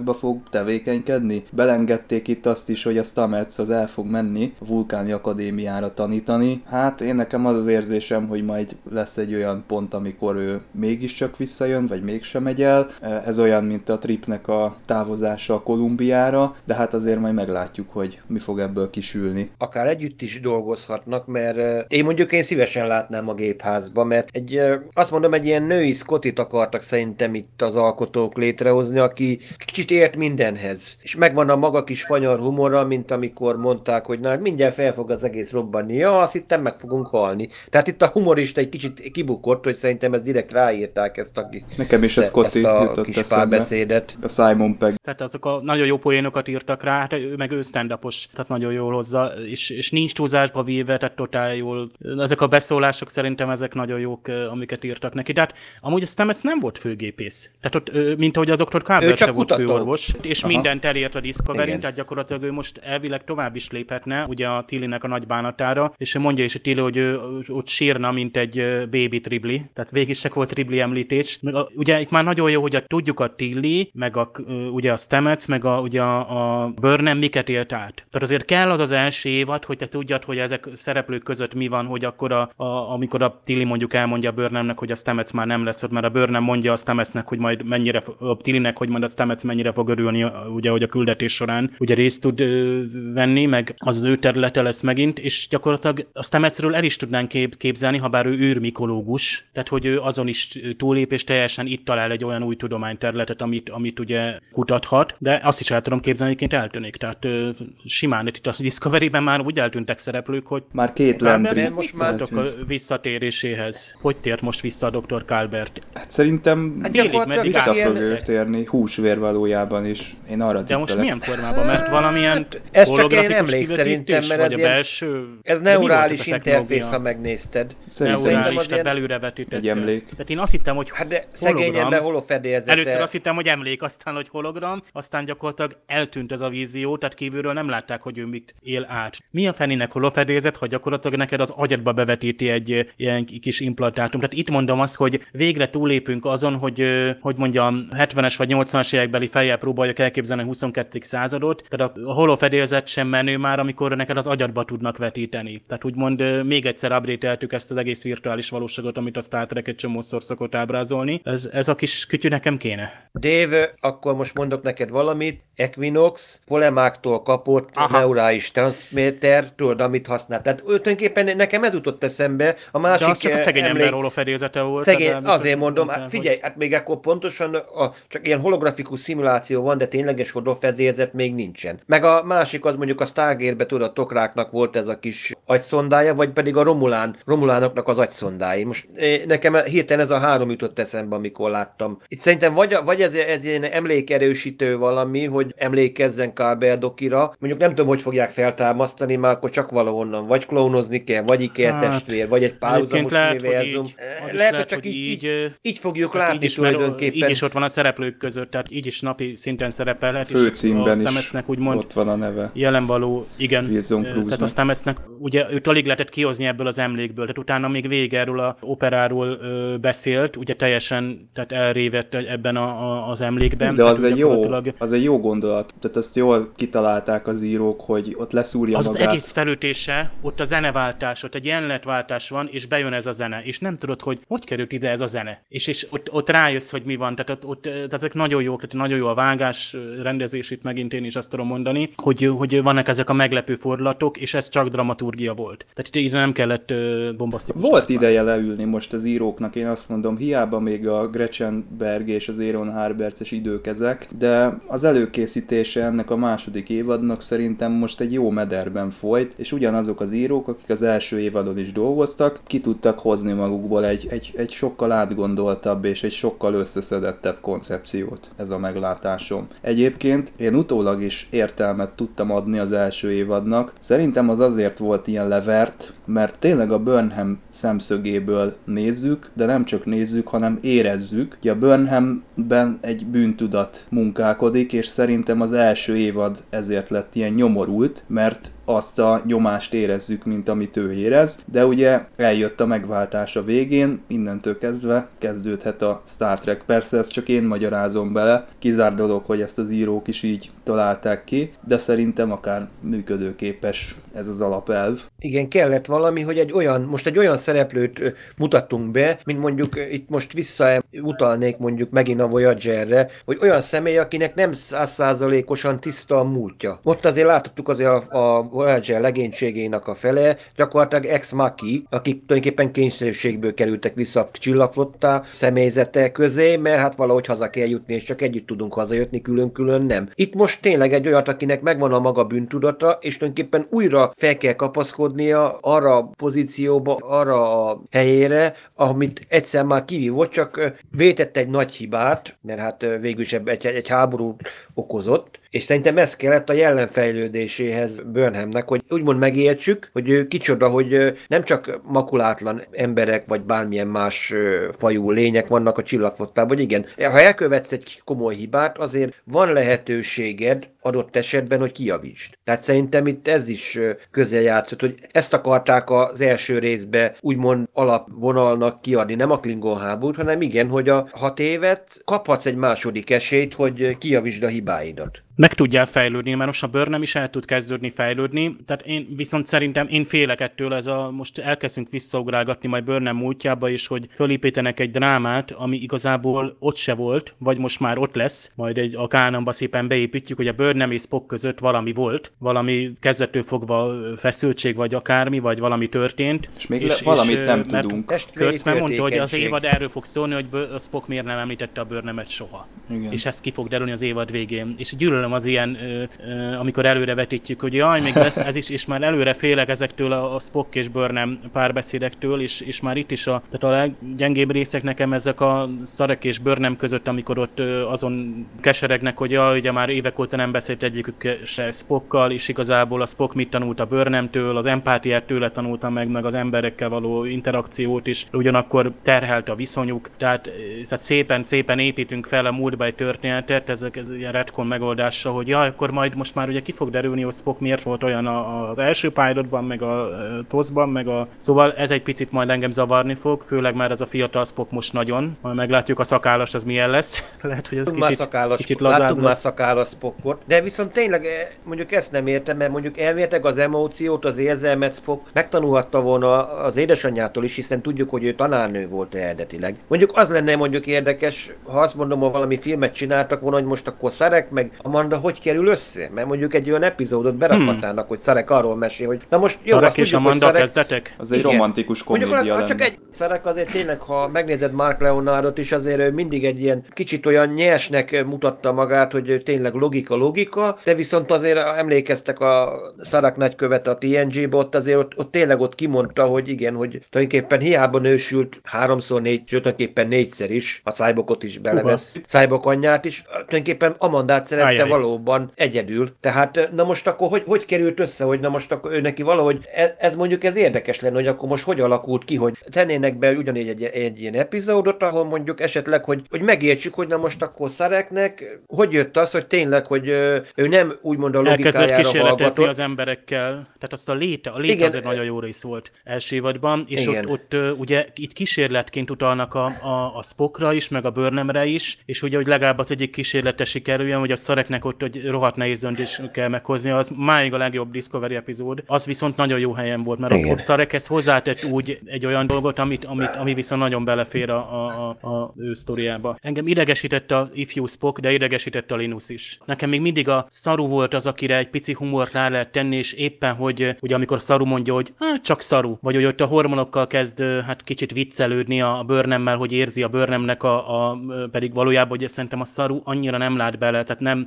gépházba 0.00 0.14
fog 0.14 0.42
tevékenykedni? 0.50 1.44
Belengedték 1.52 2.28
itt 2.28 2.46
azt 2.46 2.68
is, 2.68 2.82
hogy 2.82 2.98
a 2.98 3.02
Stamets 3.02 3.58
az 3.58 3.70
el 3.70 3.86
fog 3.86 4.06
menni 4.06 4.52
a 4.58 4.64
vulkáni 4.66 5.12
akadémiára 5.12 5.94
tanítani. 5.94 6.62
Hát 6.66 7.00
én 7.00 7.14
nekem 7.14 7.46
az 7.46 7.56
az 7.56 7.66
érzésem, 7.66 8.28
hogy 8.28 8.44
majd 8.44 8.76
lesz 8.90 9.16
egy 9.16 9.34
olyan 9.34 9.64
pont, 9.66 9.94
amikor 9.94 10.36
ő 10.36 10.60
mégiscsak 10.72 11.36
visszajön, 11.36 11.86
vagy 11.86 12.02
mégsem 12.02 12.42
megy 12.42 12.62
el. 12.62 12.88
Ez 13.26 13.38
olyan, 13.38 13.64
mint 13.64 13.88
a 13.88 13.98
Tripnek 13.98 14.48
a 14.48 14.76
távozása 14.84 15.54
a 15.54 15.62
Kolumbiára, 15.62 16.56
de 16.64 16.74
hát 16.74 16.94
azért 16.94 17.20
majd 17.20 17.34
meglátjuk, 17.34 17.90
hogy 17.90 18.20
mi 18.26 18.38
fog 18.38 18.58
ebből 18.58 18.90
kisülni. 18.90 19.50
Akár 19.58 19.86
együtt 19.86 20.22
is 20.22 20.40
dolgozhatnak, 20.40 21.26
mert 21.26 21.92
én 21.92 22.04
mondjuk 22.04 22.32
én 22.32 22.42
szívesen 22.42 22.86
látnám 22.86 23.28
a 23.28 23.34
gépházba, 23.34 24.04
mert 24.04 24.28
egy, 24.32 24.60
azt 24.92 25.10
mondom, 25.10 25.34
egy 25.34 25.46
ilyen 25.46 25.62
női 25.62 25.92
Scottit 25.92 26.38
akartak 26.38 26.82
szerintem 26.82 27.34
itt 27.34 27.62
az 27.62 27.74
alkotók 27.74 28.36
létrehozni, 28.36 28.98
aki 28.98 29.38
kicsit 29.64 29.89
ért 29.90 30.16
mindenhez. 30.16 30.96
És 31.02 31.16
megvan 31.16 31.48
a 31.48 31.56
maga 31.56 31.84
kis 31.84 32.04
fanyar 32.04 32.38
humora, 32.38 32.84
mint 32.84 33.10
amikor 33.10 33.56
mondták, 33.56 34.06
hogy 34.06 34.20
na, 34.20 34.36
mindjárt 34.36 34.74
fel 34.74 34.92
fog 34.92 35.10
az 35.10 35.24
egész 35.24 35.50
robbanni. 35.50 35.94
Ja, 35.94 36.18
azt 36.18 36.32
hittem 36.32 36.62
meg 36.62 36.78
fogunk 36.78 37.06
halni. 37.06 37.48
Tehát 37.70 37.86
itt 37.86 38.02
a 38.02 38.08
humorista 38.08 38.60
egy 38.60 38.68
kicsit 38.68 39.10
kibukott, 39.12 39.64
hogy 39.64 39.76
szerintem 39.76 40.14
ez 40.14 40.22
direkt 40.22 40.52
ráírták 40.52 41.16
ezt 41.16 41.38
a, 41.38 41.48
Nekem 41.76 42.02
is 42.02 42.16
a 42.16 42.22
Scotty 42.22 42.56
ezt 42.56 42.98
a 42.98 43.02
kis 43.02 43.20
párbeszédet. 43.28 44.18
A 44.22 44.28
Simon 44.28 44.78
Pegg. 44.78 44.94
Tehát 45.02 45.20
azok 45.20 45.46
a 45.46 45.60
nagyon 45.62 45.86
jó 45.86 45.96
poénokat 45.96 46.48
írtak 46.48 46.82
rá, 46.82 46.98
hát 46.98 47.12
ő 47.12 47.34
meg 47.36 47.50
ő 47.50 47.62
stand 47.62 47.88
tehát 48.32 48.48
nagyon 48.48 48.72
jól 48.72 48.92
hozza, 48.92 49.32
és, 49.46 49.70
és 49.70 49.90
nincs 49.90 50.14
túlzásba 50.14 50.62
véve, 50.62 50.96
tehát 50.96 51.16
totál 51.16 51.54
jól. 51.54 51.90
Ezek 52.18 52.40
a 52.40 52.46
beszólások 52.46 53.10
szerintem 53.10 53.50
ezek 53.50 53.74
nagyon 53.74 53.98
jók, 54.00 54.28
amiket 54.50 54.84
írtak 54.84 55.14
neki. 55.14 55.32
Tehát 55.32 55.54
amúgy 55.80 56.02
a 56.02 56.06
Stamets 56.06 56.42
nem 56.42 56.58
volt 56.58 56.78
főgépész. 56.78 57.52
Tehát 57.60 57.74
ott, 57.74 58.16
mint 58.18 58.36
ahogy 58.36 58.50
a 58.50 58.56
Dr. 58.56 58.82
Carver 58.82 59.16
se 59.16 59.30
volt 59.30 59.50
főorvos, 59.70 60.12
és 60.22 60.42
Aha. 60.42 60.52
mindent 60.52 60.84
elért 60.84 61.14
a 61.14 61.20
discovery 61.20 61.78
tehát 61.78 61.96
gyakorlatilag 61.96 62.42
ő 62.42 62.52
most 62.52 62.78
elvileg 62.78 63.24
tovább 63.24 63.56
is 63.56 63.70
léphetne, 63.70 64.24
ugye 64.28 64.48
a 64.48 64.64
Tillinek 64.64 65.04
a 65.04 65.08
nagy 65.08 65.26
bánatára, 65.26 65.92
és 65.96 66.18
mondja 66.18 66.44
is 66.44 66.54
a 66.54 66.58
Tilly, 66.58 66.80
hogy 66.80 66.96
ő 66.96 67.20
ott 67.48 67.66
sírna, 67.66 68.12
mint 68.12 68.36
egy 68.36 68.64
baby 68.90 69.20
Tribli, 69.20 69.64
tehát 69.74 69.90
végig 69.90 70.16
se 70.16 70.30
volt 70.34 70.48
Tribli 70.48 70.80
említés. 70.80 71.38
Meg 71.42 71.54
a, 71.54 71.68
ugye 71.74 72.00
itt 72.00 72.10
már 72.10 72.24
nagyon 72.24 72.50
jó, 72.50 72.60
hogy 72.60 72.74
a, 72.74 72.80
tudjuk 72.80 73.20
a 73.20 73.34
Tilly, 73.34 73.90
meg 73.92 74.16
a, 74.16 74.30
ugye 74.72 74.92
a 74.92 74.96
Stamets, 74.96 75.46
meg 75.46 75.64
a, 75.64 75.80
ugye 75.80 76.02
a, 76.02 76.62
a 76.62 76.68
Burnham 76.68 77.18
miket 77.18 77.48
élt 77.48 77.72
át. 77.72 77.94
Tehát 77.94 78.22
azért 78.22 78.44
kell 78.44 78.70
az 78.70 78.80
az 78.80 78.90
első 78.90 79.28
évad, 79.28 79.64
hogy 79.64 79.76
te 79.76 79.88
tudjad, 79.88 80.24
hogy 80.24 80.38
ezek 80.38 80.68
szereplők 80.72 81.22
között 81.22 81.54
mi 81.54 81.68
van, 81.68 81.86
hogy 81.86 82.04
akkor 82.04 82.32
a, 82.32 82.50
a, 82.56 82.64
amikor 82.64 83.22
a 83.22 83.40
Tilly 83.44 83.64
mondjuk 83.64 83.94
elmondja 83.94 84.30
a 84.30 84.32
Burnhamnek, 84.32 84.78
hogy 84.78 84.90
a 84.90 84.94
Stamets 84.94 85.32
már 85.32 85.46
nem 85.46 85.64
lesz 85.64 85.82
ott, 85.82 85.90
mert 85.90 86.06
a 86.06 86.10
Burnham 86.10 86.44
mondja 86.44 86.72
a 86.72 86.76
Stametsnek, 86.76 87.28
hogy 87.28 87.38
majd 87.38 87.64
mennyire, 87.64 88.02
a 88.18 88.36
Tillynek, 88.36 88.78
hogy 88.78 88.88
majd 88.88 89.02
a 89.02 89.08
Stamets 89.08 89.42
mennyire 89.42 89.59
fog 89.72 89.88
örülni, 89.88 90.26
ugye, 90.54 90.70
hogy 90.70 90.82
a 90.82 90.86
küldetés 90.86 91.34
során 91.34 91.70
ugye 91.78 91.94
részt 91.94 92.20
tud 92.20 92.40
ö, 92.40 92.80
venni, 93.12 93.46
meg 93.46 93.74
az 93.78 93.96
az 93.96 94.04
ő 94.04 94.16
területe 94.16 94.62
lesz 94.62 94.80
megint, 94.80 95.18
és 95.18 95.46
gyakorlatilag 95.50 96.06
a 96.12 96.22
Stametsről 96.22 96.74
el 96.74 96.84
is 96.84 96.96
tudnánk 96.96 97.28
kép, 97.28 97.56
képzelni, 97.56 97.98
ha 97.98 98.08
bár 98.08 98.26
ő 98.26 98.32
űrmikológus, 98.32 99.48
tehát 99.52 99.68
hogy 99.68 99.84
ő 99.84 100.00
azon 100.00 100.28
is 100.28 100.58
túlép, 100.76 101.12
és 101.12 101.24
teljesen 101.24 101.66
itt 101.66 101.84
talál 101.84 102.10
egy 102.10 102.24
olyan 102.24 102.42
új 102.42 102.56
tudományterületet, 102.56 103.42
amit, 103.42 103.70
amit 103.70 104.00
ugye 104.00 104.38
kutathat, 104.52 105.14
de 105.18 105.40
azt 105.42 105.60
is 105.60 105.70
el 105.70 105.80
tudom 105.80 106.00
képzelni, 106.00 106.36
hogy 106.38 106.52
eltűnik. 106.52 106.96
Tehát 106.96 107.24
ö, 107.24 107.48
simán 107.84 108.26
itt 108.26 108.46
a 108.46 108.54
Discovery-ben 108.58 109.22
már 109.22 109.40
úgy 109.40 109.58
eltűntek 109.58 109.98
szereplők, 109.98 110.46
hogy 110.46 110.62
már 110.72 110.92
két 110.92 111.20
lendri 111.20 111.68
most 111.74 111.98
már 111.98 112.22
a 112.22 112.42
visszatéréséhez. 112.66 113.96
Hogy 114.00 114.16
tért 114.16 114.40
most 114.40 114.60
vissza 114.60 114.86
a 114.86 114.90
Dr. 114.90 115.24
Calbert? 115.24 115.78
Hát 115.94 116.10
szerintem 116.10 116.78
hát 116.82 116.90
félig, 116.90 117.42
vissza 117.42 117.74
fog 117.74 117.96
ő 117.96 118.16
térni, 118.16 118.64
húsvér 118.64 119.18
valójában 119.50 119.86
is. 119.86 120.16
Én 120.30 120.40
arra 120.40 120.62
De 120.62 120.76
most 120.76 120.96
milyen 120.96 121.20
formában? 121.20 121.66
Mert 121.66 121.88
valamilyen 121.88 122.46
Ez 122.70 122.94
csak 122.94 123.12
én 123.12 123.30
emlék 123.30 123.66
szerintem, 123.66 124.24
mert 124.28 124.40
ez, 124.40 124.52
a 124.52 124.56
belső... 124.56 125.38
ez 125.42 125.60
neurális 125.60 126.26
interfész, 126.26 126.88
ha 126.88 126.98
megnézted. 126.98 127.76
Neurális, 127.98 128.66
tehát 128.66 128.84
belőle 128.84 129.18
vetített. 129.18 129.58
Egy 129.58 129.68
emlék. 129.68 130.04
Tehát 130.04 130.30
én 130.30 130.38
azt 130.38 130.52
hittem, 130.52 130.76
hogy 130.76 130.90
Hát 130.92 131.08
de 131.08 131.26
szegény 131.32 131.76
ember 131.76 132.00
holofedélzete. 132.00 132.72
Először 132.72 133.00
azt 133.00 133.12
hittem, 133.12 133.34
hogy 133.34 133.46
emlék, 133.46 133.82
aztán, 133.82 134.14
hogy 134.14 134.28
hologram, 134.28 134.82
aztán 134.92 135.24
gyakorlatilag 135.24 135.76
eltűnt 135.86 136.32
ez 136.32 136.40
a 136.40 136.48
vízió, 136.48 136.96
tehát 136.96 137.14
kívülről 137.14 137.52
nem 137.52 137.68
látták, 137.68 138.02
hogy 138.02 138.18
ő 138.18 138.26
mit 138.26 138.54
él 138.60 138.86
át. 138.88 139.18
Mi 139.30 139.46
a 139.46 139.52
fenének 139.52 139.92
holofedélzet, 139.92 140.56
ha 140.56 140.66
gyakorlatilag 140.66 141.18
neked 141.18 141.40
az 141.40 141.50
agyadba 141.56 141.92
bevetíti 141.92 142.50
egy 142.50 142.92
ilyen 142.96 143.24
kis 143.24 143.60
implantátum. 143.60 144.20
Tehát 144.20 144.36
itt 144.36 144.50
mondom 144.50 144.80
azt, 144.80 144.96
hogy 144.96 145.20
végre 145.32 145.68
túlépünk 145.68 146.24
azon, 146.24 146.56
hogy, 146.56 146.84
hogy 147.20 147.36
mondjam, 147.36 147.86
70-es 147.96 148.34
vagy 148.36 148.52
80-as 148.52 148.94
évekbeli 148.94 149.28
fejjel 149.40 149.58
próbáljuk 149.58 149.98
elképzelni 149.98 150.42
a 150.42 150.46
22. 150.46 150.98
századot, 151.02 151.64
tehát 151.68 151.96
a 152.04 152.12
holofedélzet 152.12 152.86
sem 152.86 153.08
menő 153.08 153.36
már, 153.36 153.58
amikor 153.58 153.96
neked 153.96 154.16
az 154.16 154.26
agyadba 154.26 154.64
tudnak 154.64 154.96
vetíteni. 154.98 155.64
Tehát 155.68 155.84
úgymond 155.84 156.44
még 156.46 156.66
egyszer 156.66 156.92
update 156.92 157.38
ezt 157.48 157.70
az 157.70 157.76
egész 157.76 158.02
virtuális 158.02 158.50
valóságot, 158.50 158.96
amit 158.96 159.16
a 159.16 159.20
Star 159.20 159.46
Trek 159.46 159.68
egy 159.68 159.74
csomószor 159.74 160.22
szokott 160.22 160.54
ábrázolni. 160.54 161.20
Ez, 161.24 161.48
ez 161.52 161.68
a 161.68 161.74
kis 161.74 162.06
kütyű 162.06 162.28
nekem 162.28 162.56
kéne. 162.56 163.10
Dave, 163.14 163.74
akkor 163.80 164.14
most 164.14 164.34
mondok 164.34 164.62
neked 164.62 164.90
valamit. 164.90 165.42
Equinox 165.54 166.40
polemáktól 166.46 167.22
kapott 167.22 167.68
Aha. 167.74 167.98
neurális 167.98 168.50
transmitter, 168.50 169.52
tudod, 169.52 169.80
amit 169.80 170.06
használ. 170.06 170.42
Tehát 170.42 170.62
tulajdonképpen 170.62 171.36
nekem 171.36 171.64
ez 171.64 171.72
jutott 171.72 172.04
eszembe. 172.04 172.56
A 172.70 172.78
másik 172.78 173.06
De 173.06 173.12
az 173.12 173.18
csak 173.18 173.32
a 173.32 173.36
szegény 173.36 173.62
emlék... 173.62 173.76
ember 173.76 173.92
holofedélzete 173.92 174.62
volt. 174.62 174.84
Szegény, 174.84 175.12
azért 175.12 175.58
mondom, 175.58 175.88
hát 175.88 176.10
figyelj, 176.10 176.38
hát 176.40 176.56
még 176.56 176.74
akkor 176.74 177.00
pontosan 177.00 177.54
a, 177.54 177.92
csak 178.08 178.26
ilyen 178.26 178.40
holografikus 178.40 179.00
szimuláció 179.00 179.29
van, 179.48 179.78
de 179.78 179.86
tényleges 179.86 180.30
holofedélzet 180.30 181.12
még 181.12 181.34
nincsen. 181.34 181.80
Meg 181.86 182.04
a 182.04 182.22
másik 182.24 182.64
az 182.64 182.74
mondjuk 182.76 183.00
a 183.00 183.06
Stargate-be 183.06 183.84
a 183.84 183.92
tokráknak 183.92 184.50
volt 184.50 184.76
ez 184.76 184.88
a 184.88 184.98
kis 184.98 185.32
agyszondája, 185.46 186.14
vagy 186.14 186.30
pedig 186.30 186.56
a 186.56 186.62
Romulán, 186.62 187.16
Romulánoknak 187.24 187.88
az 187.88 187.98
agyszondái. 187.98 188.64
Most 188.64 188.88
nekem 189.26 189.54
hirtelen 189.54 190.04
ez 190.04 190.10
a 190.10 190.18
három 190.18 190.50
jutott 190.50 190.78
eszembe, 190.78 191.16
amikor 191.16 191.50
láttam. 191.50 191.98
Itt 192.08 192.20
szerintem 192.20 192.54
vagy, 192.54 192.76
vagy 192.84 193.02
ez, 193.02 193.14
ez 193.14 193.44
ilyen 193.44 193.64
emlékerősítő 193.64 194.76
valami, 194.76 195.24
hogy 195.24 195.54
emlékezzen 195.56 196.34
Carver 196.34 196.78
Dokira. 196.78 197.34
Mondjuk 197.38 197.60
nem 197.62 197.70
tudom, 197.70 197.86
hogy 197.86 198.02
fogják 198.02 198.30
feltámasztani, 198.30 199.16
már 199.16 199.32
akkor 199.32 199.50
csak 199.50 199.70
valahonnan 199.70 200.26
vagy 200.26 200.46
klónozni 200.46 201.04
kell, 201.04 201.22
vagy 201.22 201.42
Iker 201.42 201.72
hát, 201.72 201.80
testvér, 201.80 202.28
vagy 202.28 202.42
egy 202.42 202.58
párhuzamos 202.58 203.12
lehet, 203.12 203.42
univerzum. 203.42 203.84
Hogy 204.20 204.32
így, 204.32 204.38
lehet, 204.38 204.54
hogy 204.54 204.64
csak 204.64 204.86
így, 204.86 204.94
így, 204.94 205.24
így, 205.24 205.52
így 205.62 205.78
fogjuk 205.78 206.14
látni 206.14 206.34
így 206.34 206.44
is, 206.44 206.54
tulajdonképpen. 206.54 207.14
Így 207.14 207.30
is 207.30 207.42
ott 207.42 207.52
van 207.52 207.62
a 207.62 207.68
szereplők 207.68 208.16
között, 208.16 208.50
tehát 208.50 208.70
így 208.70 208.86
is 208.86 209.00
napi 209.20 209.36
szinten 209.36 209.70
szerepelhet. 209.70 210.28
Főcímben 210.28 211.00
is 211.00 211.32
úgymond 211.46 211.78
ott 211.78 211.92
van 211.92 212.08
a 212.08 212.16
neve. 212.16 212.50
Jelen 212.54 212.86
való, 212.86 213.26
igen. 213.36 213.82
Tehát 213.88 214.40
aztán 214.40 214.70
Esznek, 214.70 214.96
ugye 215.18 215.46
őt 215.50 215.66
alig 215.66 215.84
lehetett 215.84 216.08
kihozni 216.08 216.46
ebből 216.46 216.66
az 216.66 216.78
emlékből, 216.78 217.24
tehát 217.24 217.38
utána 217.38 217.68
még 217.68 217.88
végig 217.88 218.14
erről 218.14 218.40
a 218.40 218.56
operáról 218.60 219.26
ö, 219.26 219.76
beszélt, 219.80 220.36
ugye 220.36 220.54
teljesen 220.54 221.30
tehát 221.34 221.52
elrévett 221.52 222.14
ebben 222.14 222.56
a, 222.56 222.62
a, 222.62 223.08
az 223.08 223.20
emlékben. 223.20 223.74
De 223.74 223.84
az 223.84 224.02
egy, 224.02 224.18
jó, 224.18 224.52
az 224.78 224.92
egy 224.92 225.02
jó 225.02 225.20
gondolat. 225.20 225.74
Tehát 225.80 225.96
azt 225.96 226.16
jól 226.16 226.52
kitalálták 226.56 227.26
az 227.26 227.42
írók, 227.42 227.80
hogy 227.80 228.14
ott 228.18 228.32
leszúrja 228.32 228.78
az 228.78 228.86
magát. 228.86 229.02
Az 229.02 229.08
egész 229.08 229.30
felütése, 229.30 230.12
ott 230.22 230.40
a 230.40 230.44
zeneváltás, 230.44 231.22
ott 231.22 231.34
egy 231.34 231.44
jelenetváltás 231.44 232.28
van, 232.28 232.48
és 232.52 232.66
bejön 232.66 232.92
ez 232.92 233.06
a 233.06 233.12
zene, 233.12 233.42
és 233.44 233.58
nem 233.58 233.76
tudod, 233.76 234.00
hogy 234.00 234.20
hogy 234.26 234.44
került 234.44 234.72
ide 234.72 234.90
ez 234.90 235.00
a 235.00 235.06
zene. 235.06 235.42
És, 235.48 235.66
és 235.66 235.86
ott, 235.90 236.12
ott 236.12 236.30
rájössz, 236.30 236.70
hogy 236.70 236.82
mi 236.84 236.96
van. 236.96 237.14
Tehát, 237.14 237.30
ott, 237.30 237.46
ott, 237.46 237.62
tehát 237.62 237.92
ezek 237.92 238.14
nagyon 238.14 238.42
jók, 238.42 238.60
tehát 238.60 238.74
nagyon 238.86 238.98
jó 238.98 239.06
a 239.10 239.14
vágás, 239.14 239.76
rendezés 240.02 240.50
itt 240.50 240.62
megint 240.62 240.92
én 240.92 241.04
is 241.04 241.16
azt 241.16 241.30
tudom 241.30 241.46
mondani, 241.46 241.92
hogy, 241.96 242.24
hogy 242.24 242.62
vannak 242.62 242.88
ezek 242.88 243.10
a 243.10 243.12
meglepő 243.12 243.56
fordulatok, 243.56 244.16
és 244.16 244.34
ez 244.34 244.48
csak 244.48 244.68
dramaturgia 244.68 245.34
volt. 245.34 245.66
Tehát 245.74 245.94
itt 245.94 246.12
nem 246.12 246.32
kellett 246.32 246.72
bombasztikus. 247.16 247.62
Volt 247.62 247.88
ideje 247.88 248.22
leülni 248.22 248.64
most 248.64 248.92
az 248.92 249.04
íróknak, 249.04 249.56
én 249.56 249.66
azt 249.66 249.88
mondom, 249.88 250.16
hiába 250.16 250.60
még 250.60 250.88
a 250.88 251.08
Gretchen 251.08 251.66
Berg 251.78 252.08
és 252.08 252.28
az 252.28 252.38
Aaron 252.38 252.72
Harberts 252.72 253.30
idők 253.30 253.66
ezek, 253.66 254.08
de 254.18 254.60
az 254.66 254.84
előkészítése 254.84 255.84
ennek 255.84 256.10
a 256.10 256.16
második 256.16 256.68
évadnak 256.68 257.20
szerintem 257.20 257.72
most 257.72 258.00
egy 258.00 258.12
jó 258.12 258.30
mederben 258.30 258.90
folyt, 258.90 259.34
és 259.36 259.52
ugyanazok 259.52 260.00
az 260.00 260.12
írók, 260.12 260.48
akik 260.48 260.70
az 260.70 260.82
első 260.82 261.20
évadon 261.20 261.58
is 261.58 261.72
dolgoztak, 261.72 262.40
ki 262.46 262.60
tudtak 262.60 262.98
hozni 262.98 263.32
magukból 263.32 263.86
egy, 263.86 264.06
egy, 264.10 264.32
egy 264.36 264.50
sokkal 264.50 264.92
átgondoltabb 264.92 265.84
és 265.84 266.02
egy 266.02 266.12
sokkal 266.12 266.54
összeszedettebb 266.54 267.40
koncepciót. 267.40 268.30
Ez 268.36 268.50
a 268.50 268.58
meglátás 268.58 268.99
meglátásom. 269.02 269.46
Egyébként 269.60 270.32
én 270.36 270.54
utólag 270.54 271.02
is 271.02 271.28
értelmet 271.30 271.90
tudtam 271.90 272.30
adni 272.30 272.58
az 272.58 272.72
első 272.72 273.12
évadnak. 273.12 273.72
Szerintem 273.78 274.28
az 274.28 274.40
azért 274.40 274.78
volt 274.78 275.06
ilyen 275.06 275.28
levert, 275.28 275.92
mert 276.04 276.38
tényleg 276.38 276.72
a 276.72 276.78
Burnham 276.78 277.38
szemszögéből 277.50 278.54
nézzük, 278.64 279.30
de 279.34 279.44
nem 279.46 279.64
csak 279.64 279.84
nézzük, 279.84 280.28
hanem 280.28 280.58
érezzük. 280.60 281.36
Ugye 281.40 281.50
a 281.50 281.58
Burnhamben 281.58 282.78
egy 282.80 283.06
bűntudat 283.06 283.86
munkálkodik, 283.88 284.72
és 284.72 284.86
szerintem 284.86 285.40
az 285.40 285.52
első 285.52 285.96
évad 285.96 286.38
ezért 286.50 286.90
lett 286.90 287.14
ilyen 287.14 287.32
nyomorult, 287.32 288.04
mert 288.06 288.50
azt 288.74 288.98
a 288.98 289.22
nyomást 289.26 289.74
érezzük, 289.74 290.24
mint 290.24 290.48
amit 290.48 290.76
ő 290.76 290.92
érez, 290.92 291.38
de 291.52 291.66
ugye 291.66 292.04
eljött 292.16 292.60
a 292.60 292.66
megváltás 292.66 293.36
a 293.36 293.44
végén, 293.44 294.00
innentől 294.06 294.58
kezdve 294.58 295.08
kezdődhet 295.18 295.82
a 295.82 296.02
Star 296.06 296.40
Trek. 296.40 296.62
Persze 296.66 296.98
ezt 296.98 297.12
csak 297.12 297.28
én 297.28 297.44
magyarázom 297.44 298.12
bele, 298.12 298.46
kizár 298.58 298.94
dolog, 298.94 299.24
hogy 299.24 299.40
ezt 299.40 299.58
az 299.58 299.70
írók 299.70 300.08
is 300.08 300.22
így 300.22 300.50
találták 300.62 301.24
ki, 301.24 301.52
de 301.64 301.78
szerintem 301.78 302.32
akár 302.32 302.68
működőképes 302.80 303.96
ez 304.14 304.28
az 304.28 304.40
alapelv. 304.40 305.00
Igen, 305.18 305.48
kellett 305.48 305.86
valami, 305.86 306.20
hogy 306.20 306.38
egy 306.38 306.52
olyan, 306.52 306.80
most 306.80 307.06
egy 307.06 307.18
olyan 307.18 307.36
szereplőt 307.36 308.14
mutattunk 308.36 308.90
be, 308.90 309.18
mint 309.24 309.40
mondjuk 309.40 309.68
itt 309.90 310.08
most 310.08 310.32
visszautalnék 310.32 311.56
mondjuk 311.56 311.90
megint 311.90 312.20
a 312.20 312.26
Voyager-re, 312.28 313.08
hogy 313.24 313.38
olyan 313.40 313.60
személy, 313.60 313.98
akinek 313.98 314.34
nem 314.34 314.52
százszázalékosan 314.52 315.80
tiszta 315.80 316.18
a 316.18 316.24
múltja. 316.24 316.80
Ott 316.82 317.04
azért 317.04 317.26
láthattuk 317.26 317.68
azért 317.68 317.90
a, 317.90 318.36
a 318.38 318.42
Voyager 318.42 319.00
legénységének 319.00 319.86
a 319.86 319.94
fele, 319.94 320.36
gyakorlatilag 320.56 321.04
ex 321.04 321.32
maki, 321.32 321.86
akik 321.90 322.26
tulajdonképpen 322.26 322.72
kényszerűségből 322.72 323.54
kerültek 323.54 323.94
vissza 323.94 324.20
a 324.20 324.28
csillagflottá 324.32 325.22
személyzete 325.32 326.12
közé, 326.12 326.56
mert 326.56 326.80
hát 326.80 326.96
valahogy 326.96 327.26
haza 327.26 327.50
kell 327.50 327.68
jutni, 327.68 327.94
és 327.94 328.02
csak 328.02 328.22
együtt 328.22 328.46
tudunk 328.46 328.74
hazajutni, 328.74 329.20
külön-külön 329.20 329.82
nem. 329.82 330.08
Itt 330.14 330.34
most 330.34 330.62
tényleg 330.62 330.92
egy 330.92 331.06
olyat, 331.06 331.28
akinek 331.28 331.62
megvan 331.62 331.92
a 331.92 331.98
maga 331.98 332.24
bűntudata, 332.24 332.98
és 333.00 333.16
tulajdonképpen 333.16 333.66
újra 333.70 333.99
fel 334.16 334.36
kell 334.36 334.52
kapaszkodnia 334.52 335.56
arra 335.60 335.96
a 335.96 336.10
pozícióba, 336.16 336.94
arra 336.94 337.68
a 337.68 337.80
helyére, 337.90 338.54
amit 338.74 339.26
egyszer 339.28 339.64
már 339.64 339.84
kivívott, 339.84 340.30
csak 340.30 340.72
vétett 340.96 341.36
egy 341.36 341.48
nagy 341.48 341.72
hibát, 341.72 342.38
mert 342.42 342.60
hát 342.60 342.82
végül 343.00 343.22
is 343.22 343.32
egy, 343.32 343.66
egy 343.66 343.88
háború 343.88 344.36
okozott, 344.74 345.38
és 345.50 345.62
szerintem 345.62 345.98
ez 345.98 346.16
kellett 346.16 346.48
a 346.48 346.52
jelenfejlődéséhez 346.52 348.00
Burnhamnek, 348.00 348.68
hogy 348.68 348.82
úgymond 348.88 349.18
megértsük, 349.18 349.88
hogy 349.92 350.26
kicsoda, 350.28 350.68
hogy 350.68 351.18
nem 351.28 351.44
csak 351.44 351.80
makulátlan 351.84 352.62
emberek, 352.70 353.24
vagy 353.26 353.42
bármilyen 353.42 353.86
más 353.86 354.34
fajú 354.78 355.10
lények 355.10 355.48
vannak 355.48 355.78
a 355.78 355.82
csillagfottában, 355.82 356.56
vagy 356.56 356.60
igen, 356.60 356.86
ha 356.96 357.20
elkövetsz 357.20 357.72
egy 357.72 358.02
komoly 358.04 358.34
hibát, 358.34 358.78
azért 358.78 359.22
van 359.24 359.52
lehetőséged 359.52 360.68
adott 360.80 361.16
esetben, 361.16 361.58
hogy 361.58 361.72
kijavítsd. 361.72 362.34
Tehát 362.44 362.62
szerintem 362.62 363.06
itt 363.06 363.28
ez 363.28 363.48
is 363.48 363.78
közel 364.10 364.40
játszott, 364.40 364.80
hogy 364.80 364.94
ezt 365.12 365.34
akarták 365.34 365.90
az 365.90 366.20
első 366.20 366.58
részbe 366.58 367.14
úgymond 367.20 367.68
alapvonalnak 367.72 368.80
kiadni, 368.80 369.14
nem 369.14 369.30
a 369.30 369.40
Klingon 369.40 369.80
háborút, 369.80 370.16
hanem 370.16 370.42
igen, 370.42 370.68
hogy 370.68 370.88
a 370.88 371.08
hat 371.12 371.38
évet 371.38 372.02
kaphatsz 372.04 372.46
egy 372.46 372.56
második 372.56 373.10
esélyt, 373.10 373.54
hogy 373.54 373.98
kijavítsd 373.98 374.42
a 374.42 374.48
hibáidat 374.48 375.22
meg 375.40 375.54
tudjál 375.54 375.86
fejlődni, 375.86 376.34
mert 376.34 376.46
most 376.46 376.62
a 376.62 376.66
bőr 376.66 376.88
nem 376.88 377.02
is 377.02 377.14
el 377.14 377.30
tud 377.30 377.44
kezdődni 377.44 377.90
fejlődni, 377.90 378.56
tehát 378.66 378.86
én 378.86 379.06
viszont 379.16 379.46
szerintem 379.46 379.86
én 379.90 380.04
félek 380.04 380.40
ettől, 380.40 380.74
ez 380.74 380.86
a, 380.86 381.10
most 381.10 381.38
elkezdünk 381.38 381.88
visszaugrálgatni 381.90 382.68
majd 382.68 382.84
bőr 382.84 383.00
nem 383.00 383.16
múltjába 383.16 383.68
is, 383.68 383.86
hogy 383.86 384.08
fölépítenek 384.14 384.80
egy 384.80 384.90
drámát, 384.90 385.50
ami 385.50 385.76
igazából 385.76 386.56
ott 386.58 386.76
se 386.76 386.94
volt, 386.94 387.34
vagy 387.38 387.58
most 387.58 387.80
már 387.80 387.98
ott 387.98 388.14
lesz, 388.14 388.52
majd 388.56 388.78
egy, 388.78 388.94
a 388.94 389.08
kánamba 389.08 389.52
szépen 389.52 389.88
beépítjük, 389.88 390.38
hogy 390.38 390.48
a 390.48 390.52
bőr 390.52 390.74
nem 390.74 390.90
és 390.90 391.00
Spock 391.00 391.26
között 391.26 391.58
valami 391.58 391.92
volt, 391.92 392.32
valami 392.38 392.92
kezdetől 393.00 393.42
fogva 393.42 393.94
feszültség, 394.16 394.76
vagy 394.76 394.94
akármi, 394.94 395.38
vagy 395.38 395.58
valami 395.58 395.88
történt. 395.88 396.48
És 396.56 396.66
még 396.66 396.82
és, 396.82 397.00
valamit 397.00 397.36
és, 397.36 397.46
nem 397.46 397.66
tudunk. 397.66 398.14
Kurtzman 398.34 398.76
mondta, 398.76 399.02
hogy 399.02 399.18
az 399.18 399.34
évad 399.34 399.64
erről 399.64 399.88
fog 399.88 400.04
szólni, 400.04 400.34
hogy 400.34 400.46
a 400.74 400.78
Spock 400.78 401.06
miért 401.06 401.24
nem 401.24 401.38
említette 401.38 401.80
a 401.80 401.84
bőrnemet 401.84 402.28
soha. 402.28 402.66
Igen. 402.90 403.12
És 403.12 403.26
ez 403.26 403.40
ki 403.40 403.50
fog 403.50 403.68
derülni 403.68 403.92
az 403.92 404.02
évad 404.02 404.30
végén. 404.30 404.74
És 404.78 404.96
gyűlölöm 404.96 405.29
nem 405.30 405.38
az 405.38 405.46
ilyen, 405.46 405.78
ö, 405.82 406.02
ö, 406.26 406.54
amikor 406.54 406.84
előre 406.86 407.14
vetítjük, 407.14 407.60
hogy 407.60 407.74
jaj, 407.74 408.00
még 408.00 408.14
lesz 408.14 408.36
ez 408.36 408.56
is, 408.56 408.68
és 408.68 408.86
már 408.86 409.02
előre 409.02 409.34
félek 409.34 409.68
ezektől 409.68 410.12
a, 410.12 410.34
a 410.34 410.38
Spock 410.38 410.74
és 410.74 410.88
Burnham 410.88 411.38
párbeszédektől, 411.52 412.40
és, 412.40 412.60
és 412.60 412.80
már 412.80 412.96
itt 412.96 413.10
is 413.10 413.26
a, 413.26 413.42
tehát 413.50 413.76
a 413.76 413.80
leggyengébb 413.80 414.50
részek 414.50 414.82
nekem 414.82 415.12
ezek 415.12 415.40
a 415.40 415.68
Szarek 415.82 416.24
és 416.24 416.38
Burnham 416.38 416.76
között, 416.76 417.08
amikor 417.08 417.38
ott 417.38 417.58
ö, 417.58 417.86
azon 417.86 418.46
keseregnek, 418.60 419.16
hogy 419.16 419.30
jaj, 419.30 419.58
ugye 419.58 419.72
már 419.72 419.88
évek 419.88 420.18
óta 420.18 420.36
nem 420.36 420.52
beszélt 420.52 420.82
egyikük 420.82 421.38
se 421.44 421.70
Spockkal, 421.70 422.30
és 422.30 422.48
igazából 422.48 423.02
a 423.02 423.06
Spock 423.06 423.34
mit 423.34 423.50
tanult 423.50 423.80
a 423.80 423.86
Burnhamtől, 423.86 424.56
az 424.56 424.66
empátiát 424.66 425.24
tőle 425.24 425.50
tanulta 425.50 425.90
meg, 425.90 426.08
meg 426.08 426.24
az 426.24 426.34
emberekkel 426.34 426.88
való 426.88 427.24
interakciót 427.24 428.06
is, 428.06 428.26
ugyanakkor 428.32 428.92
terhelt 429.02 429.48
a 429.48 429.54
viszonyuk, 429.54 430.10
tehát, 430.18 430.42
tehát 430.88 431.04
szépen, 431.04 431.42
szépen 431.42 431.78
építünk 431.78 432.26
fel 432.26 432.46
a 432.46 432.52
múltba 432.52 432.84
egy 432.84 432.94
történetet, 432.94 433.68
ezek 433.68 433.96
ez 433.96 434.08
ilyen 434.16 434.32
retcon 434.32 434.66
megoldás 434.66 435.19
hatása, 435.22 435.36
hogy 435.36 435.48
ja, 435.48 435.60
akkor 435.60 435.90
majd 435.90 436.14
most 436.14 436.34
már 436.34 436.48
ugye 436.48 436.60
ki 436.60 436.72
fog 436.72 436.90
derülni, 436.90 437.22
hogy 437.22 437.32
Spock 437.32 437.60
miért 437.60 437.82
volt 437.82 438.02
olyan 438.02 438.26
a, 438.26 438.70
az 438.70 438.78
első 438.78 439.10
pilotban, 439.10 439.64
meg 439.64 439.82
a 439.82 440.08
TOS-ban, 440.48 440.88
meg 440.88 441.08
a... 441.08 441.28
Szóval 441.36 441.72
ez 441.72 441.90
egy 441.90 442.02
picit 442.02 442.32
majd 442.32 442.50
engem 442.50 442.70
zavarni 442.70 443.14
fog, 443.14 443.42
főleg 443.42 443.74
már 443.74 443.90
ez 443.90 444.00
a 444.00 444.06
fiatal 444.06 444.44
Spock 444.44 444.70
most 444.70 444.92
nagyon. 444.92 445.36
Majd 445.40 445.56
meglátjuk 445.56 445.98
a 445.98 446.04
szakállas, 446.04 446.54
az 446.54 446.64
milyen 446.64 446.90
lesz. 446.90 447.24
Lehet, 447.42 447.68
hogy 447.68 447.78
ez 447.78 447.84
Láttunk 447.84 448.04
kicsit, 448.04 448.20
szakállas, 448.20 448.56
kicsit 448.56 448.80
lazább 448.80 449.00
Láttunk 449.00 449.18
lesz. 449.20 449.26
már 449.26 449.36
szakállas 449.36 449.88
Spockot. 449.88 450.42
De 450.46 450.60
viszont 450.60 450.92
tényleg 450.92 451.24
eh, 451.24 451.48
mondjuk 451.64 451.92
ezt 451.92 452.12
nem 452.12 452.26
értem, 452.26 452.56
mert 452.56 452.70
mondjuk 452.70 452.98
elmértek 452.98 453.44
az 453.44 453.58
emóciót, 453.58 454.24
az 454.24 454.38
érzelmet 454.38 454.94
Spock 454.94 455.28
megtanulhatta 455.32 456.00
volna 456.00 456.58
az 456.58 456.76
édesanyjától 456.76 457.44
is, 457.44 457.54
hiszen 457.54 457.80
tudjuk, 457.80 458.10
hogy 458.10 458.24
ő 458.24 458.34
tanárnő 458.34 458.88
volt 458.88 459.14
eredetileg. 459.14 459.76
Mondjuk 459.88 460.10
az 460.14 460.28
lenne 460.28 460.56
mondjuk 460.56 460.86
érdekes, 460.86 461.52
ha 461.64 461.80
azt 461.80 461.94
mondom, 461.94 462.20
hogy 462.20 462.32
valami 462.32 462.58
filmet 462.58 462.94
csináltak 462.94 463.40
volna, 463.40 463.56
hogy 463.56 463.66
most 463.66 463.86
akkor 463.86 464.10
Szerek 464.10 464.50
meg 464.50 464.70
Amanda 464.78 465.09
Amanda 465.10 465.28
hogy 465.28 465.40
kerül 465.40 465.66
össze? 465.66 466.10
Mert 466.14 466.26
mondjuk 466.26 466.54
egy 466.54 466.70
olyan 466.70 466.82
epizódot 466.82 467.34
berakhatnának, 467.34 467.98
hmm. 467.98 468.08
hogy 468.08 468.20
Szarek 468.20 468.50
arról 468.50 468.76
mesél, 468.76 469.06
hogy 469.06 469.20
na 469.28 469.38
most 469.38 469.66
jó, 469.66 469.74
Szarek 469.74 469.96
és 469.96 470.12
Amanda 470.12 470.46
Szarek... 470.46 470.60
kezdetek? 470.60 471.14
Az 471.18 471.32
egy 471.32 471.38
Igen. 471.38 471.50
romantikus 471.50 472.02
komédia 472.02 472.28
Mondjuk, 472.34 472.54
lenne. 472.54 472.66
csak 472.66 472.80
egy 472.80 472.98
Szarek 473.10 473.46
azért 473.46 473.70
tényleg, 473.70 474.00
ha 474.00 474.28
megnézed 474.28 474.72
Mark 474.72 475.00
Leonardot 475.00 475.58
is, 475.58 475.72
azért 475.72 475.98
ő 475.98 476.10
mindig 476.10 476.44
egy 476.44 476.60
ilyen 476.60 476.84
kicsit 476.90 477.26
olyan 477.26 477.48
nyersnek 477.48 478.24
mutatta 478.26 478.72
magát, 478.72 479.12
hogy 479.12 479.42
tényleg 479.44 479.74
logika, 479.74 480.16
logika, 480.16 480.78
de 480.84 480.94
viszont 480.94 481.30
azért 481.30 481.58
emlékeztek 481.58 482.40
a 482.40 482.72
Szarek 482.98 483.36
nagykövet 483.36 483.86
a 483.86 483.98
TNG-be, 483.98 484.56
ott 484.56 484.74
azért 484.74 484.98
ott, 484.98 485.18
ott 485.18 485.30
tényleg 485.30 485.60
ott 485.60 485.74
kimondta, 485.74 486.24
hogy 486.24 486.48
igen, 486.48 486.74
hogy 486.74 487.06
tulajdonképpen 487.10 487.60
hiába 487.60 487.98
nősült 487.98 488.60
háromszor, 488.64 489.22
négy, 489.22 489.42
sőt, 489.46 489.62
tulajdonképpen 489.62 490.08
négyszer 490.08 490.50
is, 490.50 490.80
a 490.84 490.90
Cyborgot 490.90 491.42
is 491.42 491.58
belevesz, 491.58 492.16
Cyborg 492.26 492.66
anyját 492.66 493.04
is, 493.04 493.22
tulajdonképpen 493.22 493.94
Amandát 493.98 494.46
szerette 494.46 494.84
valóban 495.00 495.52
egyedül. 495.54 496.16
Tehát 496.20 496.68
na 496.72 496.84
most 496.84 497.06
akkor 497.06 497.28
hogy, 497.28 497.42
hogy 497.46 497.64
került 497.64 498.00
össze, 498.00 498.24
hogy 498.24 498.40
na 498.40 498.48
most 498.48 498.72
akkor 498.72 498.92
ő 498.92 499.00
neki 499.00 499.22
valahogy, 499.22 499.68
ez, 499.74 499.90
ez 499.98 500.16
mondjuk 500.16 500.44
ez 500.44 500.56
érdekes 500.56 501.00
lenne, 501.00 501.14
hogy 501.14 501.26
akkor 501.26 501.48
most 501.48 501.64
hogy 501.64 501.80
alakult 501.80 502.24
ki, 502.24 502.36
hogy 502.36 502.54
tennének 502.70 503.18
be 503.18 503.30
ugyanígy 503.32 503.68
egy, 503.68 503.82
egy 503.82 504.20
ilyen 504.20 504.34
epizódot, 504.34 505.02
ahol 505.02 505.24
mondjuk 505.24 505.60
esetleg, 505.60 506.04
hogy, 506.04 506.22
hogy 506.30 506.42
megértsük, 506.42 506.94
hogy 506.94 507.08
na 507.08 507.16
most 507.16 507.42
akkor 507.42 507.70
Szareknek, 507.70 508.60
hogy 508.66 508.92
jött 508.92 509.16
az, 509.16 509.30
hogy 509.30 509.46
tényleg, 509.46 509.86
hogy 509.86 510.08
ő 510.08 510.68
nem 510.68 510.98
úgymond 511.02 511.34
a 511.34 511.40
logikájára 511.40 511.94
kísérletezni 511.94 512.18
hallgatott. 512.18 512.66
az 512.66 512.78
emberekkel, 512.78 513.52
tehát 513.52 513.92
azt 513.92 514.08
a 514.08 514.14
léte, 514.14 514.50
a 514.50 514.58
léte 514.58 514.72
Igen. 514.72 514.86
azért 514.86 515.04
nagyon 515.04 515.24
jó 515.24 515.40
rész 515.40 515.62
volt 515.62 515.92
első 516.04 516.36
évadban, 516.36 516.84
és 516.86 517.06
Igen. 517.06 517.26
ott, 517.26 517.54
ott 517.54 517.78
ugye 517.78 518.06
itt 518.14 518.32
kísérletként 518.32 519.10
utalnak 519.10 519.54
a, 519.54 519.64
a, 519.64 520.16
a 520.16 520.22
Spockra 520.22 520.72
is, 520.72 520.88
meg 520.88 521.04
a 521.04 521.10
Burnhamre 521.10 521.64
is, 521.64 521.98
és 522.04 522.22
ugye, 522.22 522.36
hogy 522.36 522.46
legalább 522.46 522.78
az 522.78 522.90
egyik 522.90 523.10
kísérlete 523.10 523.64
sikerüljön, 523.64 524.18
hogy 524.18 524.32
a 524.32 524.36
Szareknek 524.36 524.84
ott 524.90 525.00
hogy 525.00 525.26
rohadt 525.26 525.56
nehéz 525.56 525.80
döntés 525.80 526.20
kell 526.32 526.48
meghozni, 526.48 526.90
az 526.90 527.10
máig 527.16 527.54
a 527.54 527.56
legjobb 527.56 527.90
Discovery 527.90 528.34
epizód, 528.34 528.82
az 528.86 529.04
viszont 529.04 529.36
nagyon 529.36 529.58
jó 529.58 529.72
helyen 529.72 530.02
volt, 530.02 530.18
mert 530.18 530.34
Igen. 530.34 530.50
ott 530.50 530.60
Szarekhez 530.60 531.06
hozzátett 531.06 531.64
úgy 531.64 531.98
egy 532.04 532.26
olyan 532.26 532.46
dolgot, 532.46 532.78
amit, 532.78 533.04
amit, 533.04 533.36
ami 533.38 533.54
viszont 533.54 533.80
nagyon 533.80 534.04
belefér 534.04 534.50
a, 534.50 534.56
a, 534.56 535.16
a, 535.20 535.28
a 535.28 535.52
ő 535.56 535.74
sztoriába. 535.74 536.38
Engem 536.40 536.66
idegesített 536.66 537.30
a 537.30 537.50
ifjú 537.54 537.86
Spock, 537.86 538.20
de 538.20 538.32
idegesített 538.32 538.90
a 538.90 538.96
Linus 538.96 539.28
is. 539.28 539.58
Nekem 539.64 539.88
még 539.88 540.00
mindig 540.00 540.28
a 540.28 540.46
Szaru 540.48 540.86
volt 540.86 541.14
az, 541.14 541.26
akire 541.26 541.56
egy 541.56 541.68
pici 541.68 541.92
humort 541.92 542.32
rá 542.32 542.48
lehet 542.48 542.72
tenni, 542.72 542.96
és 542.96 543.12
éppen, 543.12 543.54
hogy 543.54 543.96
ugye 544.00 544.14
amikor 544.14 544.40
Szaru 544.40 544.64
mondja, 544.64 544.94
hogy 544.94 545.12
hát 545.18 545.42
csak 545.42 545.60
Szaru, 545.60 545.96
vagy 546.00 546.14
hogy 546.14 546.24
ott 546.24 546.40
a 546.40 546.46
hormonokkal 546.46 547.06
kezd 547.06 547.42
hát 547.66 547.84
kicsit 547.84 548.12
viccelődni 548.12 548.80
a 548.82 549.04
bőrnemmel, 549.06 549.56
hogy 549.56 549.72
érzi 549.72 550.02
a 550.02 550.08
bőrnemnek 550.08 550.62
a, 550.62 551.08
a 551.10 551.18
pedig 551.50 551.74
valójában, 551.74 552.18
hogy 552.18 552.28
szerintem 552.28 552.60
a 552.60 552.64
Szaru 552.64 553.00
annyira 553.04 553.36
nem 553.36 553.56
lát 553.56 553.78
bele, 553.78 554.02
tehát 554.02 554.22
nem 554.22 554.46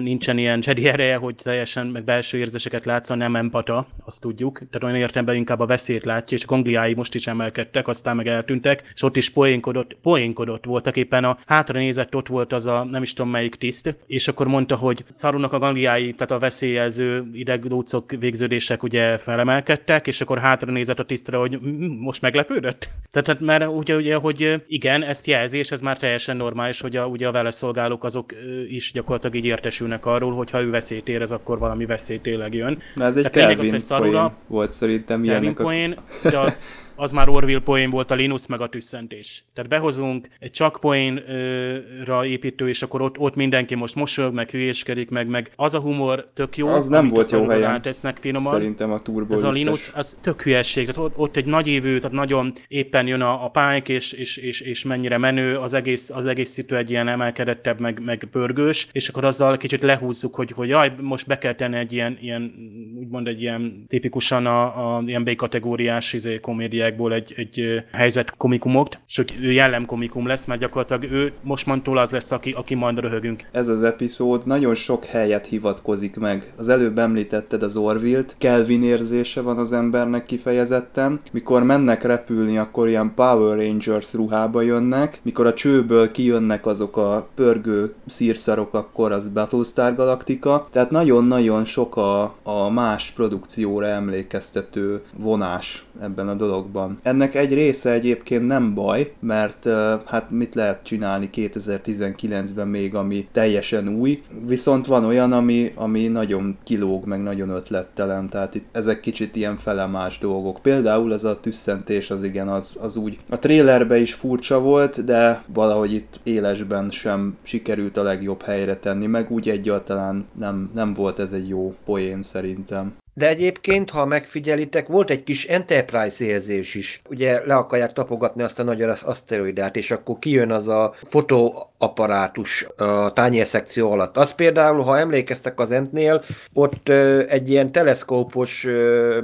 nincsen 0.00 0.38
ilyen 0.38 0.62
Jedi 0.62 0.88
ereje, 0.88 1.16
hogy 1.16 1.34
teljesen 1.34 1.86
meg 1.86 2.04
belső 2.04 2.38
érzéseket 2.38 2.84
látszon, 2.84 3.18
nem 3.18 3.36
empata, 3.36 3.86
azt 4.04 4.20
tudjuk. 4.20 4.58
Tehát 4.58 4.82
olyan 4.82 4.96
értelemben 4.96 5.34
inkább 5.34 5.60
a 5.60 5.66
veszélyt 5.66 6.04
látja, 6.04 6.36
és 6.36 6.44
a 6.44 6.46
gongliái 6.46 6.94
most 6.94 7.14
is 7.14 7.26
emelkedtek, 7.26 7.88
aztán 7.88 8.16
meg 8.16 8.26
eltűntek, 8.26 8.90
és 8.94 9.02
ott 9.02 9.16
is 9.16 9.30
poénkodott, 9.30 9.96
poénkodott 10.02 10.64
voltak 10.64 10.96
éppen 10.96 11.24
a 11.24 11.38
hátra 11.46 11.78
nézett, 11.78 12.14
ott 12.16 12.26
volt 12.26 12.52
az 12.52 12.66
a 12.66 12.84
nem 12.84 13.02
is 13.02 13.12
tudom 13.12 13.30
melyik 13.30 13.54
tiszt, 13.54 13.96
és 14.06 14.28
akkor 14.28 14.46
mondta, 14.46 14.76
hogy 14.76 15.04
szarunak 15.08 15.52
a 15.52 15.58
gangliái, 15.58 16.12
tehát 16.12 16.30
a 16.30 16.38
veszélyező 16.38 17.30
idegdócok 17.32 18.10
végződések 18.18 18.82
ugye 18.82 19.18
felemelkedtek, 19.18 20.06
és 20.06 20.20
akkor 20.20 20.38
hátra 20.38 20.72
nézett 20.72 20.98
a 20.98 21.04
tisztre, 21.04 21.36
hogy 21.36 21.58
most 21.98 22.20
meglepődött. 22.20 22.88
Tehát 23.10 23.40
mert 23.40 23.66
ugye, 23.66 23.96
ugye, 23.96 24.14
hogy 24.14 24.62
igen, 24.66 25.02
ezt 25.02 25.26
jelzi, 25.26 25.58
és 25.58 25.70
ez 25.70 25.80
már 25.80 25.96
teljesen 25.96 26.36
normális, 26.36 26.80
hogy 26.80 26.96
a, 26.96 27.06
ugye 27.06 27.28
a 27.28 27.32
vele 27.32 27.50
szolgálók 27.50 28.04
azok 28.04 28.34
is 28.68 28.92
gyakorlatilag 28.92 29.36
így 29.36 29.44
értesülnek 29.62 30.06
arról, 30.06 30.34
hogy 30.34 30.50
ha 30.50 30.62
ő 30.62 30.70
veszélyt 30.70 31.08
érez, 31.08 31.30
akkor 31.30 31.58
valami 31.58 31.86
veszély 31.86 32.18
tényleg 32.18 32.54
jön. 32.54 32.78
Na 32.94 33.04
ez 33.04 33.16
egy 33.16 33.30
Kelvin 33.30 33.74
az, 33.74 33.82
szarula, 33.82 34.32
volt 34.46 34.72
szerintem 34.72 35.24
ilyenek. 35.24 35.54
Kelvin 35.54 35.98
a... 36.22 36.28
de 36.28 36.38
az 36.38 36.91
az 37.02 37.12
már 37.12 37.28
Orville 37.28 37.60
poén 37.60 37.90
volt 37.90 38.10
a 38.10 38.14
Linus 38.14 38.46
meg 38.46 38.60
a 38.60 38.68
tüsszentés. 38.68 39.44
Tehát 39.54 39.70
behozunk 39.70 40.28
egy 40.38 40.50
csak 40.50 40.78
poénra 40.80 42.26
építő, 42.26 42.68
és 42.68 42.82
akkor 42.82 43.02
ott, 43.02 43.18
ott 43.18 43.34
mindenki 43.34 43.74
most 43.74 43.94
mosolyog, 43.94 44.34
meg 44.34 44.50
hülyéskedik, 44.50 45.10
meg, 45.10 45.28
meg 45.28 45.50
az 45.56 45.74
a 45.74 45.80
humor 45.80 46.24
tök 46.34 46.56
jó. 46.56 46.68
Az 46.68 46.88
nem 46.88 47.08
volt 47.08 47.30
jó 47.30 47.48
helyen. 47.48 47.82
Tesznek 47.82 48.16
finoman. 48.16 48.52
Szerintem 48.52 48.92
a 48.92 48.98
turbo 48.98 49.34
Ez 49.34 49.42
a 49.42 49.50
Linus, 49.50 49.90
az 49.94 50.16
tök 50.20 50.42
hülyesség. 50.42 50.86
Tehát 50.86 51.10
ott, 51.10 51.18
ott 51.18 51.36
egy 51.36 51.44
nagy 51.44 51.68
évű, 51.68 51.96
tehát 51.96 52.12
nagyon 52.12 52.52
éppen 52.68 53.06
jön 53.06 53.20
a, 53.20 53.44
a 53.44 53.48
pályak, 53.48 53.88
és, 53.88 54.12
és, 54.12 54.36
és, 54.36 54.60
és, 54.60 54.84
mennyire 54.84 55.18
menő, 55.18 55.56
az 55.56 55.74
egész, 55.74 56.10
az 56.10 56.24
egész 56.24 56.50
szitu 56.50 56.74
egy 56.74 56.90
ilyen 56.90 57.08
emelkedettebb, 57.08 57.80
meg, 57.80 58.00
meg 58.04 58.28
pörgős, 58.30 58.88
és 58.92 59.08
akkor 59.08 59.24
azzal 59.24 59.56
kicsit 59.56 59.82
lehúzzuk, 59.82 60.34
hogy, 60.34 60.50
hogy 60.50 60.68
jaj, 60.68 60.92
most 61.00 61.26
be 61.26 61.38
kell 61.38 61.54
tenni 61.54 61.78
egy 61.78 61.92
ilyen, 61.92 62.18
ilyen 62.20 62.54
úgymond 62.98 63.26
egy 63.26 63.40
ilyen 63.40 63.84
tipikusan 63.88 64.46
a, 64.46 64.96
a 64.96 65.02
ilyen 65.06 65.24
B-kategóriás 65.24 66.12
izé, 66.12 66.40
komédiák 66.40 66.91
játékból 66.92 67.12
egy, 67.12 67.32
egy 67.36 67.84
helyzet 67.92 68.36
komikumot, 68.36 68.98
sőt 69.06 69.34
ő 69.40 69.52
jellemkomikum 69.52 70.26
lesz, 70.26 70.46
mert 70.46 70.60
gyakorlatilag 70.60 71.12
ő 71.12 71.32
mostantól 71.42 71.98
az 71.98 72.10
lesz, 72.10 72.30
aki, 72.30 72.50
aki 72.50 72.74
majd 72.74 72.98
röhögünk. 72.98 73.44
Ez 73.52 73.68
az 73.68 73.82
epizód 73.82 74.46
nagyon 74.46 74.74
sok 74.74 75.04
helyet 75.04 75.46
hivatkozik 75.46 76.16
meg. 76.16 76.52
Az 76.56 76.68
előbb 76.68 76.98
említetted 76.98 77.62
az 77.62 77.76
Orvilt, 77.76 78.34
Kelvin 78.38 78.82
érzése 78.82 79.40
van 79.40 79.58
az 79.58 79.72
embernek 79.72 80.24
kifejezetten. 80.24 81.20
Mikor 81.32 81.62
mennek 81.62 82.02
repülni, 82.02 82.58
akkor 82.58 82.88
ilyen 82.88 83.12
Power 83.14 83.58
Rangers 83.58 84.14
ruhába 84.14 84.60
jönnek, 84.60 85.20
mikor 85.22 85.46
a 85.46 85.54
csőből 85.54 86.10
kijönnek 86.10 86.66
azok 86.66 86.96
a 86.96 87.28
pörgő 87.34 87.94
szírszarok, 88.06 88.74
akkor 88.74 89.12
az 89.12 89.28
Battlestar 89.28 89.94
Galactica. 89.94 90.68
Tehát 90.70 90.90
nagyon-nagyon 90.90 91.64
sok 91.64 91.96
a, 91.96 92.34
a 92.42 92.70
más 92.70 93.10
produkcióra 93.10 93.86
emlékeztető 93.86 95.02
vonás 95.16 95.84
ebben 96.00 96.28
a 96.28 96.34
dologban 96.34 96.71
van. 96.72 96.98
Ennek 97.02 97.34
egy 97.34 97.54
része 97.54 97.92
egyébként 97.92 98.46
nem 98.46 98.74
baj, 98.74 99.12
mert 99.20 99.68
hát 100.06 100.30
mit 100.30 100.54
lehet 100.54 100.82
csinálni 100.82 101.30
2019-ben 101.34 102.68
még, 102.68 102.94
ami 102.94 103.28
teljesen 103.32 103.88
új, 103.88 104.18
viszont 104.46 104.86
van 104.86 105.04
olyan, 105.04 105.32
ami, 105.32 105.72
ami 105.74 106.06
nagyon 106.06 106.56
kilóg, 106.64 107.04
meg 107.04 107.22
nagyon 107.22 107.48
ötlettelen, 107.48 108.28
tehát 108.28 108.54
itt 108.54 108.66
ezek 108.72 109.00
kicsit 109.00 109.36
ilyen 109.36 109.56
felemás 109.56 110.18
dolgok. 110.18 110.58
Például 110.62 111.12
ez 111.12 111.24
a 111.24 111.40
tüsszentés 111.40 112.10
az 112.10 112.22
igen, 112.22 112.48
az, 112.48 112.76
az 112.80 112.96
úgy 112.96 113.18
a 113.28 113.38
trélerbe 113.38 113.98
is 113.98 114.14
furcsa 114.14 114.60
volt, 114.60 115.04
de 115.04 115.42
valahogy 115.52 115.92
itt 115.92 116.20
élesben 116.22 116.90
sem 116.90 117.36
sikerült 117.42 117.96
a 117.96 118.02
legjobb 118.02 118.42
helyre 118.42 118.76
tenni, 118.76 119.06
meg 119.06 119.30
úgy 119.30 119.48
egyáltalán 119.48 120.24
nem, 120.38 120.70
nem 120.74 120.94
volt 120.94 121.18
ez 121.18 121.32
egy 121.32 121.48
jó 121.48 121.74
poén 121.84 122.22
szerintem. 122.22 122.94
De 123.14 123.28
egyébként, 123.28 123.90
ha 123.90 124.04
megfigyelitek, 124.04 124.86
volt 124.86 125.10
egy 125.10 125.24
kis 125.24 125.46
Enterprise 125.46 126.24
érzés 126.24 126.74
is. 126.74 127.02
Ugye 127.10 127.46
le 127.46 127.54
akarják 127.54 127.92
tapogatni 127.92 128.42
azt 128.42 128.58
a 128.58 128.62
nagy 128.62 128.82
aszteroidát, 128.82 129.76
és 129.76 129.90
akkor 129.90 130.18
kijön 130.18 130.50
az 130.50 130.68
a 130.68 130.94
fotóapparátus 131.02 132.66
a 132.76 133.12
tányérszekció 133.12 133.90
alatt. 133.90 134.16
Az 134.16 134.32
például, 134.32 134.82
ha 134.82 134.98
emlékeztek 134.98 135.60
az 135.60 135.72
Entnél, 135.72 136.22
ott 136.52 136.88
egy 137.28 137.50
ilyen 137.50 137.72
teleszkópos 137.72 138.66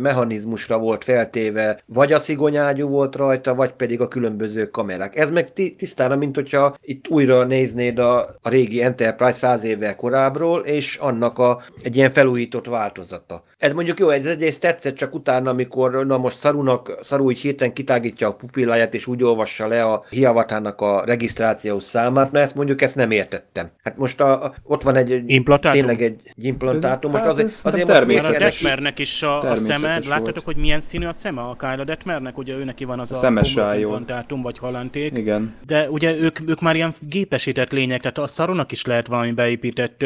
mechanizmusra 0.00 0.78
volt 0.78 1.04
feltéve, 1.04 1.80
vagy 1.86 2.12
a 2.12 2.18
szigonyágyú 2.18 2.88
volt 2.88 3.16
rajta, 3.16 3.54
vagy 3.54 3.72
pedig 3.72 4.00
a 4.00 4.08
különböző 4.08 4.70
kamerák. 4.70 5.16
Ez 5.16 5.30
meg 5.30 5.52
tisztára, 5.76 6.16
mint 6.16 6.34
hogyha 6.34 6.76
itt 6.80 7.08
újra 7.08 7.44
néznéd 7.44 7.98
a, 7.98 8.18
a 8.42 8.48
régi 8.48 8.82
Enterprise 8.82 9.32
száz 9.32 9.64
évvel 9.64 9.96
korábbról, 9.96 10.60
és 10.60 10.96
annak 10.96 11.38
a, 11.38 11.62
egy 11.82 11.96
ilyen 11.96 12.10
felújított 12.10 12.66
változata. 12.66 13.42
Ez 13.58 13.72
mondjuk 13.78 13.98
jó, 13.98 14.10
ez 14.10 14.26
egyrészt 14.26 14.60
tetszett, 14.60 14.96
csak 14.96 15.14
utána, 15.14 15.50
amikor 15.50 16.06
na 16.06 16.18
most 16.18 16.36
Szarunak, 16.36 16.98
Szaru 17.02 17.30
így 17.30 17.38
hirtelen 17.38 17.72
kitágítja 17.72 18.28
a 18.28 18.34
pupilláját, 18.34 18.94
és 18.94 19.06
úgy 19.06 19.22
olvassa 19.22 19.66
le 19.66 19.82
a 19.82 20.04
hiavatának 20.10 20.80
a 20.80 21.04
regisztrációs 21.04 21.82
számát, 21.82 22.32
na 22.32 22.38
ezt 22.38 22.54
mondjuk 22.54 22.82
ezt 22.82 22.96
nem 22.96 23.10
értettem. 23.10 23.70
Hát 23.82 23.96
most 23.96 24.20
a, 24.20 24.44
a, 24.44 24.54
ott 24.62 24.82
van 24.82 24.96
egy, 24.96 25.22
implantátum? 25.26 25.78
tényleg 25.78 26.02
egy, 26.02 26.20
egy 26.36 26.44
implantátum, 26.44 27.10
most 27.10 27.22
hát 27.22 27.32
azért, 27.32 27.54
azért 27.64 27.86
természetes. 27.86 28.40
most 28.40 28.64
a 28.64 28.68
Detmernek 28.68 28.98
is 28.98 29.22
a, 29.22 29.50
a 29.50 29.56
szeme, 29.56 30.00
láttatok, 30.08 30.44
hogy 30.44 30.56
milyen 30.56 30.80
színű 30.80 31.06
a 31.06 31.12
szeme 31.12 31.40
a 31.40 31.56
Kyle 31.58 31.84
Detmernek, 31.84 32.38
ugye 32.38 32.54
ő 32.54 32.64
neki 32.64 32.84
van 32.84 33.00
az 33.00 33.12
a, 33.12 33.14
a 33.14 33.18
szemes 33.18 33.56
implantátum, 33.56 34.42
vagy 34.42 34.58
halánték. 34.58 35.16
Igen. 35.16 35.54
De 35.66 35.90
ugye 35.90 36.16
ők, 36.16 36.38
ők 36.46 36.60
már 36.60 36.74
ilyen 36.74 36.92
gépesített 37.00 37.72
lények, 37.72 38.00
tehát 38.00 38.18
a 38.18 38.26
Szarunak 38.26 38.72
is 38.72 38.84
lehet 38.84 39.06
valami 39.06 39.32
beépített, 39.32 40.04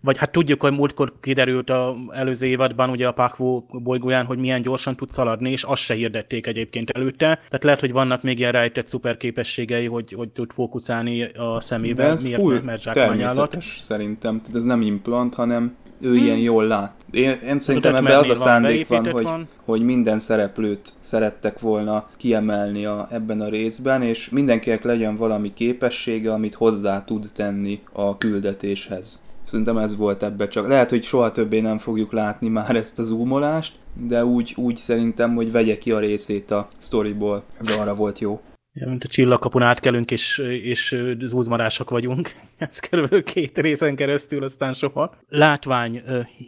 vagy 0.00 0.16
hát 0.16 0.30
tudjuk, 0.30 0.60
hogy 0.60 0.72
múltkor 0.72 1.12
kiderült 1.20 1.70
a 1.70 1.96
előző 2.10 2.46
évadban, 2.46 2.90
ugye 2.90 3.10
a 3.12 3.22
Pakvó 3.22 3.66
bolygóján, 3.70 4.24
hogy 4.24 4.38
milyen 4.38 4.62
gyorsan 4.62 4.96
tud 4.96 5.10
szaladni, 5.10 5.50
és 5.50 5.62
azt 5.62 5.82
se 5.82 5.94
hirdették 5.94 6.46
egyébként 6.46 6.90
előtte. 6.90 7.26
Tehát 7.34 7.64
lehet, 7.64 7.80
hogy 7.80 7.92
vannak 7.92 8.22
még 8.22 8.38
ilyen 8.38 8.52
rejtett 8.52 8.86
szuperképességei, 8.86 9.86
hogy, 9.86 10.12
hogy 10.12 10.28
tud 10.28 10.52
fókuszálni 10.52 11.22
a 11.22 11.60
szemébe, 11.60 12.04
ez 12.04 12.24
miért, 12.24 12.40
full 12.40 12.60
mert 12.60 12.92
természetes 12.92 13.80
szerintem. 13.82 14.40
Tehát 14.40 14.56
ez 14.56 14.64
nem 14.64 14.82
implant, 14.82 15.34
hanem 15.34 15.76
ő 16.00 16.08
hmm. 16.08 16.24
ilyen 16.24 16.38
jól 16.38 16.66
lát. 16.66 16.92
Én, 17.10 17.30
én 17.48 17.58
szerintem 17.58 17.94
ebben 17.94 18.18
az 18.18 18.28
a 18.28 18.34
szándék 18.34 18.88
van, 18.88 19.02
van, 19.02 19.12
hogy, 19.12 19.24
van, 19.24 19.48
hogy 19.64 19.82
minden 19.82 20.18
szereplőt 20.18 20.92
szerettek 21.00 21.60
volna 21.60 22.08
kiemelni 22.16 22.84
a, 22.84 23.06
ebben 23.10 23.40
a 23.40 23.48
részben, 23.48 24.02
és 24.02 24.30
mindenkinek 24.30 24.82
legyen 24.82 25.16
valami 25.16 25.52
képessége, 25.54 26.32
amit 26.32 26.54
hozzá 26.54 27.04
tud 27.04 27.30
tenni 27.34 27.80
a 27.92 28.18
küldetéshez. 28.18 29.20
Szerintem 29.52 29.78
ez 29.78 29.96
volt 29.96 30.22
ebbe 30.22 30.48
csak. 30.48 30.66
Lehet, 30.66 30.90
hogy 30.90 31.02
soha 31.02 31.32
többé 31.32 31.60
nem 31.60 31.78
fogjuk 31.78 32.12
látni 32.12 32.48
már 32.48 32.76
ezt 32.76 32.98
a 32.98 33.02
zoomolást, 33.02 33.74
de 34.06 34.24
úgy, 34.24 34.54
úgy 34.56 34.76
szerintem, 34.76 35.34
hogy 35.34 35.52
vegye 35.52 35.78
ki 35.78 35.90
a 35.90 35.98
részét 35.98 36.50
a 36.50 36.68
storyból, 36.78 37.44
de 37.60 37.72
arra 37.74 37.94
volt 37.94 38.18
jó. 38.18 38.40
Ja, 38.72 38.88
mint 38.88 39.04
a 39.04 39.08
csillagkapun 39.08 39.62
átkelünk, 39.62 40.10
és, 40.10 40.38
és 40.62 40.96
zúzmarások 41.24 41.90
vagyunk. 41.90 42.32
Ez 42.68 42.78
körülbelül 42.78 43.24
két 43.24 43.58
részen 43.58 43.96
keresztül, 43.96 44.42
aztán 44.42 44.72
soha. 44.72 45.14
Látvány, 45.28 46.02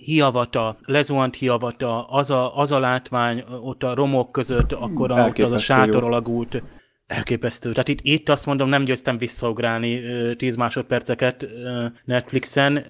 hiavata, 0.04 0.76
lezuhant 0.84 1.34
hiavata, 1.34 2.04
az 2.04 2.30
a, 2.30 2.56
az 2.56 2.72
a 2.72 2.78
látvány 2.78 3.44
ott 3.62 3.82
a 3.82 3.94
romok 3.94 4.32
között, 4.32 4.72
akkor 4.72 5.10
a, 5.10 5.26
ott 5.26 5.38
az 5.38 5.52
a 5.52 5.58
sátor 5.58 6.04
alagút. 6.04 6.62
Elképesztő. 7.06 7.70
Tehát 7.70 7.88
itt, 7.88 7.98
itt 8.02 8.28
azt 8.28 8.46
mondom, 8.46 8.68
nem 8.68 8.84
győztem 8.84 9.18
visszaugrálni 9.18 10.00
10 10.36 10.56
másodperceket 10.56 11.46
Netflixen. 12.04 12.86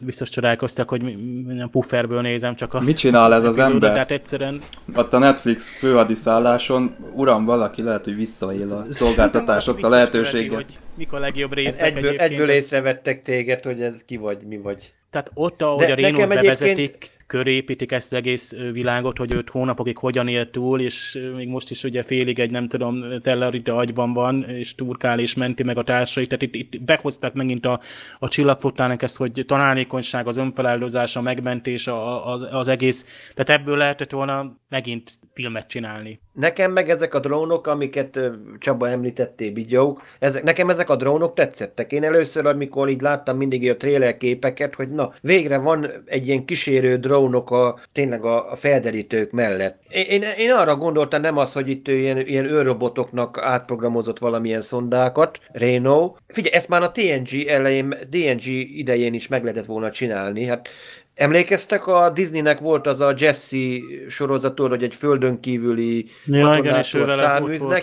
Biztos 0.00 0.28
csodálkoztak, 0.28 0.88
hogy 0.88 1.02
minden 1.02 1.70
pufferből 1.70 2.20
nézem 2.20 2.54
csak 2.54 2.74
a 2.74 2.80
Mit 2.80 2.96
csinál 2.96 3.34
ez 3.34 3.44
az 3.44 3.58
ember? 3.58 3.92
Tehát 3.92 4.10
egyszerűen... 4.10 4.60
Ott 4.94 5.12
a 5.12 5.18
Netflix 5.18 5.78
főhadiszálláson, 5.78 6.94
uram, 7.14 7.44
valaki 7.44 7.82
lehet, 7.82 8.04
hogy 8.04 8.16
visszaél 8.16 8.72
a 8.72 8.86
szolgáltatás, 8.90 9.66
ott 9.66 9.82
a 9.82 9.88
lehetőséget. 9.96 10.54
Hogy 10.54 10.78
mik 10.96 11.12
a 11.12 11.18
legjobb 11.18 11.52
részek 11.52 11.96
egyből, 11.96 12.18
egyből 12.18 12.50
észrevettek 12.50 13.22
téged, 13.22 13.62
hogy 13.62 13.82
ez 13.82 14.04
ki 14.06 14.16
vagy, 14.16 14.42
mi 14.46 14.58
vagy. 14.58 14.92
Tehát 15.10 15.30
ott, 15.34 15.62
ahogy 15.62 15.86
De 15.86 15.92
a 15.92 15.94
Rénót 15.94 16.28
bevezetik, 16.28 16.70
egyébként 16.70 17.19
köré 17.30 17.52
építik 17.52 17.92
ezt 17.92 18.12
az 18.12 18.18
egész 18.18 18.54
világot, 18.72 19.18
hogy 19.18 19.32
őt 19.32 19.50
hónapokig 19.50 19.98
hogyan 19.98 20.28
él 20.28 20.50
túl, 20.50 20.80
és 20.80 21.18
még 21.36 21.48
most 21.48 21.70
is 21.70 21.84
ugye 21.84 22.02
félig 22.02 22.38
egy, 22.38 22.50
nem 22.50 22.68
tudom, 22.68 23.20
tellerite 23.22 23.72
agyban 23.72 24.12
van, 24.12 24.44
és 24.44 24.74
turkál 24.74 25.18
és 25.18 25.34
menti 25.34 25.62
meg 25.62 25.78
a 25.78 25.82
társait, 25.82 26.28
tehát 26.28 26.42
itt, 26.42 26.54
itt 26.54 26.82
behozták 26.82 27.32
megint 27.32 27.66
a, 27.66 27.80
a 28.18 28.28
csillagfotának 28.28 29.02
ezt, 29.02 29.16
hogy 29.16 29.44
tanálékonyság, 29.46 30.26
az 30.26 30.36
önfeláldozás, 30.36 31.16
a 31.16 31.22
megmentés, 31.22 31.86
a, 31.86 32.28
a, 32.32 32.58
az 32.58 32.68
egész, 32.68 33.30
tehát 33.34 33.60
ebből 33.60 33.76
lehetett 33.76 34.10
volna 34.10 34.56
megint 34.68 35.18
filmet 35.34 35.68
csinálni. 35.68 36.20
Nekem 36.40 36.72
meg 36.72 36.90
ezek 36.90 37.14
a 37.14 37.18
drónok, 37.18 37.66
amiket 37.66 38.18
Csaba 38.58 38.88
említettél, 38.88 39.52
videók, 39.52 40.02
ezek, 40.18 40.42
nekem 40.42 40.70
ezek 40.70 40.90
a 40.90 40.96
drónok 40.96 41.34
tetszettek. 41.34 41.92
Én 41.92 42.04
először, 42.04 42.46
amikor 42.46 42.88
így 42.88 43.00
láttam 43.00 43.36
mindig 43.36 43.70
a 43.70 43.76
trailer 43.76 44.16
képeket, 44.16 44.74
hogy 44.74 44.90
na, 44.90 45.12
végre 45.20 45.58
van 45.58 45.90
egy 46.06 46.26
ilyen 46.26 46.44
kísérő 46.44 46.96
drónok 46.96 47.50
a, 47.50 47.78
tényleg 47.92 48.24
a, 48.24 48.50
a 48.50 48.56
felderítők 48.56 49.30
mellett. 49.30 49.78
Én, 49.88 50.22
én, 50.38 50.52
arra 50.52 50.76
gondoltam, 50.76 51.20
nem 51.20 51.36
az, 51.36 51.52
hogy 51.52 51.68
itt 51.68 51.88
ilyen, 51.88 52.18
ilyen 52.18 52.44
őrrobotoknak 52.44 53.38
átprogramozott 53.38 54.18
valamilyen 54.18 54.60
szondákat, 54.60 55.40
Reno. 55.52 56.14
Figyelj, 56.26 56.54
ezt 56.54 56.68
már 56.68 56.82
a 56.82 56.90
TNG 56.90 57.46
elején, 57.46 57.88
DNG 58.10 58.46
idején 58.76 59.14
is 59.14 59.28
meg 59.28 59.42
lehetett 59.42 59.66
volna 59.66 59.90
csinálni. 59.90 60.44
Hát 60.44 60.68
Emlékeztek, 61.20 61.86
a 61.86 62.10
Disneynek 62.10 62.58
volt 62.58 62.86
az 62.86 63.00
a 63.00 63.14
Jesse 63.16 63.56
sorozatról, 64.08 64.68
hogy 64.68 64.82
egy 64.82 64.94
földön 64.94 65.40
kívüli 65.40 66.06
ja, 66.24 66.54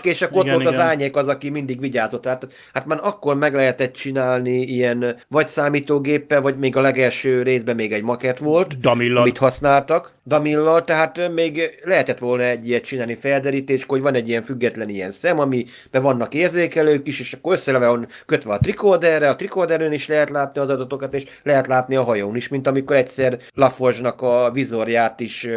és 0.04 0.22
akkor 0.22 0.46
igen, 0.46 0.56
ott 0.56 0.62
volt 0.62 0.62
igen. 0.62 0.66
az 0.66 0.80
ányék 0.80 1.16
az, 1.16 1.28
aki 1.28 1.50
mindig 1.50 1.80
vigyázott. 1.80 2.26
Hát, 2.26 2.48
hát 2.74 2.86
már 2.86 3.00
akkor 3.02 3.36
meg 3.36 3.54
lehetett 3.54 3.94
csinálni 3.94 4.62
ilyen 4.62 5.16
vagy 5.28 5.48
számítógéppel, 5.48 6.42
vagy 6.42 6.58
még 6.58 6.76
a 6.76 6.82
legelső 6.82 7.42
részben 7.42 7.76
még 7.76 7.94
egy 7.94 8.04
maket 8.04 8.40
volt, 8.40 8.80
Damillal. 8.80 9.22
amit 9.22 9.38
használtak. 9.38 10.16
Damillal, 10.26 10.84
tehát 10.84 11.32
még 11.34 11.80
lehetett 11.84 12.20
volna 12.20 12.44
egy 12.44 12.68
ilyet 12.68 12.84
csinálni 12.84 13.16
felderítés, 13.16 13.84
hogy 13.88 14.02
van 14.02 14.16
egy 14.16 14.30
ilyen 14.30 14.42
független 14.42 14.90
ilyen 14.90 15.12
szem, 15.12 15.40
amiben 15.40 16.02
vannak 16.02 16.34
érzékelők 16.34 17.08
is, 17.08 17.20
és 17.20 17.34
akkor 17.34 17.54
össze 17.54 17.78
van 17.78 18.08
kötve 18.26 18.54
a 18.54 18.60
trikóderre, 18.60 19.30
a 19.30 19.36
trikóderön 19.36 19.92
is 19.92 20.08
lehet 20.08 20.30
látni 20.30 20.62
az 20.62 20.70
adatokat, 20.70 21.14
és 21.14 21.24
lehet 21.44 21.68
látni 21.68 21.96
a 21.96 22.04
hajón 22.04 22.36
is, 22.36 22.48
mint 22.48 22.68
amikor 22.68 22.96
egyszer 22.96 23.27
egyszer 23.34 23.50
Laforge-nak 23.54 24.22
a 24.22 24.52
vizorját 24.52 25.20
is 25.20 25.48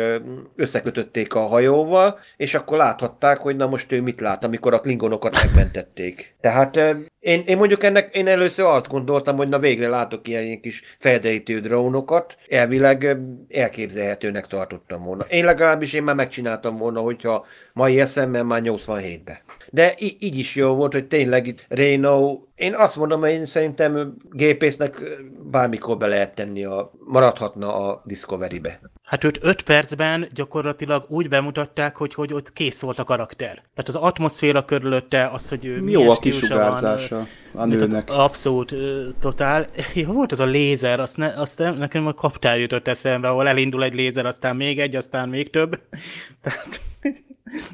összekötötték 0.57 1.35
a 1.35 1.47
hajóval, 1.47 2.19
és 2.37 2.55
akkor 2.55 2.77
láthatták, 2.77 3.39
hogy 3.39 3.57
na 3.57 3.67
most 3.67 3.93
ő 3.93 4.03
mit 4.03 4.21
lát, 4.21 4.45
amikor 4.45 4.75
a 4.75 4.81
klingonokat 4.81 5.33
megmentették. 5.45 6.35
Tehát 6.41 6.77
én, 7.21 7.43
én 7.47 7.57
mondjuk 7.57 7.83
ennek, 7.83 8.15
én 8.15 8.27
először 8.27 8.65
azt 8.65 8.89
gondoltam, 8.89 9.37
hogy 9.37 9.49
na 9.49 9.59
végre 9.59 9.89
látok 9.89 10.29
ilyen 10.29 10.61
kis 10.61 10.83
felderítő 10.99 11.61
drónokat, 11.61 12.37
elvileg 12.49 13.17
elképzelhetőnek 13.49 14.47
tartottam 14.47 15.03
volna. 15.03 15.25
Én 15.29 15.45
legalábbis 15.45 15.93
én 15.93 16.03
már 16.03 16.15
megcsináltam 16.15 16.77
volna, 16.77 17.01
hogyha 17.01 17.47
mai 17.73 18.01
eszemmel 18.01 18.45
már 18.45 18.61
87-be. 18.65 19.43
De 19.71 19.95
í- 19.99 20.23
így 20.23 20.39
is 20.39 20.55
jó 20.55 20.75
volt, 20.75 20.93
hogy 20.93 21.07
tényleg 21.07 21.47
itt 21.47 21.67
Reno, 21.69 22.39
én 22.55 22.75
azt 22.75 22.97
mondom, 22.97 23.21
hogy 23.21 23.31
én 23.31 23.47
szerintem 23.47 24.17
gépésznek 24.31 25.03
bármikor 25.51 25.97
be 25.97 26.07
lehet 26.07 26.35
tenni, 26.35 26.65
a, 26.65 26.91
maradhatna 27.07 27.75
a 27.75 28.03
Discovery-be. 28.05 28.81
Hát 29.03 29.25
őt 29.25 29.39
öt 29.43 29.63
percben 29.63 30.27
gyakorlatilag 30.35 31.05
úgy 31.09 31.29
bemutatták, 31.29 31.97
hogy, 31.97 32.15
hogy 32.15 32.33
ott 32.33 32.53
kész 32.53 32.81
volt 32.81 32.99
a 32.99 33.05
karakter. 33.05 33.55
Tehát 33.55 33.89
az 33.89 33.95
atmoszféra 33.95 34.65
körülötte, 34.65 35.29
az, 35.29 35.49
hogy 35.49 35.65
ő 35.65 35.89
Jó 35.89 36.11
a 36.11 36.17
kisugárzása 36.17 37.27
van, 37.53 37.63
a 37.63 37.67
nőnek. 37.77 38.11
Abszolút, 38.11 38.75
totál. 39.21 39.67
Ja, 39.95 40.13
volt 40.13 40.33
az 40.33 40.41
a 40.41 40.45
lézer, 40.45 41.01
azt, 41.01 41.17
ne, 41.17 41.27
azt 41.27 41.59
nekem 41.59 42.07
a 42.07 42.13
kaptál 42.13 42.59
jutott 42.59 42.89
eszembe, 42.89 43.29
ahol 43.29 43.49
elindul 43.49 43.85
egy 43.85 43.95
lézer, 43.95 44.27
aztán 44.27 44.57
még 44.57 44.81
egy, 44.81 44.97
aztán 44.97 45.29
még 45.29 45.51
több. 45.51 45.79
Tehát 46.43 46.81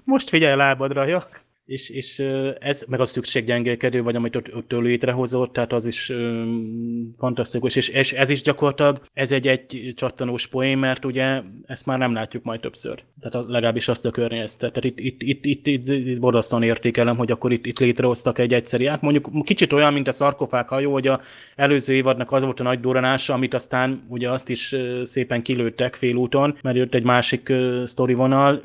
most 0.05 0.29
figyelj 0.29 0.53
a 0.53 0.57
lábadra, 0.57 1.05
jó? 1.05 1.19
És, 1.67 1.91
és 1.91 2.19
ez, 2.59 2.85
meg 2.89 3.01
a 3.01 3.07
szükséggyengélkedő, 3.07 4.03
vagy 4.03 4.17
amit 4.17 4.37
ott, 4.37 4.55
ott 4.55 4.71
létrehozott, 4.71 5.53
tehát 5.53 5.73
az 5.73 5.87
is 5.87 6.09
um, 6.09 7.15
fantasztikus, 7.19 7.77
és, 7.77 7.89
és 7.89 8.13
ez 8.13 8.29
is 8.29 8.43
gyakorlatilag, 8.43 9.01
ez 9.13 9.33
egy 9.33 9.49
egy 9.49 9.93
csattanós 9.95 10.47
poén, 10.47 10.79
mert 10.79 11.05
ugye 11.05 11.43
ezt 11.67 11.87
már 11.87 11.99
nem 11.99 12.13
látjuk 12.13 12.43
majd 12.43 12.61
többször. 12.61 13.03
Tehát 13.21 13.49
legalábbis 13.49 13.89
azt 13.89 14.05
a 14.05 14.11
környezetet. 14.11 14.73
Tehát 14.73 14.85
itt, 14.85 14.99
itt, 14.99 15.23
itt, 15.23 15.45
itt, 15.45 15.67
itt, 15.67 15.89
itt 15.89 16.21
borzasztóan 16.21 16.63
értékelem, 16.63 17.17
hogy 17.17 17.31
akkor 17.31 17.53
itt, 17.53 17.67
itt 17.67 17.79
létrehoztak 17.79 18.39
egy 18.39 18.55
egyszerű 18.55 18.87
át. 18.87 19.03
Mondjuk 19.03 19.45
kicsit 19.45 19.73
olyan, 19.73 19.93
mint 19.93 20.09
a 20.09 20.13
szarkofág 20.13 20.69
hajó, 20.69 20.93
hogy 20.93 21.07
a 21.07 21.21
előző 21.57 21.95
évadnak 21.95 22.33
az 22.33 22.43
volt 22.43 22.61
a 22.61 22.63
nagy 22.63 22.81
duranása, 22.81 23.35
amit 23.35 23.55
aztán 23.55 24.07
ugye 24.09 24.31
azt 24.31 24.49
is 24.49 24.75
szépen 25.05 25.43
kilőttek 25.43 25.95
félúton, 25.95 26.59
mert 26.63 26.77
jött 26.77 26.95
egy 26.95 27.03
másik 27.03 27.53
sztori 27.85 28.15
vonal, 28.15 28.63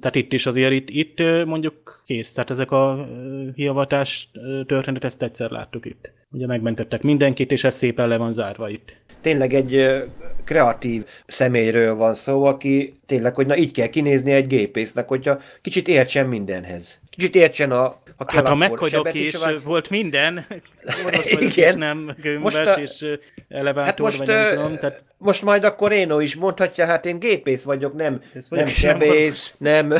tehát 0.00 0.16
itt 0.16 0.32
is 0.32 0.46
azért 0.46 0.72
itt, 0.72 0.90
itt 0.90 1.44
mondjuk 1.44 2.02
kész. 2.06 2.32
Tehát 2.44 2.60
ezek 2.60 2.70
a 2.70 3.06
hiavatás 3.54 4.30
történet, 4.66 5.04
ezt 5.04 5.22
egyszer 5.22 5.50
láttuk 5.50 5.86
itt. 5.86 6.10
Ugye 6.30 6.46
megmentettek 6.46 7.02
mindenkit, 7.02 7.50
és 7.50 7.64
ez 7.64 7.74
szépen 7.74 8.08
le 8.08 8.16
van 8.16 8.32
zárva 8.32 8.68
itt. 8.68 8.96
Tényleg 9.20 9.54
egy 9.54 10.02
kreatív 10.44 11.04
személyről 11.26 11.94
van 11.94 12.14
szó, 12.14 12.44
aki 12.44 12.94
tényleg, 13.06 13.34
hogy 13.34 13.46
na 13.46 13.56
így 13.56 13.72
kell 13.72 13.86
kinézni 13.86 14.32
egy 14.32 14.46
gépésznek, 14.46 15.08
hogyha 15.08 15.40
kicsit 15.60 15.88
értsen 15.88 16.26
mindenhez. 16.26 17.00
Kicsit 17.10 17.34
értsen 17.34 17.70
a 17.70 17.94
ha 18.30 18.36
hát 18.36 18.46
a 18.46 18.54
megkogyok 18.54 19.14
is, 19.14 19.32
is 19.32 19.38
volt 19.64 19.90
minden, 19.90 20.46
Igen. 21.38 21.78
nem 21.78 22.16
gömbös, 22.22 22.42
most 22.42 22.66
a... 22.66 22.80
és 22.80 23.06
elevátor, 23.48 23.84
hát 23.84 23.98
most, 23.98 24.18
vagy 24.18 24.26
nem 24.26 24.48
tudom. 24.48 24.76
Tehát... 24.76 25.02
Most 25.18 25.42
majd 25.42 25.64
akkor 25.64 25.90
Réno 25.90 26.20
is 26.20 26.36
mondhatja, 26.36 26.86
hát 26.86 27.06
én 27.06 27.18
gépész 27.18 27.62
vagyok, 27.62 27.94
nem, 27.94 28.22
nem 28.48 28.66
sebész, 28.66 29.54
nem, 29.58 29.94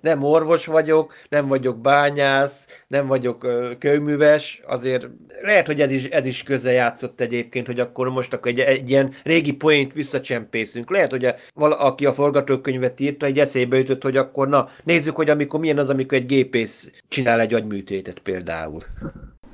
nem 0.00 0.22
orvos 0.22 0.66
vagyok, 0.66 1.14
nem 1.28 1.48
vagyok 1.48 1.80
bányász, 1.80 2.82
nem 2.86 3.06
vagyok 3.06 3.46
kőműves, 3.78 4.62
azért 4.66 5.08
lehet, 5.42 5.66
hogy 5.66 5.80
ez 5.80 5.90
is, 5.90 6.04
ez 6.04 6.26
is 6.26 6.42
köze 6.42 6.72
játszott 6.72 7.20
egyébként, 7.20 7.66
hogy 7.66 7.80
akkor 7.80 8.08
most 8.10 8.32
akkor 8.32 8.50
egy, 8.50 8.58
egy 8.60 8.90
ilyen 8.90 9.14
régi 9.22 9.52
poént 9.52 9.92
visszacsempészünk. 9.92 10.90
Lehet, 10.90 11.10
hogy 11.10 11.24
a, 11.24 11.34
valaki 11.54 12.06
a 12.06 12.12
forgatókönyvet 12.12 13.00
írta, 13.00 13.26
egy 13.26 13.38
eszébe 13.38 13.76
jutott, 13.76 14.02
hogy 14.02 14.16
akkor 14.16 14.48
na, 14.48 14.68
nézzük, 14.84 15.16
hogy 15.16 15.30
amikor 15.30 15.60
milyen 15.60 15.78
az, 15.78 15.90
amikor 15.90 16.18
egy 16.18 16.26
gépész 16.26 16.90
csinál 17.08 17.40
egy 17.40 17.47
agyműtétet 17.54 18.18
például. 18.18 18.82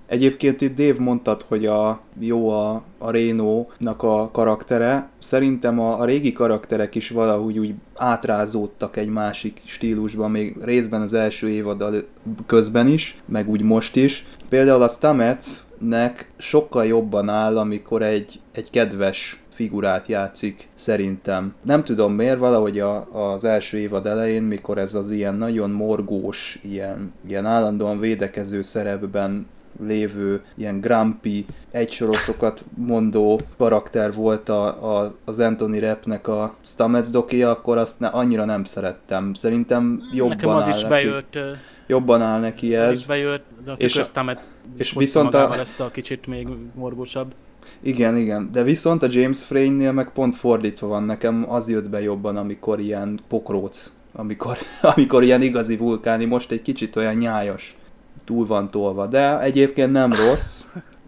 Egyébként 0.06 0.60
itt 0.60 0.76
Dave 0.76 1.00
mondtad, 1.00 1.42
hogy 1.42 1.66
a 1.66 2.00
jó 2.18 2.48
a, 2.50 2.82
a 2.98 3.10
Reno-nak 3.10 4.02
a 4.02 4.30
karaktere. 4.32 5.08
Szerintem 5.18 5.80
a, 5.80 6.00
a 6.00 6.04
régi 6.04 6.32
karakterek 6.32 6.94
is 6.94 7.08
valahogy 7.08 7.58
úgy 7.58 7.74
átrázódtak 7.94 8.96
egy 8.96 9.08
másik 9.08 9.60
stílusban, 9.64 10.30
még 10.30 10.56
részben 10.60 11.00
az 11.00 11.14
első 11.14 11.48
évad 11.48 12.06
közben 12.46 12.86
is, 12.86 13.16
meg 13.26 13.48
úgy 13.48 13.62
most 13.62 13.96
is. 13.96 14.26
Például 14.48 14.82
a 14.82 14.88
Stametsnek 14.88 16.30
sokkal 16.36 16.86
jobban 16.86 17.28
áll, 17.28 17.58
amikor 17.58 18.02
egy, 18.02 18.40
egy 18.52 18.70
kedves 18.70 19.43
figurát 19.54 20.06
játszik, 20.06 20.68
szerintem. 20.74 21.54
Nem 21.62 21.84
tudom 21.84 22.12
miért, 22.12 22.38
valahogy 22.38 22.78
a, 22.78 23.08
az 23.12 23.44
első 23.44 23.78
évad 23.78 24.06
elején, 24.06 24.42
mikor 24.42 24.78
ez 24.78 24.94
az 24.94 25.10
ilyen 25.10 25.34
nagyon 25.34 25.70
morgós, 25.70 26.58
ilyen, 26.62 27.12
ilyen 27.28 27.46
állandóan 27.46 27.98
védekező 27.98 28.62
szerepben 28.62 29.46
lévő 29.80 30.40
ilyen 30.56 30.80
grumpy, 30.80 31.46
egysorosokat 31.70 32.64
mondó 32.76 33.40
karakter 33.56 34.12
volt 34.12 34.48
a, 34.48 34.98
a, 34.98 35.14
az 35.24 35.40
Anthony 35.40 35.80
Rappnek 35.80 36.28
a 36.28 36.54
Stamets 36.64 37.10
dokia, 37.10 37.50
akkor 37.50 37.76
azt 37.76 38.00
ne, 38.00 38.06
annyira 38.06 38.44
nem 38.44 38.64
szerettem. 38.64 39.34
Szerintem 39.34 40.02
jobban 40.12 40.36
Nekem 40.36 40.48
az 40.48 40.62
áll 40.62 40.68
is 40.68 40.82
neki. 40.82 40.88
bejött. 40.88 41.38
Jobban 41.86 42.22
áll 42.22 42.40
neki 42.40 42.76
ez. 42.76 42.90
Az 42.90 42.98
is 42.98 43.06
bejött, 43.06 43.44
de 43.64 43.70
a 43.70 43.74
és, 43.78 43.92
Stamets 43.92 44.42
és 44.76 44.92
viszont 44.92 45.34
a, 45.34 45.58
ezt 45.58 45.80
a 45.80 45.90
kicsit 45.90 46.26
még 46.26 46.48
morgósabb. 46.74 47.34
Igen, 47.80 48.16
igen, 48.16 48.48
de 48.52 48.62
viszont 48.62 49.02
a 49.02 49.08
James 49.10 49.44
Frayne-nél 49.44 49.92
meg 49.92 50.12
pont 50.12 50.36
fordítva 50.36 50.86
van, 50.86 51.02
nekem 51.02 51.46
az 51.48 51.68
jött 51.68 51.90
be 51.90 52.02
jobban, 52.02 52.36
amikor 52.36 52.80
ilyen 52.80 53.20
pokróc, 53.28 53.90
amikor, 54.12 54.56
amikor 54.94 55.22
ilyen 55.22 55.42
igazi 55.42 55.76
vulkáni, 55.76 56.24
most 56.24 56.50
egy 56.50 56.62
kicsit 56.62 56.96
olyan 56.96 57.14
nyájas 57.14 57.76
túl 58.24 58.46
van 58.46 58.70
tolva, 58.70 59.06
de 59.06 59.40
egyébként 59.40 59.92
nem 59.92 60.12
rossz, 60.12 60.62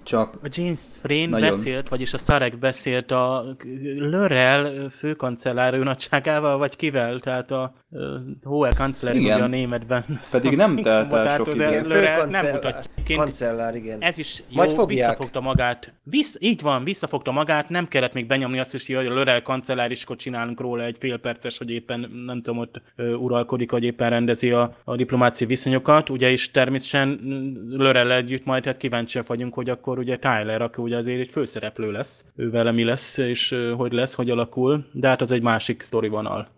csak 0.07 0.38
A 0.42 0.48
James 0.50 0.96
Frayne 1.02 1.30
nagyon... 1.30 1.50
beszélt, 1.50 1.88
vagyis 1.88 2.12
a 2.12 2.18
Szarek 2.18 2.59
beszélt 2.59 3.11
a 3.11 3.57
Lörrel 3.96 4.88
főkancellár 4.88 5.78
nagyságával, 5.78 6.59
vagy 6.59 6.76
kivel, 6.76 7.18
tehát 7.18 7.50
a 7.50 7.74
Hohe 8.42 8.72
Kanzler 8.76 9.14
ugye 9.14 9.34
a 9.34 9.46
németben. 9.46 10.04
Pedig 10.30 10.57
nem 10.57 10.76
telt 10.76 11.12
el 11.12 11.36
sok 11.36 11.54
idő. 11.54 11.80
Nem 12.28 12.46
mutatja. 12.52 13.16
Kancellár, 13.16 13.74
igen. 13.74 14.00
Ez 14.00 14.18
is 14.18 14.42
jó, 14.48 14.57
Majd 14.57 14.70
fogják. 14.70 14.88
visszafogta 14.88 15.40
magát. 15.40 15.92
Visz, 16.02 16.36
így 16.40 16.62
van, 16.62 16.84
visszafogta 16.84 17.30
magát, 17.30 17.68
nem 17.68 17.88
kellett 17.88 18.12
még 18.12 18.26
benyomni 18.26 18.59
azt 18.59 18.74
is, 18.74 18.86
hogy 18.86 19.07
a 19.07 19.14
Lörrel 19.14 19.42
kancellár 19.42 19.90
is 19.90 20.07
csinálunk 20.16 20.61
róla 20.61 20.84
egy 20.84 20.96
fél 20.98 21.18
perces, 21.18 21.59
hogy 21.59 21.70
éppen 21.70 22.11
nem 22.26 22.42
tudom, 22.42 22.59
ott 22.59 22.82
uralkodik, 22.96 23.70
hogy 23.70 23.84
éppen 23.84 24.11
rendezi 24.11 24.50
a, 24.50 24.76
a 24.84 24.96
diplomáciai 24.96 25.48
viszonyokat. 25.48 26.11
Ugye 26.11 26.30
is 26.30 26.50
természetesen 26.50 27.20
Lörrel 27.70 28.12
együtt 28.12 28.44
majd 28.44 28.64
hát 28.64 28.76
kíváncsiak 28.76 29.26
vagyunk, 29.26 29.54
hogy 29.54 29.70
akkor 29.70 29.95
akkor 29.97 30.09
ugye 30.09 30.18
Tyler, 30.18 30.62
aki 30.62 30.82
ugye 30.82 30.97
azért 30.97 31.20
egy 31.20 31.30
főszereplő 31.30 31.90
lesz, 31.90 32.24
ő 32.34 32.51
vele 32.51 32.72
mi 32.72 32.84
lesz, 32.84 33.18
és 33.18 33.55
hogy 33.76 33.92
lesz, 33.92 34.14
hogy 34.14 34.30
alakul, 34.30 34.86
de 34.92 35.09
hát 35.09 35.20
az 35.20 35.32
egy 35.32 35.42
másik 35.42 35.82
sztori 35.82 36.09
vonal. 36.09 36.49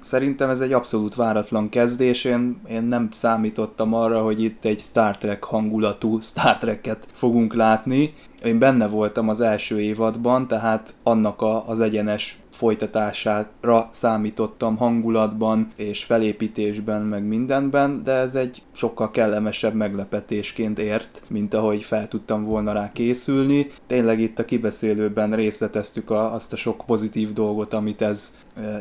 szerintem 0.00 0.50
ez 0.50 0.60
egy 0.60 0.72
abszolút 0.72 1.14
váratlan 1.14 1.68
kezdés. 1.68 2.24
Én, 2.24 2.60
én 2.68 2.82
nem 2.82 3.08
számítottam 3.10 3.94
arra, 3.94 4.22
hogy 4.22 4.42
itt 4.42 4.64
egy 4.64 4.80
Star 4.80 5.18
Trek 5.18 5.44
hangulatú 5.44 6.20
Star 6.20 6.58
Trek-et 6.58 7.06
fogunk 7.12 7.54
látni. 7.54 8.10
Én 8.44 8.58
benne 8.58 8.86
voltam 8.86 9.28
az 9.28 9.40
első 9.40 9.80
évadban, 9.80 10.46
tehát 10.46 10.94
annak 11.02 11.42
a, 11.42 11.68
az 11.68 11.80
egyenes 11.80 12.38
folytatására 12.54 13.88
számítottam 13.90 14.76
hangulatban 14.76 15.72
és 15.76 16.04
felépítésben, 16.04 17.02
meg 17.02 17.24
mindenben, 17.24 18.02
de 18.02 18.12
ez 18.12 18.34
egy 18.34 18.62
sokkal 18.72 19.10
kellemesebb 19.10 19.74
meglepetésként 19.74 20.78
ért, 20.78 21.22
mint 21.28 21.54
ahogy 21.54 21.82
fel 21.82 22.08
tudtam 22.08 22.44
volna 22.44 22.72
rá 22.72 22.92
készülni. 22.92 23.66
Tényleg 23.86 24.20
itt 24.20 24.38
a 24.38 24.44
kibeszélőben 24.44 25.32
részleteztük 25.34 26.10
a, 26.10 26.34
azt 26.34 26.52
a 26.52 26.56
sok 26.56 26.82
pozitív 26.86 27.32
dolgot, 27.32 27.74
amit 27.74 28.02
ez 28.02 28.36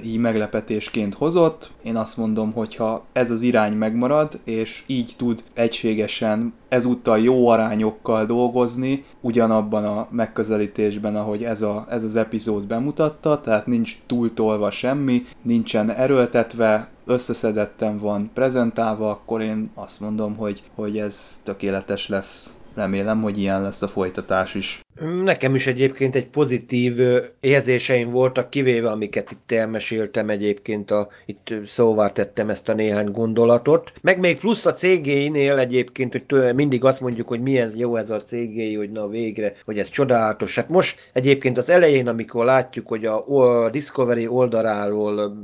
így 0.05 0.17
meglepetésként 0.17 1.13
hozott. 1.13 1.71
Én 1.83 1.95
azt 1.95 2.17
mondom, 2.17 2.51
hogy 2.51 2.75
ha 2.75 3.05
ez 3.13 3.31
az 3.31 3.41
irány 3.41 3.73
megmarad, 3.73 4.39
és 4.43 4.83
így 4.87 5.13
tud 5.17 5.43
egységesen 5.53 6.53
ezúttal 6.69 7.19
jó 7.19 7.47
arányokkal 7.47 8.25
dolgozni, 8.25 9.05
ugyanabban 9.21 9.85
a 9.85 10.07
megközelítésben, 10.11 11.15
ahogy 11.15 11.43
ez, 11.43 11.61
a, 11.61 11.85
ez 11.89 12.03
az 12.03 12.15
epizód 12.15 12.63
bemutatta, 12.63 13.41
tehát 13.41 13.65
nincs 13.65 13.97
túltolva 14.05 14.71
semmi, 14.71 15.25
nincsen 15.41 15.89
erőltetve, 15.89 16.87
összeszedetten 17.05 17.97
van 17.97 18.29
prezentálva, 18.33 19.09
akkor 19.09 19.41
én 19.41 19.69
azt 19.73 19.99
mondom, 19.99 20.35
hogy, 20.35 20.63
hogy 20.75 20.97
ez 20.97 21.41
tökéletes 21.43 22.07
lesz. 22.07 22.49
Remélem, 22.75 23.21
hogy 23.21 23.37
ilyen 23.37 23.61
lesz 23.61 23.81
a 23.81 23.87
folytatás 23.87 24.55
is. 24.55 24.81
Nekem 25.23 25.55
is 25.55 25.67
egyébként 25.67 26.15
egy 26.15 26.27
pozitív 26.27 26.99
érzéseim 27.39 28.09
voltak, 28.09 28.49
kivéve 28.49 28.89
amiket 28.89 29.31
itt 29.31 29.51
elmeséltem 29.51 30.29
egyébként, 30.29 30.91
a, 30.91 31.07
itt 31.25 31.53
szóvá 31.65 32.11
tettem 32.11 32.49
ezt 32.49 32.69
a 32.69 32.73
néhány 32.73 33.11
gondolatot. 33.11 33.93
Meg 34.01 34.19
még 34.19 34.39
plusz 34.39 34.65
a 34.65 34.73
cégénél 34.73 35.57
egyébként, 35.57 36.21
hogy 36.27 36.55
mindig 36.55 36.83
azt 36.83 37.01
mondjuk, 37.01 37.27
hogy 37.27 37.41
milyen 37.41 37.71
jó 37.75 37.95
ez 37.95 38.09
a 38.09 38.19
cégé, 38.19 38.73
hogy 38.73 38.91
na 38.91 39.07
végre, 39.07 39.53
hogy 39.65 39.79
ez 39.79 39.89
csodálatos. 39.89 40.55
Hát 40.55 40.69
most 40.69 41.09
egyébként 41.13 41.57
az 41.57 41.69
elején, 41.69 42.07
amikor 42.07 42.45
látjuk, 42.45 42.87
hogy 42.87 43.05
a, 43.05 43.27
a 43.27 43.69
Discovery 43.69 44.27
oldaláról 44.27 45.37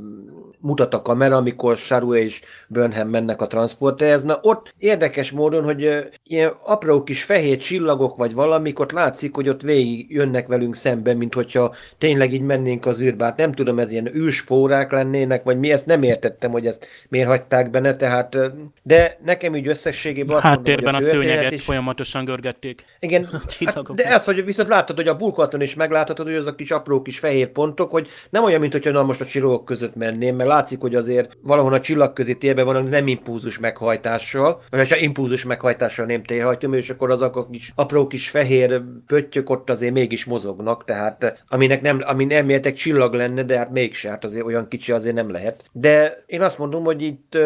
mutat 0.61 0.93
a 0.93 1.01
kamera, 1.01 1.35
amikor 1.35 1.77
Saru 1.77 2.15
és 2.15 2.41
Burnham 2.67 3.09
mennek 3.09 3.41
a 3.41 3.47
transporterhez, 3.47 4.23
na 4.23 4.39
ott 4.41 4.73
érdekes 4.77 5.31
módon, 5.31 5.63
hogy 5.63 6.09
ilyen 6.23 6.53
apró 6.65 7.03
kis 7.03 7.23
fehér 7.23 7.57
csillagok 7.57 8.17
vagy 8.17 8.33
valamik, 8.33 8.79
ott 8.79 8.91
látszik, 8.91 9.35
hogy 9.35 9.49
ott 9.49 9.61
végig 9.61 10.11
jönnek 10.11 10.47
velünk 10.47 10.75
szemben, 10.75 11.17
mint 11.17 11.33
hogyha 11.33 11.75
tényleg 11.97 12.33
így 12.33 12.41
mennénk 12.41 12.85
az 12.85 13.01
űrbe. 13.01 13.23
Hát 13.23 13.37
nem 13.37 13.51
tudom, 13.51 13.79
ez 13.79 13.91
ilyen 13.91 14.15
őspórák 14.15 14.91
lennének, 14.91 15.43
vagy 15.43 15.59
mi, 15.59 15.71
ezt 15.71 15.85
nem 15.85 16.03
értettem, 16.03 16.51
hogy 16.51 16.65
ezt 16.65 16.87
miért 17.09 17.27
hagyták 17.27 17.69
benne, 17.69 17.95
tehát, 17.95 18.37
de 18.83 19.17
nekem 19.25 19.55
így 19.55 19.67
összességében 19.67 20.35
azt 20.35 20.45
Háttérben 20.45 20.93
mondom, 20.93 21.09
a, 21.09 21.11
a 21.11 21.15
szőnyeget 21.15 21.51
is... 21.51 21.63
folyamatosan 21.63 22.25
görgették. 22.25 22.83
Igen, 22.99 23.29
hát, 23.65 23.95
de 23.95 24.03
ez, 24.03 24.25
hogy 24.25 24.45
viszont 24.45 24.67
láttad, 24.67 24.95
hogy 24.95 25.07
a 25.07 25.15
burkolaton 25.15 25.61
is 25.61 25.75
megláthatod, 25.75 26.25
hogy 26.25 26.35
az 26.35 26.47
a 26.47 26.55
kis 26.55 26.71
apró 26.71 27.01
kis 27.01 27.19
fehér 27.19 27.47
pontok, 27.47 27.91
hogy 27.91 28.07
nem 28.29 28.43
olyan, 28.43 28.59
mint 28.59 28.71
hogyha 28.71 28.91
na 28.91 29.03
most 29.03 29.21
a 29.21 29.25
csillagok 29.25 29.65
között 29.65 29.95
menném, 29.95 30.35
mert 30.35 30.48
látszik, 30.49 30.81
hogy 30.81 30.95
azért 30.95 31.37
valahol 31.41 31.73
a 31.73 31.79
csillag 31.79 32.13
közé 32.13 32.33
térben 32.33 32.65
van, 32.65 32.85
nem 32.85 33.07
impulzus 33.07 33.59
meghajtással, 33.59 34.61
vagy 34.69 34.89
ha 34.89 34.97
impulzus 34.97 35.45
meghajtással 35.45 36.05
nem 36.05 36.23
térhajtom, 36.23 36.73
és 36.73 36.89
akkor 36.89 37.11
az 37.11 37.21
a 37.21 37.47
kis 37.51 37.71
apró 37.75 38.07
kis 38.07 38.29
fehér 38.29 38.81
pöttyök 39.07 39.49
ott 39.49 39.69
azért 39.69 39.93
mégis 39.93 40.25
mozognak, 40.25 40.85
tehát 40.85 41.43
aminek 41.47 41.81
nem, 41.81 42.01
ami 42.05 42.25
nem 42.25 42.49
értek 42.49 42.73
csillag 42.73 43.13
lenne, 43.13 43.43
de 43.43 43.57
hát 43.57 43.71
mégse, 43.71 44.09
hát 44.09 44.25
azért 44.25 44.45
olyan 44.45 44.67
kicsi 44.67 44.91
azért 44.91 45.15
nem 45.15 45.31
lehet. 45.31 45.63
De 45.71 46.23
én 46.25 46.41
azt 46.41 46.57
mondom, 46.57 46.83
hogy 46.83 47.01
itt, 47.01 47.37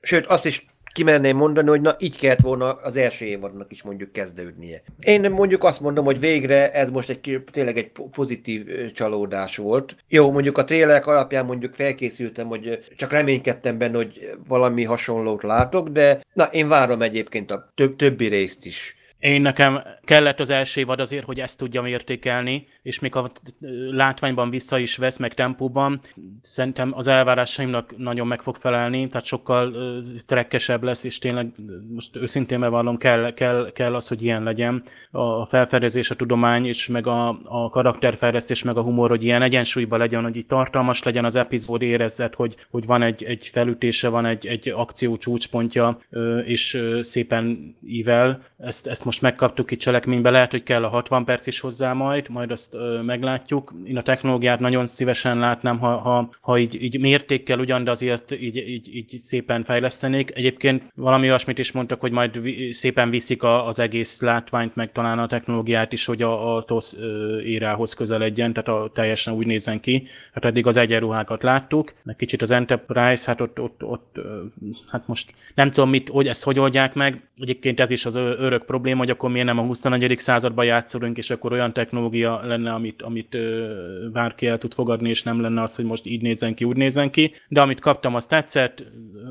sőt 0.00 0.26
azt 0.26 0.46
is 0.46 0.66
kimerném 0.92 1.36
mondani, 1.36 1.68
hogy 1.68 1.80
na 1.80 1.96
így 1.98 2.16
kellett 2.16 2.40
volna 2.40 2.72
az 2.72 2.96
első 2.96 3.24
évadnak 3.24 3.72
is 3.72 3.82
mondjuk 3.82 4.12
kezdődnie. 4.12 4.82
Én 5.00 5.30
mondjuk 5.30 5.64
azt 5.64 5.80
mondom, 5.80 6.04
hogy 6.04 6.20
végre 6.20 6.72
ez 6.72 6.90
most 6.90 7.08
egy 7.08 7.42
tényleg 7.50 7.76
egy 7.76 7.92
pozitív 8.10 8.92
csalódás 8.92 9.56
volt. 9.56 9.96
Jó, 10.08 10.32
mondjuk 10.32 10.58
a 10.58 10.64
trélek 10.64 11.06
alapján 11.06 11.44
mondjuk 11.44 11.74
felkészültem, 11.74 12.46
hogy 12.46 12.78
csak 12.96 13.12
reménykedtem 13.12 13.78
benne, 13.78 13.96
hogy 13.96 14.30
valami 14.48 14.84
hasonlót 14.84 15.42
látok, 15.42 15.88
de 15.88 16.20
na 16.32 16.44
én 16.44 16.68
várom 16.68 17.02
egyébként 17.02 17.50
a 17.50 17.72
több, 17.74 17.96
többi 17.96 18.26
részt 18.26 18.66
is. 18.66 18.96
Én 19.18 19.40
nekem 19.40 19.82
kellett 20.04 20.40
az 20.40 20.50
első 20.50 20.80
évad 20.80 21.00
azért, 21.00 21.24
hogy 21.24 21.40
ezt 21.40 21.58
tudjam 21.58 21.86
értékelni, 21.86 22.66
és 22.88 22.98
még 22.98 23.16
a 23.16 23.30
látványban 23.90 24.50
vissza 24.50 24.78
is 24.78 24.96
vesz, 24.96 25.16
meg 25.16 25.34
tempóban, 25.34 26.00
szerintem 26.40 26.92
az 26.94 27.06
elvárásaimnak 27.06 27.96
nagyon 27.96 28.26
meg 28.26 28.42
fog 28.42 28.56
felelni, 28.56 29.08
tehát 29.08 29.26
sokkal 29.26 29.74
trekkesebb 30.26 30.82
lesz, 30.82 31.04
és 31.04 31.18
tényleg 31.18 31.52
most 31.94 32.16
őszintén 32.16 32.60
bevallom, 32.60 32.96
kell, 32.96 33.34
kell, 33.34 33.70
kell 33.72 33.94
az, 33.94 34.08
hogy 34.08 34.22
ilyen 34.22 34.42
legyen. 34.42 34.82
A 35.10 35.46
felfedezés, 35.46 36.10
a 36.10 36.14
tudomány, 36.14 36.64
és 36.66 36.88
meg 36.88 37.06
a, 37.06 37.40
a 37.44 37.68
karakterfejlesztés, 37.70 38.62
meg 38.62 38.76
a 38.76 38.82
humor, 38.82 39.08
hogy 39.08 39.24
ilyen 39.24 39.42
egyensúlyban 39.42 39.98
legyen, 39.98 40.22
hogy 40.22 40.36
így 40.36 40.46
tartalmas 40.46 41.02
legyen 41.02 41.24
az 41.24 41.36
epizód, 41.36 41.82
érezzet, 41.82 42.34
hogy, 42.34 42.56
hogy 42.70 42.86
van 42.86 43.02
egy, 43.02 43.24
egy 43.24 43.46
felütése, 43.46 44.08
van 44.08 44.24
egy, 44.24 44.46
egy 44.46 44.68
akció 44.68 45.16
csúcspontja, 45.16 45.98
és 46.44 46.82
szépen 47.00 47.76
ível. 47.86 48.42
Ezt, 48.58 48.86
ezt 48.86 49.04
most 49.04 49.22
megkaptuk 49.22 49.70
itt 49.70 49.80
cselekménybe, 49.80 50.30
lehet, 50.30 50.50
hogy 50.50 50.62
kell 50.62 50.84
a 50.84 50.88
60 50.88 51.24
perc 51.24 51.46
is 51.46 51.60
hozzá 51.60 51.92
majd, 51.92 52.28
majd 52.28 52.50
azt 52.50 52.76
meglátjuk. 53.04 53.74
Én 53.84 53.96
a 53.96 54.02
technológiát 54.02 54.60
nagyon 54.60 54.86
szívesen 54.86 55.38
látnám, 55.38 55.78
ha, 55.78 55.96
ha, 55.96 56.30
ha 56.40 56.58
így, 56.58 56.82
így 56.82 57.00
mértékkel 57.00 57.58
ugyan, 57.58 57.84
de 57.84 57.90
azért 57.90 58.32
így, 58.32 58.56
így, 58.56 58.96
így 58.96 59.18
szépen 59.18 59.64
fejlesztenék. 59.64 60.36
Egyébként 60.36 60.82
valami 60.94 61.28
olyasmit 61.28 61.58
is 61.58 61.72
mondtak, 61.72 62.00
hogy 62.00 62.12
majd 62.12 62.40
szépen 62.70 63.10
viszik 63.10 63.42
a, 63.42 63.66
az 63.66 63.78
egész 63.78 64.20
látványt, 64.20 64.74
meg 64.74 64.92
talán 64.92 65.18
a 65.18 65.26
technológiát 65.26 65.92
is, 65.92 66.04
hogy 66.04 66.22
a, 66.22 66.56
a 66.56 66.64
TOSZ 66.64 66.96
érához 67.44 67.94
közeledjen, 67.94 68.52
tehát 68.52 68.82
a, 68.82 68.90
teljesen 68.94 69.34
úgy 69.34 69.46
nézzen 69.46 69.80
ki. 69.80 70.06
Hát 70.32 70.44
eddig 70.44 70.66
az 70.66 70.76
egyenruhákat 70.76 71.42
láttuk, 71.42 71.94
meg 72.02 72.16
kicsit 72.16 72.42
az 72.42 72.50
Enterprise, 72.50 73.24
hát 73.26 73.40
ott, 73.40 73.60
ott, 73.60 73.84
ott 73.84 74.16
hát 74.90 75.06
most 75.06 75.34
nem 75.54 75.70
tudom, 75.70 75.90
mit, 75.90 76.08
hogy 76.08 76.26
ezt 76.28 76.44
hogy 76.44 76.58
oldják 76.58 76.94
meg. 76.94 77.22
Egyébként 77.36 77.80
ez 77.80 77.90
is 77.90 78.06
az 78.06 78.14
örök 78.14 78.64
probléma, 78.64 78.98
hogy 78.98 79.10
akkor 79.10 79.30
miért 79.30 79.46
nem 79.46 79.58
a 79.58 79.62
21. 79.62 80.18
században 80.18 80.64
játszolunk, 80.64 81.16
és 81.16 81.30
akkor 81.30 81.52
olyan 81.52 81.72
technológia 81.72 82.46
lenne, 82.46 82.67
amit, 82.68 83.02
amit 83.02 83.34
ö, 83.34 83.74
bárki 84.12 84.46
el 84.46 84.58
tud 84.58 84.74
fogadni, 84.74 85.08
és 85.08 85.22
nem 85.22 85.40
lenne 85.40 85.62
az, 85.62 85.76
hogy 85.76 85.84
most 85.84 86.06
így 86.06 86.22
nézzen 86.22 86.54
ki, 86.54 86.64
úgy 86.64 86.76
nézzen 86.76 87.10
ki. 87.10 87.32
De 87.48 87.60
amit 87.60 87.80
kaptam, 87.80 88.14
az 88.14 88.26
tetszett, 88.26 88.84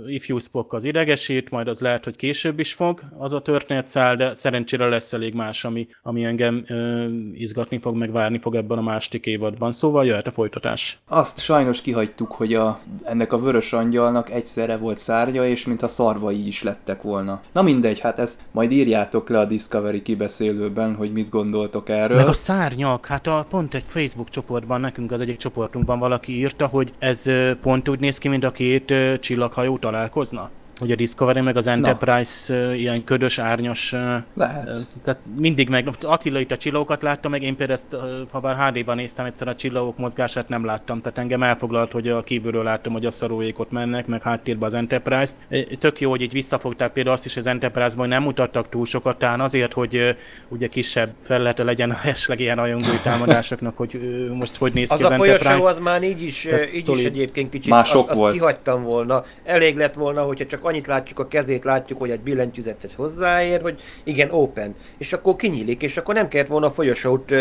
ifjú 0.07 0.37
Spock 0.37 0.73
az 0.73 0.83
idegesít, 0.83 1.49
majd 1.49 1.67
az 1.67 1.79
lehet, 1.79 2.03
hogy 2.03 2.15
később 2.15 2.59
is 2.59 2.73
fog 2.73 3.01
az 3.17 3.33
a 3.33 3.39
történetszál, 3.39 4.15
de 4.15 4.33
szerencsére 4.33 4.87
lesz 4.87 5.13
elég 5.13 5.33
más, 5.33 5.65
ami, 5.65 5.87
ami 6.01 6.23
engem 6.23 6.63
ö, 6.67 7.07
izgatni 7.33 7.79
fog, 7.79 7.95
meg 7.95 8.11
várni 8.11 8.37
fog 8.37 8.55
ebben 8.55 8.77
a 8.77 8.81
második 8.81 9.25
évadban. 9.25 9.71
Szóval 9.71 10.05
jöhet 10.05 10.27
a 10.27 10.31
folytatás. 10.31 10.99
Azt 11.07 11.39
sajnos 11.39 11.81
kihagytuk, 11.81 12.31
hogy 12.31 12.53
a, 12.53 12.79
ennek 13.03 13.33
a 13.33 13.37
vörös 13.37 13.73
angyalnak 13.73 14.31
egyszerre 14.31 14.77
volt 14.77 14.97
szárnya, 14.97 15.45
és 15.45 15.65
mintha 15.65 15.87
szarvai 15.87 16.47
is 16.47 16.63
lettek 16.63 17.01
volna. 17.01 17.41
Na 17.53 17.61
mindegy, 17.61 17.99
hát 17.99 18.19
ezt 18.19 18.41
majd 18.51 18.71
írjátok 18.71 19.29
le 19.29 19.39
a 19.39 19.45
Discovery 19.45 20.01
kibeszélőben, 20.01 20.95
hogy 20.95 21.11
mit 21.11 21.29
gondoltok 21.29 21.89
erről. 21.89 22.17
Meg 22.17 22.27
a 22.27 22.33
szárnyak, 22.33 23.05
hát 23.05 23.16
a, 23.25 23.45
pont 23.49 23.73
egy 23.73 23.83
Facebook 23.85 24.29
csoportban, 24.29 24.81
nekünk 24.81 25.11
az 25.11 25.21
egyik 25.21 25.37
csoportunkban 25.37 25.99
valaki 25.99 26.37
írta, 26.37 26.67
hogy 26.67 26.93
ez 26.99 27.25
pont 27.61 27.89
úgy 27.89 27.99
néz 27.99 28.17
ki, 28.17 28.27
mint 28.27 28.43
a 28.43 28.51
két 28.51 28.93
csillaghajó 29.19 29.77
találkozna 29.77 30.49
hogy 30.79 30.91
a 30.91 30.95
Discovery 30.95 31.41
meg 31.41 31.57
az 31.57 31.67
Enterprise 31.67 32.65
Na. 32.65 32.73
ilyen 32.73 33.03
ködös, 33.03 33.39
árnyas. 33.39 33.95
Lehet. 34.33 34.87
Tehát 35.03 35.19
mindig 35.37 35.69
meg, 35.69 35.89
Attila 36.01 36.39
itt 36.39 36.51
a 36.51 36.57
csillagokat 36.57 37.01
látta, 37.01 37.29
meg 37.29 37.43
én 37.43 37.55
például 37.55 37.79
ezt, 37.79 37.95
ha 38.31 38.39
bár 38.39 38.71
HD-ban 38.71 38.95
néztem 38.95 39.25
egyszer 39.25 39.47
a 39.47 39.55
csillagok 39.55 39.97
mozgását 39.97 40.49
nem 40.49 40.65
láttam, 40.65 41.01
tehát 41.01 41.17
engem 41.17 41.43
elfoglalt, 41.43 41.91
hogy 41.91 42.07
a 42.07 42.23
kívülről 42.23 42.63
láttam, 42.63 42.93
hogy 42.93 43.05
a 43.05 43.11
szaróék 43.11 43.59
ott 43.59 43.71
mennek, 43.71 44.07
meg 44.07 44.21
háttérben 44.21 44.67
az 44.67 44.73
Enterprise-t. 44.73 45.37
Tök 45.79 45.99
jó, 45.99 46.09
hogy 46.09 46.21
így 46.21 46.31
visszafogták 46.31 46.91
például 46.91 47.15
azt 47.15 47.25
is, 47.25 47.33
hogy 47.33 47.43
az 47.43 47.49
Enterprise-ban 47.49 47.97
hogy 47.97 48.07
nem 48.07 48.23
mutattak 48.23 48.69
túl 48.69 48.85
sokat, 48.85 49.17
talán 49.17 49.39
azért, 49.39 49.73
hogy 49.73 50.15
ugye 50.47 50.67
kisebb 50.67 51.09
felülete 51.21 51.63
legyen 51.63 51.91
a 51.91 51.99
esetleg 52.03 52.39
ilyen 52.39 52.59
ajongói 52.59 52.99
támadásoknak, 53.03 53.77
hogy 53.77 53.99
most 54.33 54.55
hogy 54.55 54.73
néz 54.73 54.91
az 54.91 54.97
ki 54.97 55.03
az, 55.03 55.11
az 55.11 55.19
Enterprise. 55.19 55.69
az 55.69 55.79
már 55.79 56.03
így 56.03 56.21
is, 56.21 56.45
így 56.45 56.97
is 56.97 57.03
egyébként 57.05 57.49
kicsit 57.49 57.69
Mások 57.69 58.09
azt, 58.09 58.19
azt 58.19 58.33
kihagytam 58.33 58.83
volna. 58.83 59.23
Elég 59.43 59.77
lett 59.77 59.93
volna, 59.93 60.21
hogyha 60.21 60.45
csak 60.45 60.65
annyit 60.67 60.87
látjuk 60.87 61.19
a 61.19 61.27
kezét, 61.27 61.63
látjuk, 61.63 61.99
hogy 61.99 62.11
egy 62.11 62.19
billentyűzethez 62.19 62.95
hozzáér, 62.95 63.61
hogy 63.61 63.79
igen, 64.03 64.31
open. 64.31 64.75
És 64.97 65.13
akkor 65.13 65.35
kinyílik, 65.35 65.81
és 65.81 65.97
akkor 65.97 66.13
nem 66.13 66.27
kellett 66.27 66.47
volna 66.47 66.67
a 66.67 66.71
folyosót 66.71 67.31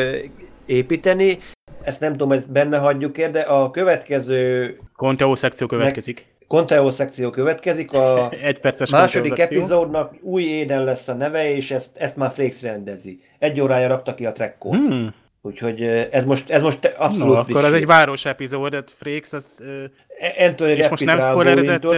építeni. 0.67 1.39
Ezt 1.83 2.01
nem 2.01 2.13
tudom, 2.13 2.33
ezt 2.33 2.53
benne 2.53 2.79
hagyjuk 2.79 3.21
de 3.21 3.41
a 3.41 3.71
következő... 3.71 4.79
Conteo 4.97 5.37
szekció 5.37 5.67
következik. 5.67 6.27
Conteo 6.49 6.91
szekció 6.91 7.31
következik, 7.31 7.93
a 7.93 8.31
Egy 8.43 8.61
perces 8.61 8.91
második 8.91 9.39
epizódnak 9.39 10.15
új 10.23 10.43
éden 10.43 10.85
lesz 10.85 11.09
a 11.09 11.15
neve, 11.15 11.51
és 11.51 11.71
ezt, 11.71 11.97
ezt 11.97 12.17
már 12.17 12.33
Frakes 12.33 12.63
rendezi. 12.63 13.19
Egy 13.39 13.61
órája 13.61 13.89
rakta 13.89 14.15
ki 14.15 14.27
a 14.27 14.33
trekkot. 14.33 14.73
Hmm. 14.73 15.15
Úgyhogy 15.47 15.83
ez 16.11 16.25
most, 16.25 16.51
ez 16.51 16.63
most 16.63 16.95
abszolút 16.99 17.35
no, 17.35 17.41
akkor 17.41 17.65
ez 17.65 17.73
egy 17.73 17.87
város 17.87 18.25
epizód, 18.25 18.85
Frakes, 18.97 19.33
az... 19.33 19.63
E, 20.19 20.45
Anthony 20.45 20.69
és 20.69 20.89
most 20.89 21.05
nem 21.05 21.21
spoilerezett 21.21 21.85
uh, 21.85 21.93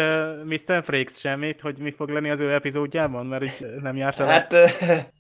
Mr. 0.45 0.83
Frakes 0.85 1.19
semmit, 1.19 1.61
hogy 1.61 1.79
mi 1.79 1.91
fog 1.91 2.09
lenni 2.09 2.31
az 2.31 2.41
ő 2.41 2.53
epizódjában, 2.53 3.27
mert 3.27 3.45
itt 3.45 3.83
nem 3.83 3.97
járt 3.97 4.21
el. 4.21 4.27
Hát 4.27 4.55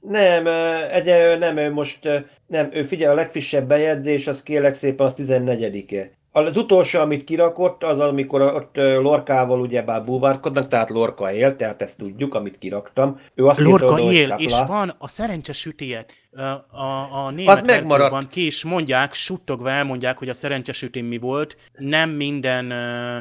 nem, 0.00 0.46
egy, 0.90 1.38
nem, 1.38 1.72
most 1.72 2.08
nem, 2.46 2.68
ő 2.72 2.82
figyel, 2.82 3.10
a 3.10 3.14
legfrissebb 3.14 3.68
bejegyzés, 3.68 4.26
az 4.26 4.42
kérlek 4.42 4.74
szépen 4.74 5.06
az 5.06 5.14
14-e. 5.16 6.10
Az 6.32 6.56
utolsó, 6.56 7.00
amit 7.00 7.24
kirakott, 7.24 7.84
az 7.84 7.98
amikor 7.98 8.40
ott 8.42 8.76
Lorkával 8.76 9.60
ugyebár 9.60 10.04
búvárkodnak, 10.04 10.68
tehát 10.68 10.90
Lorka 10.90 11.32
él, 11.32 11.56
tehát 11.56 11.82
ezt 11.82 11.98
tudjuk, 11.98 12.34
amit 12.34 12.58
kiraktam. 12.58 13.20
Ő 13.34 13.46
azt 13.46 13.60
Lorka 13.60 13.98
írta, 13.98 14.12
él, 14.12 14.46
és 14.46 14.54
van 14.66 14.94
a 14.98 15.08
szerencse 15.08 15.52
sütiet. 15.52 16.12
A, 16.32 16.42
a, 16.42 17.24
a 17.26 17.30
német 17.30 17.66
verzióban 17.66 18.28
ki 18.30 18.46
is 18.46 18.64
mondják, 18.64 19.12
suttogva 19.12 19.70
elmondják, 19.70 20.18
hogy 20.18 20.28
a 20.28 20.34
szerencsesütén 20.34 21.04
mi 21.04 21.18
volt. 21.18 21.56
Nem 21.78 22.10
minden 22.10 22.72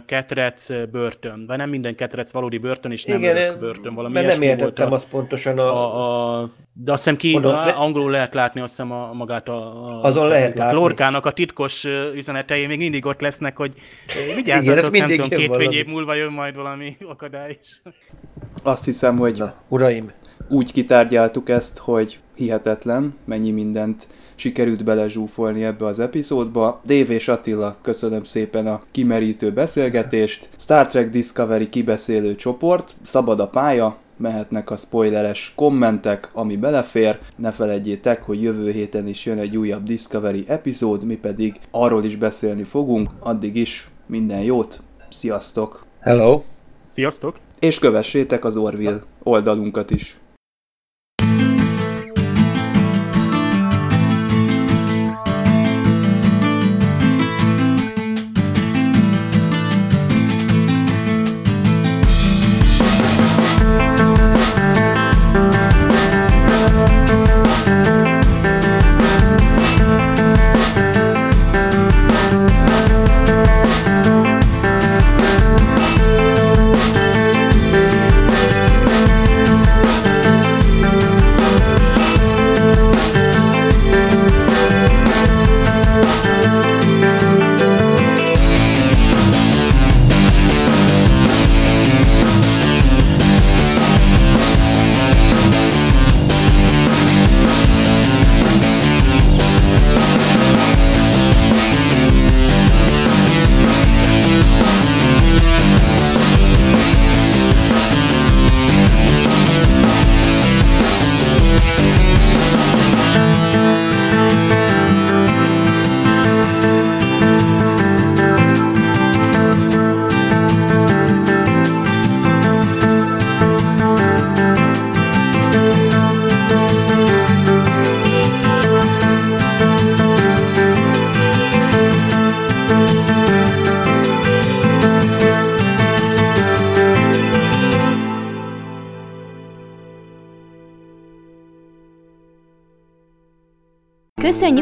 ketrec 0.06 0.90
börtön, 0.92 1.46
vagy 1.48 1.58
nem 1.58 1.70
minden 1.70 1.96
ketrec 1.96 2.32
valódi 2.32 2.58
börtön, 2.58 2.92
és 2.92 3.06
nem 3.06 3.20
Igen, 3.20 3.60
börtön. 3.60 3.94
Valami 3.94 4.14
mert 4.14 4.28
nem 4.28 4.42
értettem 4.42 4.92
azt 4.92 5.10
pontosan 5.10 5.60
a... 5.60 5.64
a, 5.64 6.42
a 6.42 6.50
de 6.80 6.92
azt 6.92 7.04
hiszem 7.04 7.18
ki, 7.18 7.36
a, 7.36 7.82
angolul 7.82 8.12
lehet 8.12 8.34
látni 8.34 8.62
azt 8.62 8.70
hiszem 8.70 8.92
a, 8.92 9.14
magát 9.14 9.50
a, 9.50 9.86
a 9.86 10.04
Azon 10.04 10.28
lehet 10.28 10.56
látni. 10.56 10.78
Lorkának 10.80 11.26
a 11.26 11.32
titkos 11.32 11.86
üzenetei 12.16 12.66
még 12.66 12.78
mindig 12.78 13.06
ott 13.06 13.22
lesznek, 13.22 13.58
hogy 13.58 13.74
vigyázzatok, 14.36 14.92
nem 14.92 15.10
tudom, 15.10 15.30
két 15.30 15.72
év 15.72 15.86
múlva 15.86 16.14
jön 16.14 16.32
majd 16.32 16.56
valami 16.56 16.98
akadály 17.08 17.58
is. 17.62 17.82
Azt 18.64 18.86
hiszem, 18.86 19.18
hogy 19.18 19.38
Na, 19.38 19.54
uraim, 19.68 20.12
úgy 20.50 20.72
kitárgyaltuk 20.72 21.50
ezt, 21.50 21.78
hogy 21.78 22.20
hihetetlen, 22.36 23.16
mennyi 23.26 23.52
mindent 23.52 24.08
sikerült 24.36 24.84
belezsúfolni 24.84 25.64
ebbe 25.64 25.86
az 25.86 26.00
epizódba. 26.00 26.82
Dave 26.86 27.14
és 27.14 27.28
Attila, 27.28 27.76
köszönöm 27.82 28.24
szépen 28.24 28.68
a 28.68 28.82
kimerítő 28.92 29.52
beszélgetést. 29.52 30.50
Star 30.58 30.88
Trek 30.88 31.10
Discovery 31.10 31.70
kibeszélő 31.70 32.36
csoport, 32.36 32.94
szabad 33.02 33.40
a 33.40 33.48
pálya, 33.48 33.98
mehetnek 34.18 34.70
a 34.70 34.78
spoileres 34.78 35.54
kommentek, 35.56 36.30
ami 36.34 36.56
belefér. 36.56 37.20
Ne 37.36 37.52
felejtjétek, 37.52 38.24
hogy 38.24 38.42
jövő 38.42 38.72
héten 38.72 39.08
is 39.08 39.26
jön 39.26 39.38
egy 39.38 39.58
újabb 39.58 39.84
Discovery 39.84 40.44
epizód, 40.48 41.04
mi 41.04 41.16
pedig 41.16 41.60
arról 41.72 42.04
is 42.04 42.16
beszélni 42.16 42.64
fogunk. 42.64 43.10
Addig 43.20 43.56
is 43.56 43.90
minden 44.06 44.42
jót, 44.42 44.82
sziasztok! 45.10 45.86
Hello! 46.00 46.42
Sziasztok! 46.74 47.36
És 47.60 47.80
kövessétek 47.80 48.46
az 48.46 48.58
Orville 48.58 49.02
oldalunkat 49.24 49.92
is. 49.92 50.18